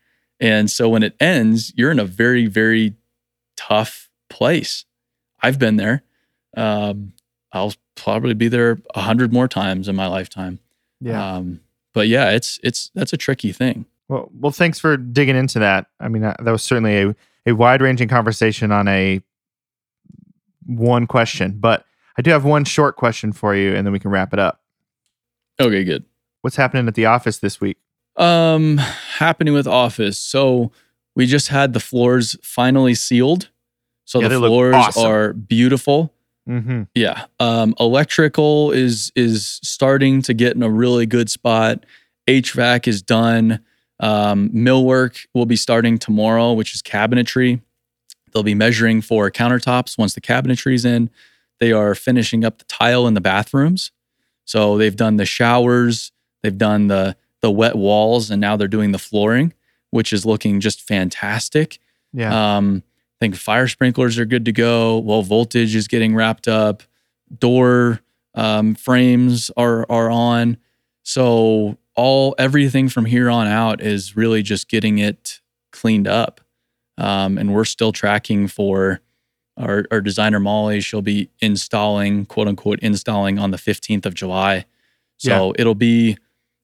And 0.40 0.70
so 0.70 0.88
when 0.88 1.02
it 1.02 1.14
ends, 1.20 1.72
you're 1.76 1.90
in 1.90 1.98
a 1.98 2.04
very 2.04 2.46
very 2.46 2.94
tough 3.56 4.10
place. 4.28 4.84
I've 5.42 5.58
been 5.58 5.76
there. 5.76 6.02
Um, 6.56 7.12
I'll 7.52 7.74
probably 7.94 8.34
be 8.34 8.48
there 8.48 8.80
a 8.94 9.00
hundred 9.00 9.32
more 9.32 9.48
times 9.48 9.88
in 9.88 9.96
my 9.96 10.06
lifetime. 10.06 10.58
Yeah. 11.00 11.36
Um, 11.36 11.60
but 11.92 12.08
yeah, 12.08 12.30
it's 12.30 12.58
it's 12.62 12.90
that's 12.94 13.12
a 13.12 13.16
tricky 13.16 13.52
thing. 13.52 13.86
Well, 14.08 14.30
well, 14.38 14.52
thanks 14.52 14.78
for 14.78 14.96
digging 14.96 15.36
into 15.36 15.58
that. 15.60 15.86
I 15.98 16.08
mean, 16.08 16.22
that, 16.22 16.42
that 16.44 16.50
was 16.50 16.62
certainly 16.62 16.98
a, 16.98 17.16
a 17.46 17.52
wide 17.52 17.82
ranging 17.82 18.08
conversation 18.08 18.70
on 18.72 18.88
a 18.88 19.20
one 20.66 21.06
question, 21.06 21.56
but 21.58 21.84
I 22.16 22.22
do 22.22 22.30
have 22.30 22.44
one 22.44 22.64
short 22.64 22.96
question 22.96 23.32
for 23.32 23.54
you, 23.54 23.74
and 23.74 23.86
then 23.86 23.92
we 23.92 23.98
can 23.98 24.10
wrap 24.10 24.32
it 24.32 24.38
up. 24.38 24.60
Okay, 25.60 25.84
good. 25.84 26.04
What's 26.42 26.56
happening 26.56 26.86
at 26.88 26.94
the 26.94 27.06
office 27.06 27.38
this 27.38 27.60
week? 27.60 27.78
Um, 28.16 28.78
happening 28.78 29.54
with 29.54 29.66
Office. 29.66 30.18
So 30.18 30.72
we 31.14 31.26
just 31.26 31.48
had 31.48 31.72
the 31.72 31.80
floors 31.80 32.36
finally 32.42 32.94
sealed. 32.94 33.50
So 34.04 34.20
Yeah, 34.20 34.28
the 34.28 34.38
floors 34.38 34.74
awesome. 34.74 35.06
are 35.06 35.32
beautiful. 35.32 36.12
Mm-hmm. 36.48 36.82
Yeah. 36.94 37.26
Um, 37.38 37.74
electrical 37.78 38.72
is 38.72 39.12
is 39.14 39.60
starting 39.62 40.22
to 40.22 40.34
get 40.34 40.56
in 40.56 40.62
a 40.62 40.68
really 40.68 41.06
good 41.06 41.30
spot. 41.30 41.86
HVAC 42.28 42.88
is 42.88 43.00
done. 43.00 43.60
Um, 44.00 44.50
millwork 44.50 45.26
will 45.34 45.46
be 45.46 45.56
starting 45.56 45.98
tomorrow, 45.98 46.52
which 46.52 46.74
is 46.74 46.82
cabinetry. 46.82 47.60
They'll 48.32 48.42
be 48.42 48.54
measuring 48.54 49.02
for 49.02 49.30
countertops 49.30 49.98
once 49.98 50.14
the 50.14 50.20
cabinetry's 50.20 50.84
in. 50.84 51.10
They 51.60 51.72
are 51.72 51.94
finishing 51.94 52.44
up 52.44 52.58
the 52.58 52.64
tile 52.64 53.06
in 53.06 53.14
the 53.14 53.20
bathrooms. 53.20 53.92
So 54.44 54.76
they've 54.76 54.96
done 54.96 55.16
the 55.16 55.26
showers, 55.26 56.10
they've 56.42 56.56
done 56.56 56.88
the 56.88 57.16
the 57.40 57.50
wet 57.50 57.74
walls, 57.76 58.30
and 58.30 58.40
now 58.40 58.56
they're 58.56 58.68
doing 58.68 58.92
the 58.92 58.98
flooring, 58.98 59.52
which 59.90 60.12
is 60.12 60.24
looking 60.24 60.60
just 60.60 60.80
fantastic. 60.80 61.78
Yeah. 62.12 62.56
Um, 62.56 62.84
I 62.86 63.18
think 63.20 63.36
fire 63.36 63.68
sprinklers 63.68 64.18
are 64.18 64.24
good 64.24 64.44
to 64.44 64.52
go. 64.52 64.98
Well, 64.98 65.22
voltage 65.22 65.74
is 65.74 65.88
getting 65.88 66.14
wrapped 66.14 66.48
up. 66.48 66.82
Door 67.38 68.00
um, 68.34 68.74
frames 68.74 69.50
are 69.56 69.86
are 69.88 70.10
on. 70.10 70.56
So 71.04 71.78
all 71.96 72.34
everything 72.38 72.88
from 72.88 73.04
here 73.04 73.28
on 73.30 73.46
out 73.46 73.80
is 73.80 74.16
really 74.16 74.42
just 74.42 74.68
getting 74.68 74.98
it 74.98 75.40
cleaned 75.72 76.08
up. 76.08 76.40
Um, 76.98 77.38
and 77.38 77.54
we're 77.54 77.64
still 77.64 77.92
tracking 77.92 78.48
for 78.48 79.00
our, 79.56 79.84
our 79.90 80.00
designer 80.00 80.40
Molly. 80.40 80.80
She'll 80.80 81.02
be 81.02 81.30
installing, 81.40 82.26
quote 82.26 82.48
unquote, 82.48 82.78
installing 82.80 83.38
on 83.38 83.50
the 83.50 83.56
15th 83.56 84.06
of 84.06 84.14
July. 84.14 84.64
So 85.18 85.54
it'll 85.58 85.74
be 85.74 86.16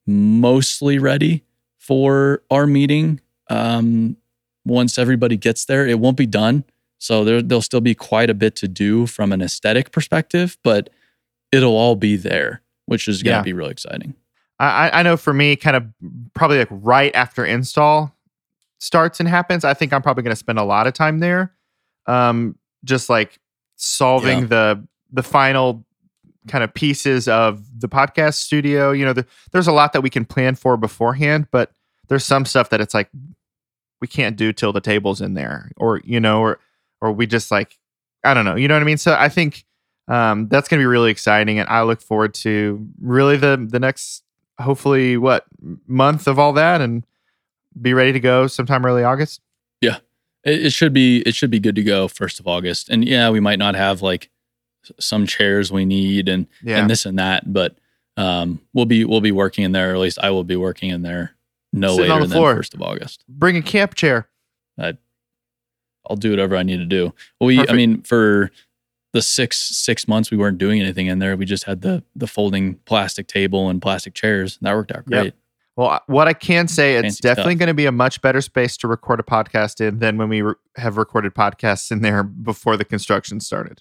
mostly 0.07 0.99
ready 0.99 1.45
for 1.77 2.43
our 2.51 2.67
meeting. 2.67 3.21
Um, 3.51 4.17
once 4.65 4.99
everybody 4.99 5.37
gets 5.37 5.65
there, 5.65 5.87
it 5.87 5.99
won't 6.01 6.17
be 6.17 6.27
done. 6.27 6.65
So 6.99 7.25
there, 7.25 7.41
there'll 7.41 7.63
still 7.63 7.81
be 7.81 7.95
quite 7.95 8.29
a 8.29 8.35
bit 8.35 8.57
to 8.57 8.69
do 8.69 9.07
from 9.07 9.33
an 9.33 9.41
aesthetic 9.41 9.93
perspective, 9.93 10.59
but 10.65 10.91
it'll 11.53 11.77
all 11.77 11.95
be 11.95 12.17
there, 12.17 12.63
which 12.87 13.07
is 13.09 13.23
going 13.23 13.35
to 13.35 13.39
Yeah. 13.39 13.43
be 13.43 13.53
really 13.53 13.71
exciting. 13.71 14.15
I, 14.61 14.91
I 15.01 15.03
know 15.03 15.17
for 15.17 15.33
me, 15.33 15.55
kind 15.57 15.77
of 15.77 15.85
probably 16.35 16.59
like 16.59 16.69
right 16.71 17.15
after 17.15 17.45
install 17.45 18.15
starts 18.79 19.21
and 19.21 19.29
happens, 19.29 19.65
I 19.65 19.75
think 19.75 19.93
I'm 19.93 20.03
probably 20.03 20.23
going 20.25 20.33
to 20.33 20.37
spend 20.37 20.59
a 20.59 20.65
lot 20.65 20.87
of 20.87 20.95
time 20.95 21.21
there, 21.21 21.53
um, 22.07 22.57
just 22.85 23.09
like 23.09 23.39
solving 23.77 24.41
Yeah. 24.41 24.47
the 24.47 24.89
the 25.13 25.23
final 25.23 25.85
kind 26.49 26.65
of 26.65 26.73
pieces 26.75 27.29
of 27.29 27.63
the 27.81 27.89
podcast 27.89 28.35
studio. 28.35 28.91
You 28.93 29.05
know, 29.05 29.13
the, 29.13 29.27
there's 29.53 29.69
a 29.69 29.73
lot 29.73 29.93
that 29.93 30.01
we 30.03 30.11
can 30.11 30.25
plan 30.25 30.55
for 30.55 30.77
beforehand, 30.77 31.47
but 31.51 31.73
there's 32.09 32.25
some 32.25 32.45
stuff 32.45 32.71
that 32.71 32.81
it's 32.81 32.95
like 32.95 33.09
we 34.01 34.09
can't 34.09 34.37
do 34.37 34.53
till 34.53 34.73
the 34.73 34.81
table's 34.81 35.21
in 35.21 35.35
there, 35.35 35.71
or 35.77 36.01
you 36.05 36.21
know, 36.21 36.41
or 36.41 36.59
or 37.01 37.13
we 37.13 37.27
just 37.27 37.51
like 37.51 37.79
I 38.25 38.35
don't 38.35 38.45
know, 38.45 38.57
you 38.57 38.67
know 38.69 38.75
what 38.75 38.83
I 38.83 38.87
mean. 38.87 38.99
So 38.99 39.15
I 39.15 39.29
think 39.29 39.65
um, 40.09 40.49
that's 40.49 40.69
going 40.69 40.79
to 40.81 40.83
be 40.83 40.87
really 40.87 41.11
exciting, 41.11 41.59
and 41.59 41.69
I 41.69 41.83
look 41.83 42.01
forward 42.01 42.35
to 42.35 42.87
really 43.01 43.37
the 43.37 43.65
the 43.71 43.79
next 43.79 44.23
hopefully 44.61 45.17
what 45.17 45.45
month 45.87 46.27
of 46.27 46.39
all 46.39 46.53
that 46.55 46.81
and 46.81 47.05
be 47.81 47.95
ready 47.95 48.13
to 48.13 48.21
go 48.21 48.47
sometime 48.47 48.85
early 48.85 49.05
August. 49.05 49.41
It, 50.45 50.67
it 50.67 50.71
should 50.73 50.93
be 50.93 51.19
it 51.23 51.35
should 51.35 51.51
be 51.51 51.59
good 51.59 51.75
to 51.75 51.83
go 51.83 52.07
first 52.07 52.39
of 52.39 52.47
August. 52.47 52.89
And 52.89 53.05
yeah, 53.05 53.29
we 53.29 53.41
might 53.41 53.59
not 53.59 53.75
have 53.75 54.03
like 54.03 54.31
some 55.01 55.27
chairs 55.27 55.73
we 55.73 55.85
need 55.85 56.29
and 56.29 56.47
Yeah. 56.63 56.79
and 56.79 56.89
this 56.89 57.05
and 57.07 57.19
that, 57.19 57.53
but 57.53 57.77
um, 58.17 58.61
we'll 58.73 58.87
be 58.87 59.05
we'll 59.05 59.21
be 59.21 59.33
working 59.33 59.65
in 59.65 59.73
there. 59.73 59.91
Or 59.91 59.95
at 59.95 60.01
least 60.01 60.21
I 60.23 60.31
will 60.31 60.45
be 60.45 60.55
working 60.55 60.91
in 60.91 61.03
there 61.03 61.35
no 61.73 61.97
Sitting 61.97 62.11
later 62.13 62.23
the 62.23 62.35
than 62.35 62.43
first 62.43 62.73
of 62.73 62.81
August. 62.81 63.25
Bring 63.29 63.57
a 63.57 63.63
camp 63.63 63.97
chair. 63.97 64.29
I, 64.79 64.97
I'll 66.09 66.17
do 66.17 66.31
whatever 66.31 66.57
I 66.57 66.63
need 66.63 66.79
to 66.79 66.87
do. 66.87 67.13
We, 67.41 67.59
I 67.69 67.73
mean, 67.73 68.03
for 68.03 68.53
the 69.19 69.23
six 69.23 69.59
six 69.59 70.07
months 70.07 70.31
we 70.31 70.37
weren't 70.37 70.59
doing 70.59 70.81
anything 70.81 71.07
in 71.07 71.19
there. 71.19 71.37
We 71.37 71.45
just 71.45 71.65
had 71.65 71.81
the 71.83 72.03
the 72.15 72.27
folding 72.27 72.75
plastic 72.85 73.27
table 73.27 73.69
and 73.69 73.83
plastic 73.83 74.15
chairs. 74.15 74.59
That 74.63 74.75
worked 74.75 74.93
out 74.93 75.05
Yep. 75.09 75.23
great. 75.23 75.35
Well, 75.77 76.01
what 76.07 76.27
I 76.27 76.33
can 76.33 76.67
say, 76.67 76.97
it's 76.97 77.05
Fancy 77.05 77.21
definitely 77.23 77.55
going 77.55 77.69
to 77.69 77.75
be 77.75 77.87
a 77.87 77.93
much 77.93 78.21
better 78.21 78.41
space 78.41 78.77
to 78.79 78.89
record 78.89 79.21
a 79.21 79.23
podcast 79.23 79.81
in 79.81 80.01
than 80.01 80.17
when 80.19 80.29
we 80.29 80.43
re- 80.43 80.55
have 80.77 80.97
recorded 80.97 81.35
podcasts 81.35 81.93
in 81.93 82.03
there 82.03 82.25
before 82.25 82.77
the 82.77 82.85
construction 82.85 83.39
started. 83.39 83.81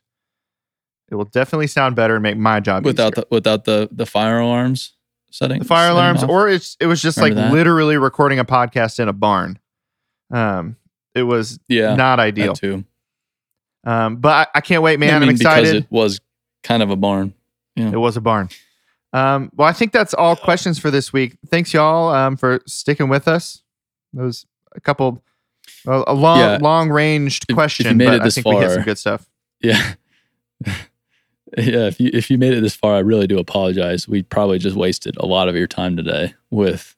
It 1.10 1.16
will 1.16 1.26
definitely 1.26 1.68
sound 1.68 1.96
better 1.96 2.16
and 2.16 2.22
make 2.24 2.38
my 2.38 2.60
job 2.60 2.86
Without 2.86 3.14
easier. 3.14 3.24
the 3.30 3.36
without 3.36 3.66
the 3.66 3.90
the 3.92 4.06
fire 4.06 4.40
alarms 4.40 4.94
setting 5.32 5.60
the 5.60 5.66
fire 5.66 5.88
setting 5.88 5.98
alarms, 5.98 6.24
off. 6.24 6.30
or 6.30 6.48
it's 6.50 6.78
it 6.80 6.86
was 6.88 7.02
just 7.02 7.18
Remember 7.18 7.42
like 7.42 7.50
that? 7.50 7.54
literally 7.56 7.98
recording 7.98 8.38
a 8.40 8.46
podcast 8.46 9.00
in 9.00 9.08
a 9.08 9.14
barn. 9.14 9.58
Um, 10.32 10.76
it 11.16 11.24
was 11.24 11.60
yeah, 11.68 11.96
not 11.96 12.20
ideal. 12.20 12.54
too. 12.54 12.84
Um, 13.88 14.18
but 14.18 14.50
I, 14.54 14.58
I 14.58 14.62
can't 14.62 14.84
wait, 14.84 15.00
man. 15.00 15.12
I 15.12 15.16
I'm 15.16 15.22
mean, 15.22 15.32
excited. 15.32 15.64
because 15.64 15.84
it 15.84 15.92
was 15.92 16.20
kind 16.64 16.84
of 16.84 16.90
a 16.90 16.96
barn. 16.96 17.34
It 17.76 17.96
was 17.98 18.18
a 18.18 18.22
barn. 18.22 18.50
Um, 19.14 19.50
well, 19.56 19.68
I 19.68 19.72
think 19.74 19.92
that's 19.94 20.14
all 20.14 20.36
questions 20.36 20.78
for 20.80 20.92
this 20.92 21.14
week. 21.14 21.38
Thanks, 21.48 21.74
y'all, 21.74 22.10
um, 22.14 22.36
for 22.38 22.60
sticking 22.66 23.08
with 23.08 23.28
us. 23.28 23.62
That 24.14 24.24
was 24.24 24.46
a 24.76 24.82
couple, 24.82 25.24
a, 25.86 26.04
a 26.08 26.14
long, 26.14 26.40
Yeah. 26.40 26.58
long 26.62 26.90
ranged 26.90 27.44
If- 27.44 27.46
if 27.46 27.50
you 27.50 27.56
question, 27.56 27.98
made 27.98 28.06
but 28.06 28.14
it 28.16 28.22
I 28.22 28.24
this 28.26 28.36
think 28.36 28.48
we 28.48 28.56
hit 28.58 28.72
some 28.72 28.84
good 28.84 28.98
stuff. 28.98 29.30
Yeah. 29.62 29.94
yeah, 30.66 31.88
if 31.88 32.00
you 32.00 32.10
if 32.14 32.30
you 32.30 32.38
made 32.38 32.54
it 32.54 32.62
this 32.62 32.76
far, 32.76 32.96
I 32.96 33.00
really 33.00 33.28
do 33.28 33.40
apologize. 33.40 34.08
We 34.08 34.22
probably 34.24 34.60
just 34.60 34.76
wasted 34.76 35.16
a 35.18 35.26
lot 35.26 35.48
of 35.48 35.56
your 35.56 35.68
time 35.68 35.96
today 35.96 36.34
with 36.50 36.96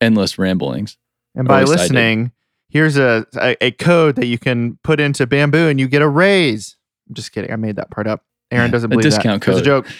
endless 0.00 0.38
ramblings. 0.38 0.96
And 1.34 1.48
by 1.48 1.62
at 1.62 1.68
I 1.68 1.70
listening, 1.70 2.32
here's 2.68 2.96
a, 2.96 3.26
a 3.36 3.56
a 3.66 3.70
code 3.72 4.16
that 4.16 4.26
you 4.26 4.38
can 4.38 4.78
put 4.84 5.00
into 5.00 5.26
Bamboo, 5.26 5.68
and 5.68 5.78
you 5.80 5.88
get 5.88 6.02
a 6.02 6.08
raise. 6.08 6.76
I'm 7.08 7.14
just 7.14 7.32
kidding. 7.32 7.50
I 7.52 7.56
made 7.56 7.76
that 7.76 7.90
part 7.90 8.06
up. 8.06 8.24
Aaron 8.50 8.70
doesn't 8.70 8.90
believe 8.90 9.04
A 9.04 9.08
discount 9.10 9.44
that. 9.44 9.50
It 9.50 9.54
was 9.54 9.60
a 9.62 9.64
code. 9.64 9.84
joke. 9.86 9.94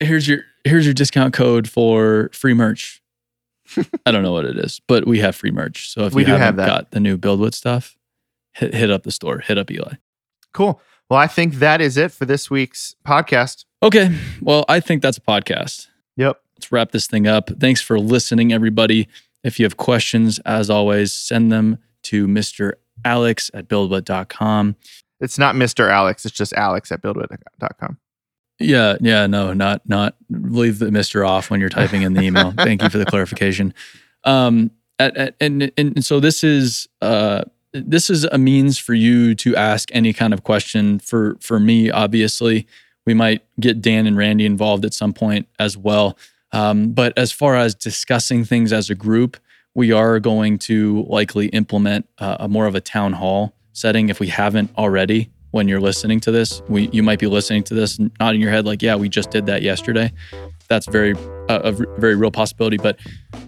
Here's 0.00 0.26
your 0.26 0.40
here's 0.64 0.84
your 0.84 0.94
discount 0.94 1.32
code 1.34 1.68
for 1.68 2.28
free 2.32 2.52
merch. 2.54 3.00
I 4.04 4.10
don't 4.10 4.22
know 4.22 4.32
what 4.32 4.44
it 4.44 4.58
is, 4.58 4.80
but 4.88 5.06
we 5.06 5.20
have 5.20 5.36
free 5.36 5.50
merch. 5.52 5.88
So 5.90 6.04
if 6.04 6.14
We 6.14 6.22
you 6.22 6.26
do 6.26 6.32
have 6.32 6.40
haven't 6.40 6.56
that. 6.58 6.66
got 6.66 6.90
the 6.90 7.00
new 7.00 7.16
BuildWitt 7.16 7.54
stuff, 7.54 7.96
hit, 8.54 8.74
hit 8.74 8.90
up 8.90 9.04
the 9.04 9.12
store. 9.12 9.38
Hit 9.38 9.56
up 9.56 9.70
Eli. 9.70 9.94
Cool. 10.52 10.80
Well, 11.08 11.18
I 11.20 11.26
think 11.28 11.54
that 11.56 11.80
is 11.80 11.96
it 11.96 12.10
for 12.12 12.26
this 12.26 12.50
week's 12.50 12.96
podcast. 13.06 13.64
Okay. 13.82 14.14
Well, 14.42 14.64
I 14.68 14.80
think 14.80 15.00
that's 15.00 15.16
a 15.18 15.20
podcast. 15.22 15.86
Yep. 16.16 16.40
let's 16.56 16.72
wrap 16.72 16.90
this 16.92 17.06
thing 17.06 17.26
up. 17.26 17.48
Thanks 17.60 17.80
for 17.80 17.98
listening, 17.98 18.52
everybody. 18.52 19.08
If 19.44 19.60
you 19.60 19.64
have 19.64 19.76
questions, 19.76 20.40
as 20.40 20.70
always, 20.70 21.12
send 21.12 21.52
them 21.52 21.78
to 22.04 22.26
Mr. 22.26 22.72
Alex 23.04 23.50
at 23.54 23.68
buildwitt.com. 23.68 24.76
It's 25.20 25.38
not 25.38 25.54
Mr. 25.54 25.90
Alex. 25.90 26.24
It's 26.24 26.36
just 26.36 26.52
Alex 26.54 26.90
at 26.90 27.02
buildwitt.com. 27.02 27.98
Yeah, 28.58 28.96
yeah, 29.00 29.26
no, 29.26 29.52
not 29.52 29.82
not 29.88 30.16
leave 30.30 30.78
the 30.78 30.86
Mr. 30.86 31.26
off 31.28 31.50
when 31.50 31.60
you're 31.60 31.68
typing 31.68 32.02
in 32.02 32.14
the 32.14 32.22
email. 32.22 32.52
Thank 32.56 32.82
you 32.82 32.88
for 32.88 32.98
the 32.98 33.04
clarification. 33.04 33.74
Um, 34.22 34.70
at, 34.98 35.16
at, 35.16 35.34
and, 35.40 35.62
and 35.76 35.96
and 35.96 36.04
so 36.04 36.20
this 36.20 36.44
is 36.44 36.88
uh 37.02 37.42
this 37.72 38.08
is 38.08 38.24
a 38.24 38.38
means 38.38 38.78
for 38.78 38.94
you 38.94 39.34
to 39.34 39.56
ask 39.56 39.88
any 39.92 40.12
kind 40.12 40.32
of 40.32 40.44
question. 40.44 41.00
For 41.00 41.36
for 41.40 41.58
me, 41.58 41.90
obviously, 41.90 42.66
we 43.06 43.14
might 43.14 43.42
get 43.58 43.82
Dan 43.82 44.06
and 44.06 44.16
Randy 44.16 44.46
involved 44.46 44.84
at 44.84 44.94
some 44.94 45.12
point 45.12 45.48
as 45.58 45.76
well. 45.76 46.16
Um, 46.54 46.92
but 46.92 47.16
as 47.18 47.32
far 47.32 47.56
as 47.56 47.74
discussing 47.74 48.44
things 48.44 48.72
as 48.72 48.88
a 48.88 48.94
group, 48.94 49.36
we 49.74 49.90
are 49.90 50.20
going 50.20 50.58
to 50.60 51.04
likely 51.08 51.48
implement 51.48 52.08
uh, 52.18 52.36
a 52.40 52.48
more 52.48 52.66
of 52.66 52.74
a 52.74 52.80
town 52.80 53.12
hall 53.12 53.54
setting 53.72 54.08
if 54.08 54.20
we 54.20 54.28
haven't 54.28 54.70
already. 54.78 55.30
When 55.50 55.68
you're 55.68 55.80
listening 55.80 56.18
to 56.20 56.32
this, 56.32 56.62
we 56.68 56.88
you 56.92 57.02
might 57.02 57.20
be 57.20 57.28
listening 57.28 57.62
to 57.64 57.74
this 57.74 57.98
nodding 58.18 58.40
your 58.40 58.50
head 58.50 58.66
like, 58.66 58.82
"Yeah, 58.82 58.96
we 58.96 59.08
just 59.08 59.30
did 59.30 59.46
that 59.46 59.62
yesterday." 59.62 60.12
That's 60.68 60.86
very 60.86 61.14
a, 61.48 61.56
a 61.56 61.72
very 61.72 62.14
real 62.14 62.30
possibility. 62.30 62.76
But 62.76 62.98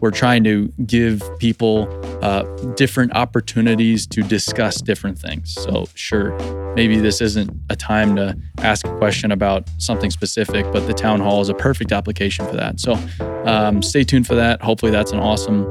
we're 0.00 0.10
trying 0.10 0.44
to 0.44 0.68
give 0.86 1.22
people 1.38 1.88
uh, 2.22 2.42
different 2.74 3.14
opportunities 3.14 4.06
to 4.08 4.22
discuss 4.22 4.80
different 4.80 5.18
things. 5.18 5.54
So, 5.54 5.86
sure, 5.94 6.36
maybe 6.74 6.98
this 6.98 7.20
isn't 7.20 7.50
a 7.70 7.76
time 7.76 8.16
to 8.16 8.36
ask 8.58 8.86
a 8.86 8.98
question 8.98 9.32
about 9.32 9.68
something 9.78 10.10
specific, 10.10 10.64
but 10.72 10.86
the 10.86 10.94
town 10.94 11.20
hall 11.20 11.40
is 11.40 11.48
a 11.48 11.54
perfect 11.54 11.92
application 11.92 12.46
for 12.46 12.56
that. 12.56 12.80
So, 12.80 12.94
um, 13.46 13.82
stay 13.82 14.04
tuned 14.04 14.26
for 14.26 14.34
that. 14.34 14.62
Hopefully, 14.62 14.92
that's 14.92 15.12
an 15.12 15.20
awesome 15.20 15.66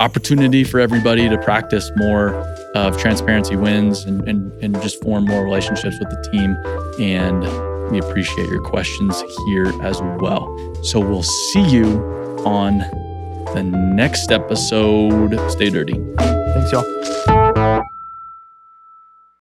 opportunity 0.00 0.64
for 0.64 0.80
everybody 0.80 1.28
to 1.28 1.38
practice 1.38 1.90
more 1.96 2.34
of 2.74 2.96
transparency 2.98 3.56
wins 3.56 4.04
and, 4.04 4.28
and, 4.28 4.52
and 4.62 4.80
just 4.82 5.02
form 5.02 5.24
more 5.24 5.42
relationships 5.42 5.96
with 5.98 6.10
the 6.10 6.30
team. 6.30 6.56
And 7.00 7.44
we 7.90 7.98
appreciate 7.98 8.48
your 8.48 8.62
questions 8.62 9.22
here 9.46 9.72
as 9.82 10.00
well. 10.20 10.46
So 10.82 11.00
we'll 11.00 11.22
see 11.22 11.66
you 11.68 12.00
on 12.44 12.78
the 13.54 13.62
next 13.62 14.30
episode. 14.30 15.38
Stay 15.50 15.70
dirty. 15.70 15.94
Thanks, 16.18 16.72
y'all. 16.72 17.88